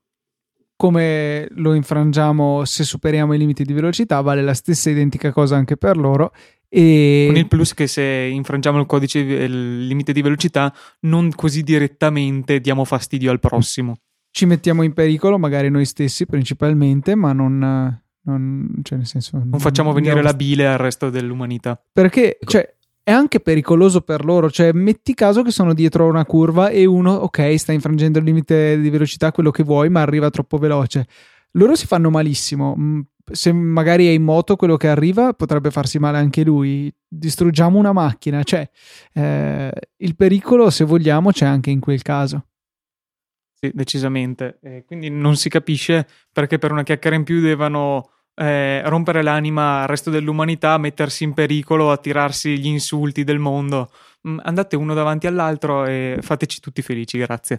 come 0.82 1.46
lo 1.50 1.74
infrangiamo 1.74 2.64
se 2.64 2.82
superiamo 2.82 3.34
i 3.34 3.38
limiti 3.38 3.64
di 3.64 3.72
velocità, 3.72 4.20
vale 4.20 4.42
la 4.42 4.52
stessa 4.52 4.90
identica 4.90 5.30
cosa 5.30 5.54
anche 5.54 5.76
per 5.76 5.96
loro. 5.96 6.32
E... 6.68 7.26
Con 7.28 7.36
il 7.36 7.46
plus 7.46 7.72
che 7.72 7.86
se 7.86 8.02
infrangiamo 8.02 8.80
il 8.80 8.86
codice, 8.86 9.20
il 9.20 9.86
limite 9.86 10.12
di 10.12 10.22
velocità, 10.22 10.74
non 11.02 11.30
così 11.36 11.62
direttamente 11.62 12.58
diamo 12.58 12.84
fastidio 12.84 13.30
al 13.30 13.38
prossimo. 13.38 13.94
Ci 14.32 14.44
mettiamo 14.44 14.82
in 14.82 14.92
pericolo, 14.92 15.38
magari 15.38 15.70
noi 15.70 15.84
stessi 15.84 16.26
principalmente, 16.26 17.14
ma 17.14 17.32
non, 17.32 17.58
non, 18.22 18.68
cioè 18.82 18.98
nel 18.98 19.06
senso, 19.06 19.40
non 19.44 19.60
facciamo 19.60 19.92
venire 19.92 20.20
la 20.20 20.34
bile 20.34 20.66
al 20.66 20.78
resto 20.78 21.10
dell'umanità. 21.10 21.80
Perché, 21.92 22.38
ecco. 22.40 22.50
cioè, 22.50 22.74
è 23.02 23.10
anche 23.10 23.40
pericoloso 23.40 24.00
per 24.00 24.24
loro. 24.24 24.50
Cioè, 24.50 24.72
metti 24.72 25.14
caso 25.14 25.42
che 25.42 25.50
sono 25.50 25.74
dietro 25.74 26.06
una 26.06 26.24
curva 26.24 26.68
e 26.68 26.84
uno, 26.84 27.12
ok, 27.12 27.58
sta 27.58 27.72
infrangendo 27.72 28.18
il 28.18 28.24
limite 28.24 28.78
di 28.80 28.90
velocità, 28.90 29.32
quello 29.32 29.50
che 29.50 29.62
vuoi, 29.62 29.88
ma 29.88 30.02
arriva 30.02 30.30
troppo 30.30 30.58
veloce. 30.58 31.06
Loro 31.52 31.74
si 31.74 31.86
fanno 31.86 32.10
malissimo. 32.10 32.74
Mm, 32.78 33.00
se 33.30 33.52
magari 33.52 34.06
è 34.06 34.10
in 34.10 34.22
moto 34.22 34.56
quello 34.56 34.76
che 34.76 34.88
arriva, 34.88 35.32
potrebbe 35.32 35.70
farsi 35.70 35.98
male 35.98 36.18
anche 36.18 36.44
lui. 36.44 36.92
Distruggiamo 37.06 37.78
una 37.78 37.92
macchina. 37.92 38.42
Cioè, 38.42 38.68
eh, 39.14 39.72
il 39.96 40.16
pericolo, 40.16 40.70
se 40.70 40.84
vogliamo, 40.84 41.30
c'è 41.30 41.46
anche 41.46 41.70
in 41.70 41.80
quel 41.80 42.02
caso. 42.02 42.46
Sì, 43.52 43.70
decisamente. 43.74 44.58
Eh, 44.62 44.84
quindi 44.84 45.08
non 45.08 45.36
si 45.36 45.48
capisce 45.48 46.06
perché 46.32 46.58
per 46.58 46.72
una 46.72 46.82
chiacchiera 46.82 47.16
in 47.16 47.24
più 47.24 47.40
devono 47.40 48.10
eh, 48.34 48.82
rompere 48.88 49.22
l'anima 49.22 49.82
al 49.82 49.88
resto 49.88 50.10
dell'umanità, 50.10 50.78
mettersi 50.78 51.24
in 51.24 51.34
pericolo, 51.34 51.90
attirarsi 51.90 52.58
gli 52.58 52.66
insulti 52.66 53.24
del 53.24 53.38
mondo. 53.38 53.90
Mm, 54.26 54.38
andate 54.42 54.76
uno 54.76 54.94
davanti 54.94 55.26
all'altro 55.26 55.84
e 55.84 56.18
fateci 56.20 56.60
tutti 56.60 56.82
felici, 56.82 57.18
grazie. 57.18 57.58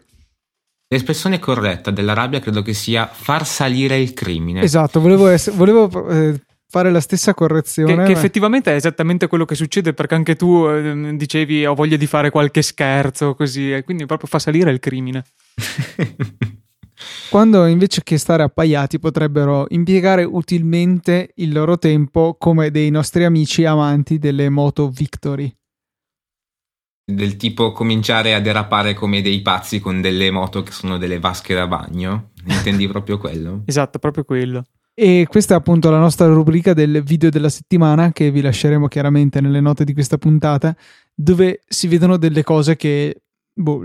L'espressione 0.88 1.40
corretta 1.40 1.92
della 1.92 2.14
rabbia 2.14 2.40
credo 2.40 2.62
che 2.62 2.74
sia 2.74 3.08
far 3.08 3.46
salire 3.46 4.00
il 4.00 4.14
crimine. 4.14 4.62
Esatto, 4.62 5.00
volevo, 5.00 5.28
essere, 5.28 5.56
volevo 5.56 6.08
eh, 6.08 6.40
fare 6.70 6.92
la 6.92 7.00
stessa 7.00 7.34
correzione. 7.34 7.96
Che, 7.96 8.04
che, 8.04 8.12
effettivamente 8.12 8.72
è 8.72 8.76
esattamente 8.76 9.28
quello 9.28 9.46
che 9.46 9.56
succede 9.56 9.94
perché 9.94 10.14
anche 10.14 10.36
tu 10.36 10.68
eh, 10.68 11.16
dicevi 11.16 11.66
ho 11.66 11.74
voglia 11.74 11.98
di 11.98 12.06
fare 12.06 12.30
qualche 12.30 12.62
scherzo 12.62 13.34
così, 13.34 13.74
e 13.74 13.84
quindi 13.84 14.06
proprio 14.06 14.28
fa 14.28 14.40
salire 14.40 14.72
il 14.72 14.80
crimine. 14.80 15.24
quando 17.34 17.66
invece 17.66 18.04
che 18.04 18.20
stare 18.20 18.44
appaiati 18.44 19.00
potrebbero 19.00 19.66
impiegare 19.70 20.24
utilmente 20.24 21.32
il 21.38 21.52
loro 21.52 21.80
tempo 21.80 22.36
come 22.38 22.70
dei 22.70 22.92
nostri 22.92 23.24
amici 23.24 23.66
amanti 23.66 24.20
delle 24.20 24.50
moto 24.50 24.88
Victory. 24.90 25.52
Del 27.04 27.36
tipo 27.36 27.72
cominciare 27.72 28.36
a 28.36 28.40
derapare 28.40 28.94
come 28.94 29.24
dei 29.24 29.42
pazzi 29.42 29.80
con 29.80 30.00
delle 30.00 30.30
moto 30.30 30.62
che 30.62 30.72
sono 30.72 31.00
delle 31.00 31.18
vasche 31.18 31.56
da 31.56 31.66
bagno. 31.66 32.34
Intendi 32.46 32.86
proprio 32.88 33.18
quello? 33.18 33.64
Esatto, 33.66 33.98
proprio 33.98 34.26
quello. 34.26 34.66
E 34.94 35.26
questa 35.28 35.56
è 35.56 35.58
appunto 35.58 35.90
la 35.90 35.98
nostra 35.98 36.28
rubrica 36.28 36.76
del 36.76 37.02
video 37.02 37.32
della 37.32 37.50
settimana 37.50 38.12
che 38.12 38.30
vi 38.30 38.42
lasceremo 38.42 38.88
chiaramente 38.88 39.42
nelle 39.42 39.60
note 39.60 39.86
di 39.86 39.94
questa 39.94 40.20
puntata, 40.20 40.78
dove 41.12 41.62
si 41.68 41.88
vedono 41.88 42.18
delle 42.18 42.44
cose 42.44 42.76
che 42.76 43.24
boh, 43.52 43.82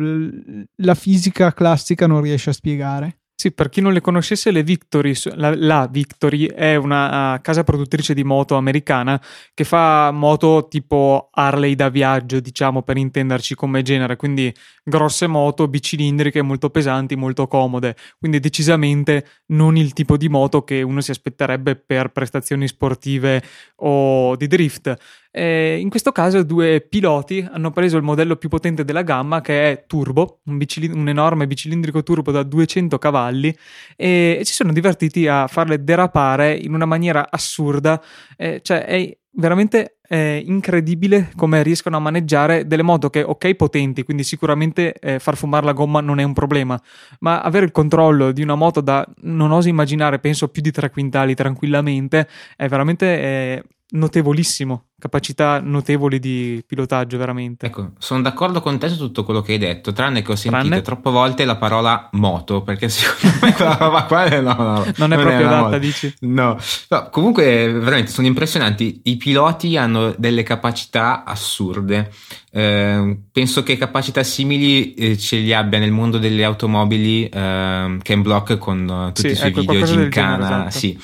la 0.82 0.94
fisica 0.94 1.54
classica 1.54 2.06
non 2.06 2.20
riesce 2.20 2.50
a 2.50 2.52
spiegare. 2.52 3.17
Sì, 3.40 3.52
per 3.52 3.68
chi 3.68 3.80
non 3.80 3.92
le 3.92 4.00
conoscesse, 4.00 4.50
le 4.50 4.64
Victory, 4.64 5.14
la, 5.36 5.54
la, 5.54 5.86
Victory 5.88 6.46
è 6.46 6.74
una 6.74 7.34
uh, 7.34 7.40
casa 7.40 7.62
produttrice 7.62 8.12
di 8.12 8.24
moto 8.24 8.56
americana 8.56 9.22
che 9.54 9.62
fa 9.62 10.10
moto 10.10 10.66
tipo 10.68 11.28
Harley 11.30 11.76
da 11.76 11.88
viaggio, 11.88 12.40
diciamo 12.40 12.82
per 12.82 12.96
intenderci 12.96 13.54
come 13.54 13.82
genere, 13.82 14.16
quindi 14.16 14.52
grosse 14.82 15.28
moto 15.28 15.68
bicilindriche 15.68 16.42
molto 16.42 16.68
pesanti, 16.70 17.14
molto 17.14 17.46
comode, 17.46 17.94
quindi 18.18 18.40
decisamente 18.40 19.24
non 19.52 19.76
il 19.76 19.92
tipo 19.92 20.16
di 20.16 20.28
moto 20.28 20.64
che 20.64 20.82
uno 20.82 21.00
si 21.00 21.12
aspetterebbe 21.12 21.76
per 21.76 22.10
prestazioni 22.10 22.66
sportive 22.66 23.40
o 23.76 24.34
di 24.34 24.48
drift. 24.48 24.96
Eh, 25.38 25.78
in 25.78 25.88
questo 25.88 26.10
caso 26.10 26.42
due 26.42 26.80
piloti 26.80 27.46
hanno 27.48 27.70
preso 27.70 27.96
il 27.96 28.02
modello 28.02 28.34
più 28.34 28.48
potente 28.48 28.84
della 28.84 29.02
gamma 29.02 29.40
che 29.40 29.70
è 29.70 29.84
Turbo, 29.86 30.40
un, 30.46 30.58
bicilind- 30.58 30.96
un 30.96 31.08
enorme 31.08 31.46
bicilindrico 31.46 32.02
turbo 32.02 32.32
da 32.32 32.42
200 32.42 32.98
cavalli 32.98 33.56
e, 33.94 34.38
e, 34.40 34.44
si 34.44 34.52
sono 34.52 34.72
divertiti 34.72 35.28
a 35.28 35.46
farle 35.46 35.84
derapare 35.84 36.56
in 36.56 36.74
una 36.74 36.86
maniera 36.86 37.28
assurda, 37.30 38.02
eh, 38.36 38.60
cioè 38.64 38.84
è 38.84 39.16
veramente 39.34 39.98
eh, 40.08 40.42
incredibile 40.44 41.30
come 41.36 41.62
riescono 41.62 41.98
a 41.98 42.00
maneggiare 42.00 42.66
delle 42.66 42.82
moto 42.82 43.08
che 43.08 43.22
ok 43.22 43.54
potenti, 43.54 44.02
quindi 44.02 44.24
sicuramente 44.24 44.92
eh, 44.94 45.20
far 45.20 45.36
fumare 45.36 45.66
la 45.66 45.72
gomma 45.72 46.00
non 46.00 46.18
è 46.18 46.24
un 46.24 46.32
problema, 46.32 46.76
ma 47.20 47.42
avere 47.42 47.64
il 47.64 47.70
controllo 47.70 48.32
di 48.32 48.42
una 48.42 48.56
moto 48.56 48.80
da 48.80 49.06
non 49.18 49.52
oso 49.52 49.68
immaginare, 49.68 50.18
penso 50.18 50.48
più 50.48 50.62
di 50.62 50.72
tre 50.72 50.90
quintali 50.90 51.36
tranquillamente, 51.36 52.26
è 52.56 52.66
veramente 52.66 53.06
eh, 53.06 53.62
notevolissimo 53.90 54.87
capacità 54.98 55.60
notevoli 55.60 56.18
di 56.18 56.62
pilotaggio 56.66 57.16
veramente. 57.18 57.66
Ecco, 57.66 57.92
sono 57.98 58.20
d'accordo 58.20 58.60
con 58.60 58.78
te 58.78 58.88
su 58.88 58.96
tutto 58.96 59.24
quello 59.24 59.40
che 59.42 59.52
hai 59.52 59.58
detto, 59.58 59.92
tranne 59.92 60.22
che 60.22 60.32
ho 60.32 60.36
sentito 60.36 60.66
tranne? 60.66 60.82
troppe 60.82 61.10
volte 61.10 61.44
la 61.44 61.56
parola 61.56 62.08
moto, 62.12 62.62
perché 62.62 62.88
secondo 62.90 63.38
me 63.42 63.54
quella 63.54 63.76
roba 63.76 64.04
qua 64.04 64.28
no, 64.40 64.54
no, 64.54 64.84
non 64.96 65.12
è 65.12 65.16
non 65.16 65.20
proprio 65.20 65.38
è 65.38 65.44
adatta, 65.44 65.62
moto. 65.62 65.78
dici? 65.78 66.14
No. 66.20 66.58
no, 66.88 67.08
comunque 67.10 67.72
veramente 67.72 68.10
sono 68.10 68.26
impressionanti, 68.26 69.02
i 69.04 69.16
piloti 69.16 69.76
hanno 69.76 70.14
delle 70.18 70.42
capacità 70.42 71.24
assurde. 71.24 72.10
Eh, 72.50 73.18
penso 73.30 73.62
che 73.62 73.76
capacità 73.76 74.22
simili 74.22 74.94
eh, 74.94 75.18
ce 75.18 75.36
li 75.36 75.52
abbia 75.52 75.78
nel 75.78 75.92
mondo 75.92 76.18
delle 76.18 76.42
automobili 76.44 77.28
eh, 77.28 77.98
Ken 78.02 78.22
Block 78.22 78.56
con 78.56 78.88
uh, 78.88 79.12
tutti 79.12 79.28
sì, 79.28 79.34
i 79.34 79.36
suoi 79.36 79.50
ecco, 79.50 79.60
video 79.60 79.84
Gincana, 79.84 80.66
esatto. 80.66 80.70
sì. 80.70 80.98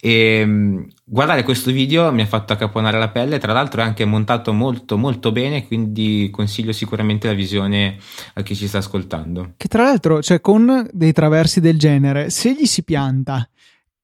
E, 0.00 0.40
ehm, 0.40 0.86
guardare 1.04 1.42
questo 1.42 1.70
video 1.70 2.12
mi 2.12 2.22
ha 2.22 2.26
fatto 2.26 2.52
accaponare 2.52 2.98
la 2.98 3.08
pelle 3.08 3.37
tra 3.38 3.52
l'altro 3.52 3.80
è 3.80 3.84
anche 3.84 4.04
montato 4.04 4.52
molto 4.52 4.96
molto 4.96 5.32
bene 5.32 5.66
quindi 5.66 6.28
consiglio 6.30 6.72
sicuramente 6.72 7.26
la 7.26 7.34
visione 7.34 7.96
a 8.34 8.42
chi 8.42 8.54
ci 8.54 8.68
sta 8.68 8.78
ascoltando 8.78 9.54
che 9.56 9.68
tra 9.68 9.84
l'altro 9.84 10.22
cioè 10.22 10.40
con 10.40 10.88
dei 10.92 11.12
traversi 11.12 11.60
del 11.60 11.78
genere 11.78 12.30
se 12.30 12.52
gli 12.52 12.66
si 12.66 12.84
pianta 12.84 13.48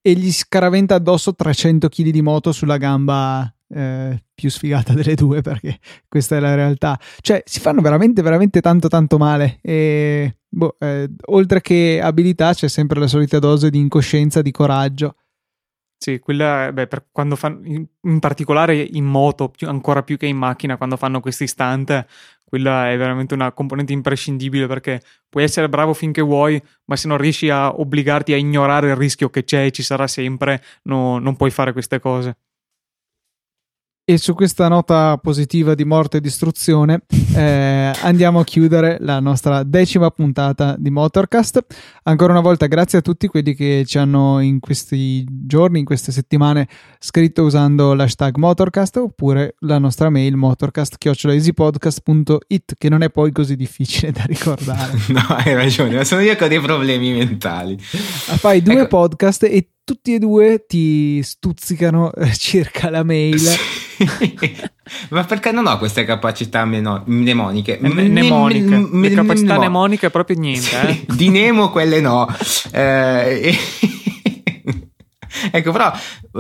e 0.06 0.12
gli 0.12 0.30
scaraventa 0.30 0.94
addosso 0.94 1.34
300 1.34 1.88
kg 1.88 2.08
di 2.10 2.20
moto 2.20 2.52
sulla 2.52 2.76
gamba 2.76 3.50
eh, 3.68 4.22
più 4.34 4.50
sfigata 4.50 4.92
delle 4.92 5.14
due 5.14 5.40
perché 5.40 5.78
questa 6.08 6.36
è 6.36 6.40
la 6.40 6.54
realtà. 6.54 6.98
Cioè, 7.20 7.42
si 7.46 7.60
fanno 7.60 7.80
veramente, 7.80 8.22
veramente 8.22 8.60
tanto, 8.60 8.88
tanto 8.88 9.16
male. 9.16 9.58
E 9.62 10.36
boh, 10.46 10.76
eh, 10.78 11.08
oltre 11.26 11.60
che 11.60 12.00
abilità, 12.02 12.52
c'è 12.52 12.68
sempre 12.68 13.00
la 13.00 13.06
solita 13.06 13.38
dose 13.38 13.70
di 13.70 13.78
incoscienza, 13.78 14.42
di 14.42 14.50
coraggio. 14.50 15.16
Sì, 16.04 16.18
quella, 16.18 16.70
beh, 16.70 16.86
per 16.86 17.06
quando 17.10 17.34
fanno, 17.34 17.60
in, 17.64 17.86
in 18.02 18.18
particolare 18.18 18.76
in 18.76 19.06
moto, 19.06 19.48
più, 19.48 19.66
ancora 19.68 20.02
più 20.02 20.18
che 20.18 20.26
in 20.26 20.36
macchina, 20.36 20.76
quando 20.76 20.98
fanno 20.98 21.20
questi 21.20 21.46
stunt, 21.46 22.04
quella 22.44 22.90
è 22.90 22.96
veramente 22.98 23.32
una 23.32 23.52
componente 23.52 23.94
imprescindibile 23.94 24.66
perché 24.66 25.00
puoi 25.30 25.44
essere 25.44 25.66
bravo 25.70 25.94
finché 25.94 26.20
vuoi, 26.20 26.62
ma 26.86 26.96
se 26.96 27.08
non 27.08 27.16
riesci 27.16 27.48
a 27.48 27.72
obbligarti 27.74 28.34
a 28.34 28.36
ignorare 28.36 28.90
il 28.90 28.96
rischio 28.96 29.30
che 29.30 29.44
c'è 29.44 29.64
e 29.64 29.70
ci 29.70 29.82
sarà 29.82 30.06
sempre, 30.06 30.62
no, 30.82 31.18
non 31.18 31.36
puoi 31.36 31.50
fare 31.50 31.72
queste 31.72 31.98
cose. 32.00 32.36
E 34.06 34.18
su 34.18 34.34
questa 34.34 34.68
nota 34.68 35.16
positiva 35.16 35.74
di 35.74 35.86
morte 35.86 36.18
e 36.18 36.20
distruzione 36.20 37.04
eh, 37.34 37.90
andiamo 38.02 38.40
a 38.40 38.44
chiudere 38.44 38.98
la 39.00 39.18
nostra 39.18 39.62
decima 39.62 40.10
puntata 40.10 40.76
di 40.78 40.90
Motorcast. 40.90 41.64
Ancora 42.02 42.32
una 42.32 42.42
volta 42.42 42.66
grazie 42.66 42.98
a 42.98 43.00
tutti 43.00 43.28
quelli 43.28 43.54
che 43.54 43.84
ci 43.86 43.96
hanno 43.96 44.40
in 44.40 44.60
questi 44.60 45.26
giorni, 45.26 45.78
in 45.78 45.86
queste 45.86 46.12
settimane 46.12 46.68
scritto 46.98 47.44
usando 47.44 47.94
l'hashtag 47.94 48.36
Motorcast 48.36 48.98
oppure 48.98 49.54
la 49.60 49.78
nostra 49.78 50.10
mail 50.10 50.36
motorcast.easypodcast.it 50.36 52.74
che 52.76 52.88
non 52.90 53.00
è 53.00 53.08
poi 53.08 53.32
così 53.32 53.56
difficile 53.56 54.12
da 54.12 54.24
ricordare. 54.26 54.98
no, 55.08 55.24
hai 55.28 55.54
ragione, 55.54 55.96
ma 55.96 56.04
sono 56.04 56.20
io 56.20 56.36
che 56.36 56.44
ho 56.44 56.48
dei 56.48 56.60
problemi 56.60 57.12
mentali. 57.12 57.78
Fai 57.80 58.60
due 58.60 58.80
ecco. 58.80 58.88
podcast 58.88 59.44
e 59.44 59.70
tutti 59.84 60.14
e 60.14 60.18
due 60.18 60.64
ti 60.66 61.22
stuzzicano 61.22 62.12
eh, 62.14 62.32
circa 62.36 62.90
la 62.90 63.02
mail. 63.04 63.40
Ma 65.10 65.24
perché 65.24 65.52
non 65.52 65.66
ho 65.66 65.78
queste 65.78 66.04
capacità 66.04 66.64
meno- 66.64 67.02
mnemoniche? 67.06 67.78
M- 67.80 67.88
mnemoniche. 67.88 68.76
M- 68.76 69.00
Le 69.02 69.10
capacità 69.10 69.56
mnemoniche 69.58 70.10
proprio 70.10 70.38
niente. 70.38 70.60
Sì, 70.62 70.74
eh? 70.76 71.04
Di 71.14 71.28
Nemo 71.28 71.70
quelle 71.70 72.00
no. 72.00 72.26
Eh, 72.72 73.56
ecco, 75.50 75.72
però 75.72 75.92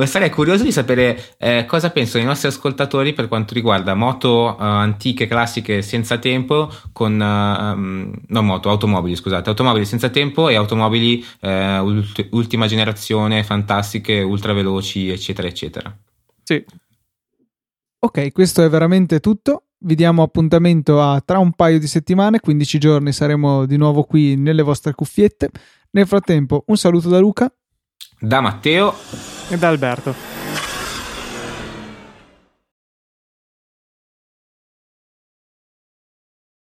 sarei 0.06 0.30
curioso 0.30 0.62
di 0.62 0.72
sapere 0.72 1.34
eh, 1.38 1.64
cosa 1.66 1.90
pensano 1.90 2.22
i 2.22 2.26
nostri 2.26 2.48
ascoltatori 2.48 3.12
per 3.12 3.28
quanto 3.28 3.54
riguarda 3.54 3.94
moto 3.94 4.56
uh, 4.58 4.62
antiche, 4.62 5.26
classiche, 5.26 5.82
senza 5.82 6.18
tempo, 6.18 6.70
con 6.92 7.18
uh, 7.18 7.72
um, 7.72 8.12
non 8.28 8.46
moto, 8.46 8.70
automobili, 8.70 9.16
scusate, 9.16 9.48
automobili 9.48 9.84
senza 9.84 10.08
tempo 10.08 10.48
e 10.48 10.54
automobili 10.54 11.24
uh, 11.40 11.48
ult- 11.82 12.28
ultima 12.30 12.66
generazione, 12.66 13.42
fantastiche, 13.42 14.20
ultra 14.20 14.52
veloci, 14.52 15.08
eccetera, 15.08 15.48
eccetera. 15.48 15.96
Sì. 16.42 16.64
Ok, 17.98 18.32
questo 18.32 18.62
è 18.62 18.68
veramente 18.68 19.20
tutto. 19.20 19.64
Vi 19.78 19.94
diamo 19.94 20.22
appuntamento 20.22 21.00
a 21.00 21.20
tra 21.20 21.38
un 21.38 21.52
paio 21.52 21.78
di 21.78 21.86
settimane, 21.86 22.40
15 22.40 22.78
giorni 22.78 23.12
saremo 23.12 23.66
di 23.66 23.76
nuovo 23.76 24.04
qui 24.04 24.36
nelle 24.36 24.62
vostre 24.62 24.94
cuffiette. 24.94 25.50
Nel 25.90 26.06
frattempo, 26.06 26.64
un 26.66 26.76
saluto 26.76 27.08
da 27.08 27.18
Luca. 27.18 27.52
Da 28.18 28.40
Matteo 28.40 28.94
e 29.48 29.56
da 29.56 29.68
Alberto. 29.68 30.14